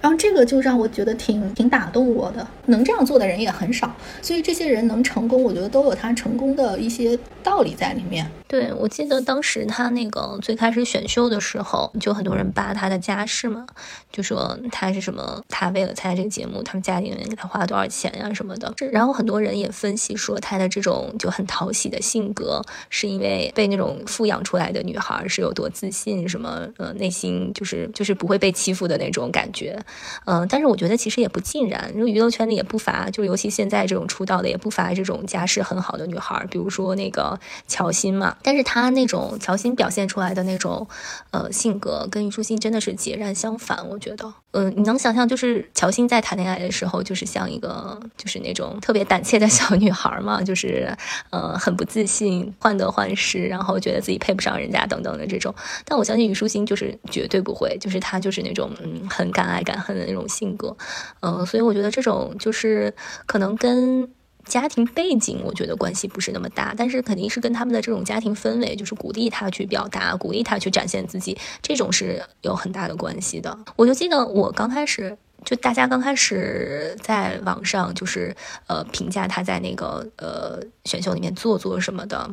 [0.00, 2.46] 然后这个就让我觉得挺挺打动我的。
[2.66, 8.30] 能这样做的人也很少，所以这些人能成功，我觉得都有他成功的一些道理在里面。
[8.50, 13.64] 对，我记得当时他那个最开始选秀的时候，就很多人扒他的家世嘛，
[14.10, 18.74] 就说他是什么，他为了参加这个节目，他们家里面给他花了多少钱呀什么的。
[18.90, 29.78] 然后很多人也分析说，他的这种就很讨喜的性格，是因为被那种富养出来的女孩是有多自信，什么呃内心就是就是不会被欺负的那种感觉。
[30.24, 38.36] 嗯，但是我觉得其实也不尽然，因为娱乐圈里也不乏，就尤其现在这种出道的也不乏这种家世很好的女孩，比如说那个乔欣嘛。
[38.42, 40.86] 但是她那种乔欣表现出来的那种
[41.30, 43.88] 呃性格，跟虞书欣真的是截然相反。
[43.88, 50.96] 我觉得，嗯，你能想象，就是乔欣在谈恋爱的时候，就是像一个就是那种特别胆怯的小女孩嘛，就是
[51.30, 55.54] 呃很不自信，患得患失，然后觉得自己配不上人家等等的这种。
[55.84, 60.76] 但我相信虞书欣就是绝对不会，就是她就是那种嗯很敢爱敢恨的那种性格，
[61.20, 62.94] 嗯，所以我觉得这种就是
[63.26, 64.08] 可能跟。
[64.50, 73.56] 家庭背景，我觉得关系不是那么大，但是肯定是跟他们的这种家庭氛围，就是鼓励他去表达，鼓励他去展现自己，这种是有很大的关系的。
[73.76, 78.34] 我就记得我刚开始，就大家刚开始在网上就是
[78.66, 82.28] 呃评价他在那个呃选秀里面做作什么的。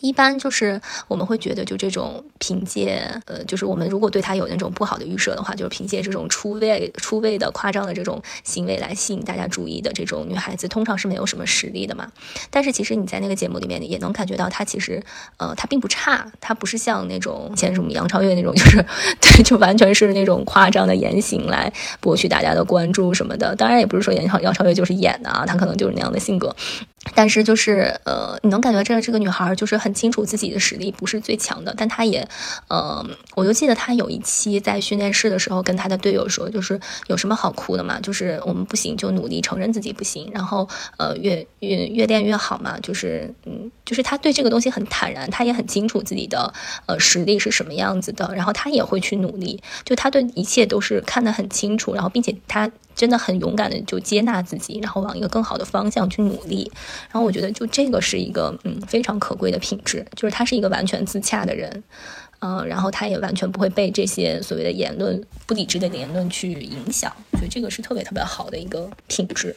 [0.00, 12.10] 一般就是我们会觉得，就这种凭借，呃，就是我们如果对他有那种不好的预设的话，就是凭借这种出位、出位的夸张的这种行为来吸引大家注意的这种女孩子，通常是没有什么实力的嘛。
[12.50, 15.02] 但是其实你在那个节目里面也能感觉到，她其实，
[15.36, 18.82] 呃，她并不差，她不是像那种前什么杨超越那种，就是
[19.20, 23.54] 对，就完全是那种夸张的言行来博取大家的关注什么的。
[23.56, 26.54] 当然也不是说杨超杨超越就是演的啊，她可能就是那样的性格。
[27.14, 32.28] 但是就是，呃，你能感觉这这个女孩就是很清楚自己的实力不是最强的，但他也，
[32.68, 33.04] 呃，
[33.34, 36.78] 我就记得他有一期在训练室的时候跟他的队友说，就是
[37.08, 46.52] 有什么好哭的嘛，就是我们不行就努力承认自己不行，然后呃越越越练越好嘛，就是嗯，就是他对这个东西很坦然，他也很清楚自己的
[46.86, 52.70] 呃实力是什么样子的，然后他也会去努力，就他对一切都是看得很清楚，然后并且他。
[52.92, 56.70] 真的很勇敢的就接纳自己，然后往一个更好的方向去努力。
[57.10, 61.84] 然后我觉得就这个是一个嗯非常可贵的品品质，就是他是一个完全自洽的人，
[62.40, 67.12] 嗯，然后他也完全不会被这些所谓的言论不理智的言论去影响。
[67.30, 69.54] 我觉得这个是特别特别好的一个品质。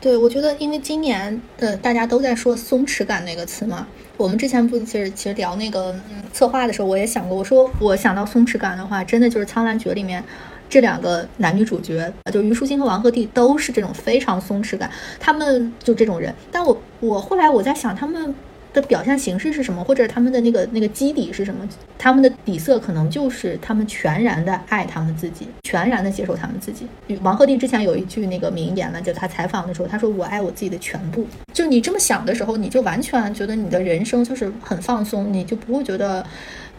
[0.00, 3.86] 对，我觉得因为今年呃大家都在说松弛感那个词嘛，
[4.16, 5.94] 我们之前不其实其实聊那个
[6.32, 10.24] 策划的时候，我也想过，我说我想到松弛感的话，真的就是《苍兰诀》里面。
[10.66, 14.90] 这两个男女主角，就虞书欣和王鹤棣，都是这种非常松弛感，
[15.20, 16.34] 他们就这种人。
[16.50, 18.34] 但我我后来我在想，他们
[18.74, 21.66] 的表现形式是什么，或者他们的那个那个基底是什么？
[21.96, 26.86] 他们的底色可能就是他们全然的爱他们自己，全然的接受他们自己。
[27.22, 36.22] 王鹤棣之前有一句那个名言呢，就他采访的时候，他说：“我爱我自己的全部。”就你这么想的时候，你就完全觉得你的人生就是很放松，你就不会觉得。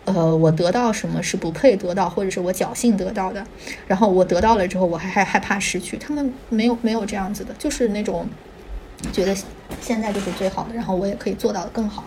[0.05, 3.43] 呃，我得到什么是不配得到，或者是我侥幸得到的，
[3.87, 5.97] 然后我得到了之后，我还还害怕失去。
[5.97, 8.27] 他们没有没有这样子的，就是那种
[9.11, 9.35] 觉得
[9.81, 12.03] 现在就是最好的，然后我也可以做到的更好。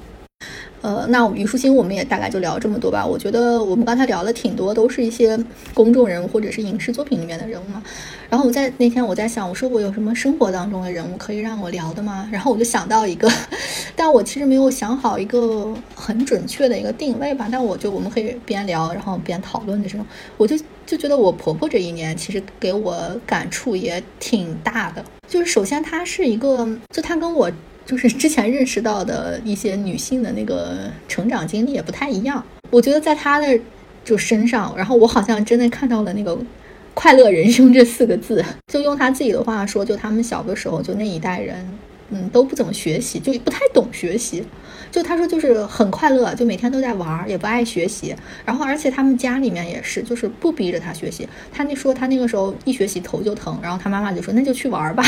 [0.80, 3.04] 呃，那虞书欣我们也大概就聊这么多吧。
[3.04, 5.38] 我觉得我们刚才聊了挺多，都是一些
[5.74, 7.82] 公众人物或者是影视作品里面的人物嘛。
[8.30, 12.28] 然后我在那天我在想，我说我有什么生活当中的人物可以让我聊的吗？
[12.32, 13.28] 然后我就想到一个，
[13.96, 17.48] 但我其实没有想好一个很准确的一个定位吧。
[17.50, 20.04] 但我就我们可以边聊然后边讨论的时候，
[20.36, 20.56] 我就
[20.86, 22.96] 就觉得我婆婆这一年其实给我
[23.26, 25.04] 感触也挺大的。
[25.26, 27.50] 就是首先她是一个，就她跟我。
[27.88, 33.58] 就是之前认识到的一些女性的那个成长经历也不太一样，我觉得在她的
[34.04, 36.38] 就身上，然后我好像真的看到了那个
[36.92, 38.44] “快乐人生”这四个字。
[38.70, 41.66] 就用她自己的话说，就他们小的时候，就那一代人，
[42.10, 44.44] 嗯，都不怎么学习，就不太懂学习。
[44.92, 48.14] 就她说，就是很快乐，就每天都在玩，也不爱学习。
[48.44, 51.26] 然后，而且他们家里面也是，就是不逼着她学习。
[51.50, 55.02] 她那说，她那个时候一学习头就疼，然后她妈妈就说，那就去玩吧。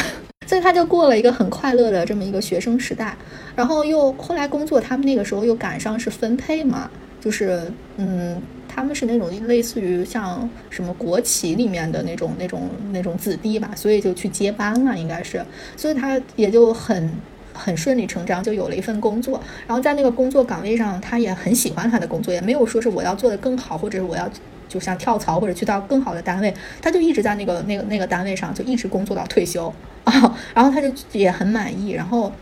[0.51, 3.17] 所以他就过了一个很快乐的这么一个学生时代，
[3.55, 6.91] 然后又后来工作，他们那个时候又赶上是分配嘛，
[7.21, 8.37] 就是嗯，
[8.69, 15.41] 他们是那种类似于像什么国企里面的那种那种那种子弟吧，所以就去接班了，应该是，
[15.77, 17.09] 所以他也就很
[17.53, 24.29] 很顺理成章就有了一份工作，然后在那个工作岗位上，他也很喜欢他的工作，也没有说是我要做的更好，或者是我要。
[24.69, 29.73] 就像跳槽或者去到更好的单位，他就一直在那个那个那个单位上，就一直工作到退休。
[30.05, 30.37] 啊。
[30.55, 31.91] 然后他就也很满意。
[31.91, 32.33] 然后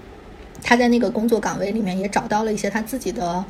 [0.62, 3.44] 他在那个工作岗位里面也找到了一些他自己的，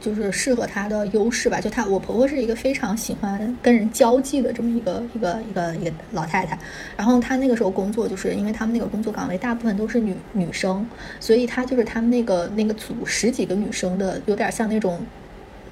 [0.00, 1.58] 就是适合她的优势吧。
[1.58, 6.58] 就她，我婆婆是一个非常喜欢跟人交际的这么一个一个一个一个老太太。
[6.96, 10.86] 然后她那个时候工作，就是因为他们那个工作岗位大部分都是女女生，
[11.18, 15.00] 所以她就是他们那个那个组十几个女生的，有点像那种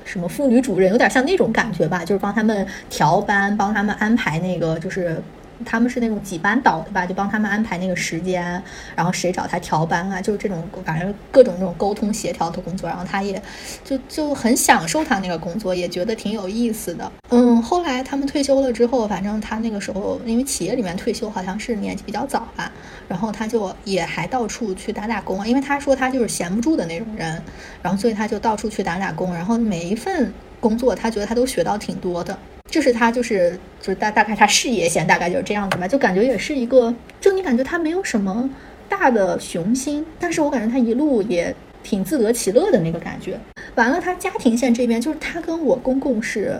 [0.07, 5.23] 什么妇女主任，有点像那种感觉吧，就是帮他们调班，帮他们安排那个就是。
[5.65, 8.63] 他们是那种几班倒的吧，就帮他们安排那个时间，
[8.95, 13.41] 然后谁找他调班啊，就是这种反正各种这种沟通协调的工作，然后他也
[13.85, 17.11] 就就很享受他那个工作，也觉得挺有意思的。
[17.31, 22.71] 嗯，后来他们退休了之后，反正他那个时候因为企业里面退休好像是年纪比较早吧，
[23.09, 27.43] 然后他就也还到处去打打工，因为他说他就是闲不住的那种人，
[27.83, 30.33] 然后所以他就到处去打打工，然后每一份
[30.63, 32.39] 工作他觉得他都学到挺多的。
[32.71, 38.49] 这是他，就是就是大大概他事业线大概就是这样子吧，就感觉也是一个，就你感觉他没有什么
[38.89, 43.39] 大的雄心，但是我感觉他一路也挺自得其乐的那个感觉。
[43.75, 46.59] 完了，他家庭线这边就是他跟我公公是，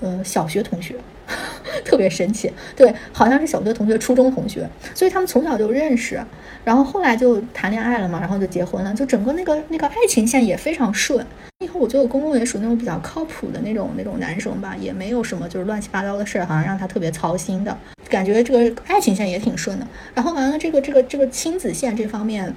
[0.00, 0.96] 呃，小学同学，
[1.84, 6.20] 特别神奇，对，好像是小学同学、初中同学，所以他们从小就认识，
[6.64, 11.24] 然后后来就谈恋爱了嘛，然后就结婚了，就整个那个那个爱情线也非常顺。
[11.64, 17.76] 以后我觉得我公公也属于那种比较靠谱的那种那种男生吧，也没有什么就是乱七八糟的事儿，好像让他特别操心的
[18.08, 18.42] 感觉。
[18.44, 19.86] 这个爱情线也挺顺的。
[20.14, 22.54] 然后完了，这个这个这个亲子线这方面，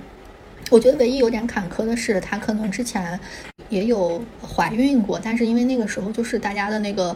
[0.69, 3.19] 我觉得唯一有点坎坷的是，他可能之前
[3.69, 7.15] 也有怀孕过，但是因为那个时候就是大家的那个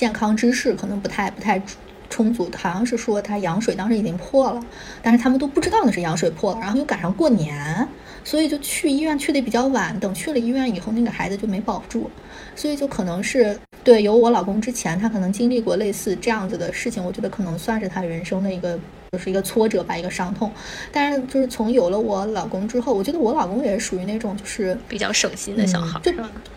[0.00, 1.62] 健康知识可能不太不太
[2.08, 4.64] 充足，好像是说他羊水当时已经破了，
[5.02, 7.86] 但是他们都不知道那是羊水破了，然后又赶上过年。
[8.24, 12.10] 所以就去医院去的比较晚，等去了医院以后，那个孩子就没保住，
[12.56, 18.78] 所以就可能是对有我老公之前，他可能经历过类似这样子的事情，我觉得可能算是他人生的一个
[19.12, 20.50] 就是一个挫折吧，一个伤痛。
[20.92, 26.12] 但是就是从有了我老公之后，我觉得我老公也是属于那种就是比较省心的小孩，就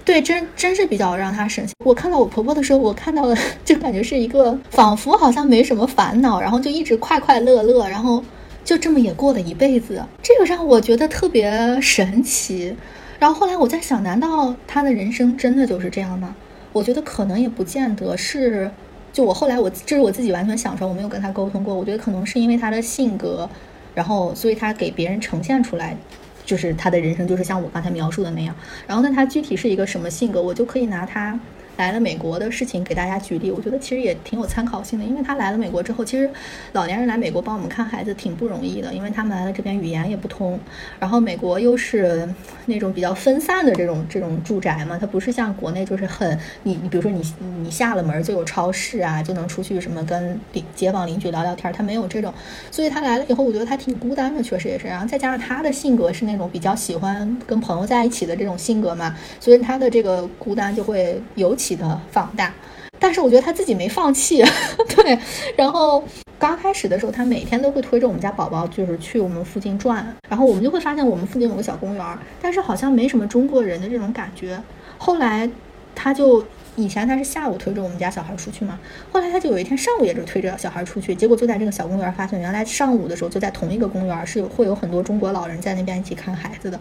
[0.06, 1.74] 对，真真是比较让他省心。
[1.84, 3.36] 我看到我婆婆的时候，我看到了
[3.66, 8.24] 就感觉是一个仿佛好像没什么烦恼，然后就一直快快乐乐，然后。
[8.66, 11.52] 就这么也过了一辈子，这个让我觉得特别
[11.82, 12.74] 神奇。
[13.20, 16.34] 然后后来我在想，难道他的人生真的就是这样吗？
[16.72, 18.72] 我觉得可能也不见得是。
[19.14, 21.74] 就我后来我这是我自己完全想出来，我没有跟他沟通过。
[21.74, 23.48] 我觉得可能是因为他的性格，
[23.94, 25.96] 然后所以他给别人呈现出来，
[26.44, 28.56] 就是他的人生就是像我刚才描述的那样。
[28.88, 31.40] 然后那他具体是一个什么性格，我就可以拿他。
[31.78, 36.30] 来了美国的事情给大家举例，我觉得其实也挺有参考性的，因为他来了美国之后，其实
[36.74, 40.60] 老年人来美国帮我们看孩子挺不容易的，因为他们来了这边语言也不通，
[41.00, 42.30] 然后美国又是
[42.68, 47.24] 那种比较分散的这种这种住宅嘛，它不是像国内就是很你你比如说你
[47.64, 52.32] 你下了门就有超市啊，就能出去什么跟邻街坊邻居聊聊天，他没有这种，
[52.70, 61.63] 所以他来了以后，我觉得他挺孤单的，确实也是，然后再加上他的性格是那种比较喜欢跟朋友在一起的这种性格嘛，所以他的这个孤单就会尤其。
[61.64, 62.52] 起的放大，
[63.00, 64.44] 但是我觉得他自己没放弃，
[64.94, 65.18] 对。
[65.56, 66.04] 然后
[66.38, 70.06] 刚开始的时候，他每天都会推着我们家宝宝，就是去我们附近转。
[70.28, 74.62] 然后我们就会发现我们附近有个小公园，但是好像没什么中国人的这种感觉。
[74.98, 75.50] 后来
[75.96, 76.44] 他就。
[76.76, 78.80] 以前他是下午推着我们家小孩出去嘛，
[79.12, 86.80] 后来他就有一天上午也是推着小孩出去，结果就在这个小公园发现，原来上午的时候就在同一个公园是有会有很多中国老人在那边一起看孩子的，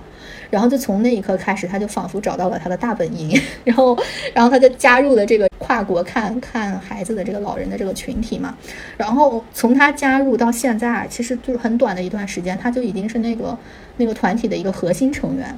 [0.51, 3.99] 然后就从那一刻开始，他就仿佛找到了他的大本营， 然后
[4.33, 8.57] 然后他就加入了这个跨国看看孩子的这个老人的这个群体嘛，
[8.97, 13.57] 然后从他加入到现在，其实就是很短的一段时间，他就已经是那个
[13.99, 15.55] 那个团体的一个核心成员，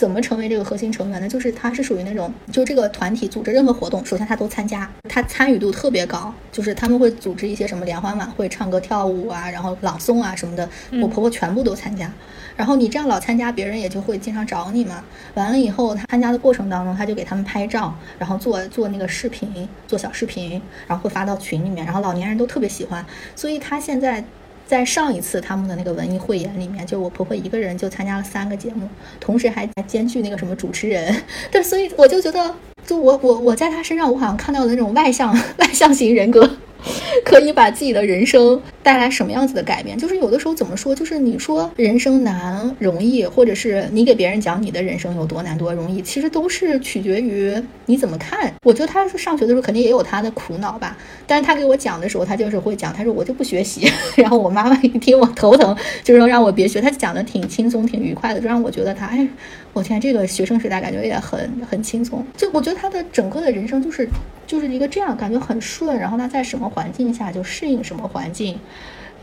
[0.00, 1.28] 怎么成为这个核心成员呢？
[1.28, 6.32] 就是他是属于那种，就这个团体组织任何活动，首先他都参加，他参与度特别高。
[6.50, 10.66] 就是他们会组织一些什么联欢晚会，唱歌跳舞啊，然后朗诵啊什么的，
[11.02, 12.10] 我婆婆全部都参加。
[12.56, 15.04] 然后你这样老参加，别人也就会经常找你嘛。
[15.34, 23.04] 完了以后，他参加的过程当中，他就给他们拍照，然后做做那个视频，做小视频，然后会发到群里面，然后老年人都特别喜欢。
[23.36, 24.24] 所以他现在。
[24.70, 28.88] 在上一次他们的那个文艺汇演里面，就我婆婆一个人就参加了三个节目，
[29.18, 31.12] 同时还还兼具那个什么主持人。
[31.50, 32.54] 对，所以我就觉得，
[32.86, 36.48] 就我我我在她身上，我好像看到了那种外向 外向型人格。
[37.24, 39.96] 可以把自己的人生带来什么样子的改变？
[39.96, 40.94] 就是有的时候怎么说？
[40.94, 47.54] 就是你说人生难容易，或者是你给别人讲你的人生有多难多容易，其实都是取决于
[47.86, 48.52] 你怎么看。
[48.62, 50.96] 我觉得他是上学的时候肯定也有他的苦恼吧，
[51.26, 56.80] 但是他给我讲的时候，他就是会讲，他说我就不学习， 然后我妈妈一听我头疼，就说让我别学。
[56.80, 59.28] 他讲的挺轻松、挺愉快的，就让我觉得他，哎，
[59.72, 62.24] 我天，这个学生时代感觉也很很轻松。
[62.36, 64.08] 就我觉得他的整个的人生就是。
[64.50, 68.58] 就是一个这样感觉很顺，然后他在什么环境下就适应什么环境，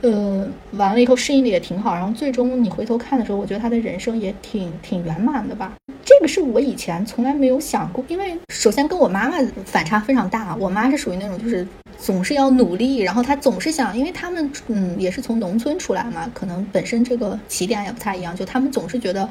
[0.02, 5.74] 呃，完了以后适应的也挺好，然后最终你回头看的时候，我觉得他的人生也挺挺圆满的吧。
[6.06, 11.68] 这个是我以前从来没有想过，因为首先跟我妈妈反差非常大，我妈是属于那种就是
[11.98, 19.28] 总是要努力，然后她总是想，因为他们嗯也是从农村出来嘛，可能本身这个起点也不太一样，就他们总是觉得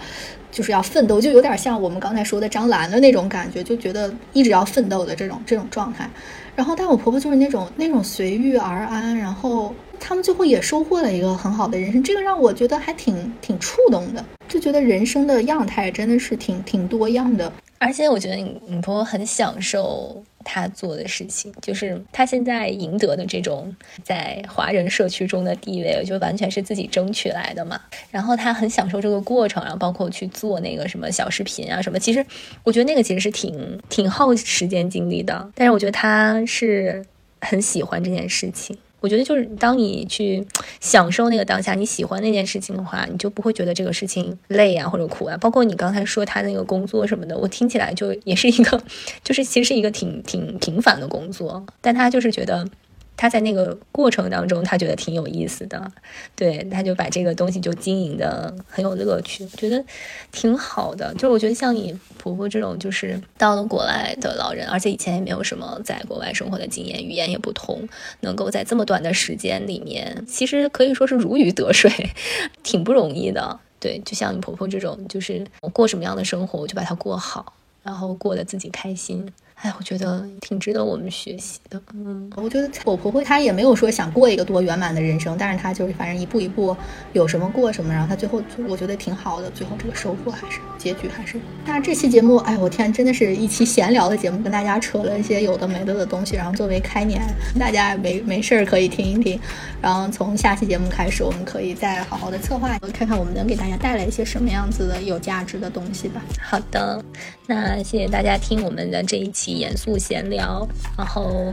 [0.50, 6.10] 就是要奋斗，就有点像我们刚才说的张兰的那种感觉，就觉得一直要奋斗的这种这种状态。
[6.54, 17.52] 然后，但我婆婆就是那种那种随遇而安，然后他们最后也收获了一个很好的人生，这个让我觉得还挺挺触动的，就觉得人生的样态真的是挺挺多样的。
[17.78, 27.78] 而且我觉得你你婆婆很享受她做的事情，就是她现在赢得的这种在华人社区中的地位，就完全是自己争取来的嘛。
[28.10, 31.98] 然后她很享受这个过程，然后包括去做那个什么小视频啊什么。
[31.98, 32.24] 其实
[32.64, 37.04] 我觉得那个其实是挺挺耗时间精力的，但是我觉得她是
[37.42, 38.76] 很喜欢这件事情。
[39.06, 40.44] 我觉得就是当你去
[40.80, 45.36] 享受那个当下，你喜欢那件事情的话，你就不会觉得这个事情累啊或者苦啊。
[45.36, 48.82] 包括你刚才说他那个工作什么的，我听起来就也是一个，
[49.22, 52.68] 就是其实是一个挺挺平凡的工作，但他就是觉得。
[53.16, 55.90] 他在那个过程当中，他觉得挺有意思的，
[56.34, 59.82] 对，他就把这个东西就经营的很有乐趣，觉得
[60.30, 61.12] 挺好的。
[61.14, 67.88] 就是我觉得像你婆婆这种，就是到了国外的老人，而且以前也没有什么在国外生活的经验，语言也不通，
[68.20, 71.90] 能够在这么短的时间里面，其实可以说是如鱼得水，
[72.62, 73.58] 挺不容易的。
[73.78, 79.26] 对，就像你婆婆这种，就是我过什么样的生活，我就把它过好，然后过得自己开心。
[79.62, 81.80] 哎，我觉得挺值得我们学习的。
[81.94, 86.76] 嗯，我觉得我婆婆她也没有说想过一个多圆满的人生，但是她就是反正一步一步
[87.14, 91.40] 有什么过什么，然后她最后我觉得挺好的，最后这个收获还是结局还是。
[91.64, 97.22] 那这期节目，哎，我天，真的是一期闲聊的节目，跟大家扯了一些有的没的的东西，然后作为开年，
[97.58, 99.40] 大家没没事儿可以听一听。
[99.80, 106.22] 然后从下期节目开始，我们可以再好好的策划，看看我们能给大家带来一些什么样子的有价值的东西吧。
[106.42, 107.02] 好的，
[107.48, 109.56] 那谢谢大家听我们的这一期。
[109.56, 110.68] 严肃闲聊，
[110.98, 111.52] 然后，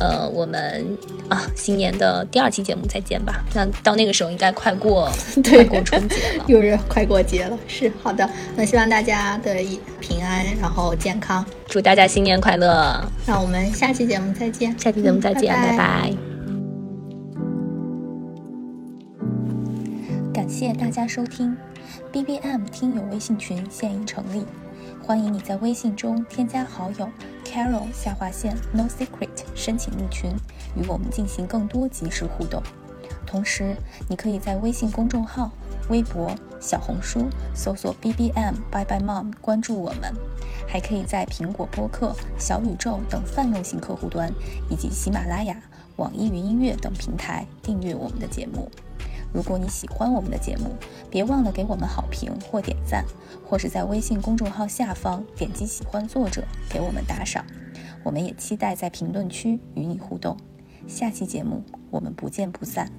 [0.00, 0.84] 呃，我们
[1.28, 3.44] 啊，新年的第二期节目再见吧。
[3.54, 5.08] 那到那个时候应该快过，
[5.44, 7.56] 快过春节了， 又是快过节了。
[7.68, 9.54] 是好的，那希望大家的
[10.00, 13.00] 平安，然后健康，祝大家新年快乐。
[13.26, 16.12] 那我们下期节目再见，下期节目再见，拜拜。
[20.34, 21.56] 感谢大家收听
[22.10, 24.44] ，B B M 听友微信群现已成立。
[25.06, 27.08] 欢迎你在微信中添加好友
[27.44, 30.32] Carol 下划线 No Secret 申请入群，
[30.74, 32.60] 与我们进行更多即时互动。
[33.24, 33.76] 同时，
[34.08, 35.52] 你可以在微信公众号、
[35.88, 40.12] 微博、小红书搜索 BBM Bye Bye Mom 关注我们，
[40.66, 44.32] 还可以在苹果播客、小宇宙等泛用型客户端，
[44.68, 45.56] 以及喜马拉雅、
[45.98, 48.68] 网易云音乐等平台订阅我们的节目。
[49.36, 50.74] 如果你喜欢我们的节目，
[51.10, 53.04] 别忘了给我们好评或点赞，
[53.46, 57.44] 或是在微信公众号下方点击喜欢作者给我们打赏。
[58.02, 60.34] 我们也期待在评论区与你互动。
[60.88, 62.90] 下期节目我们不见不散。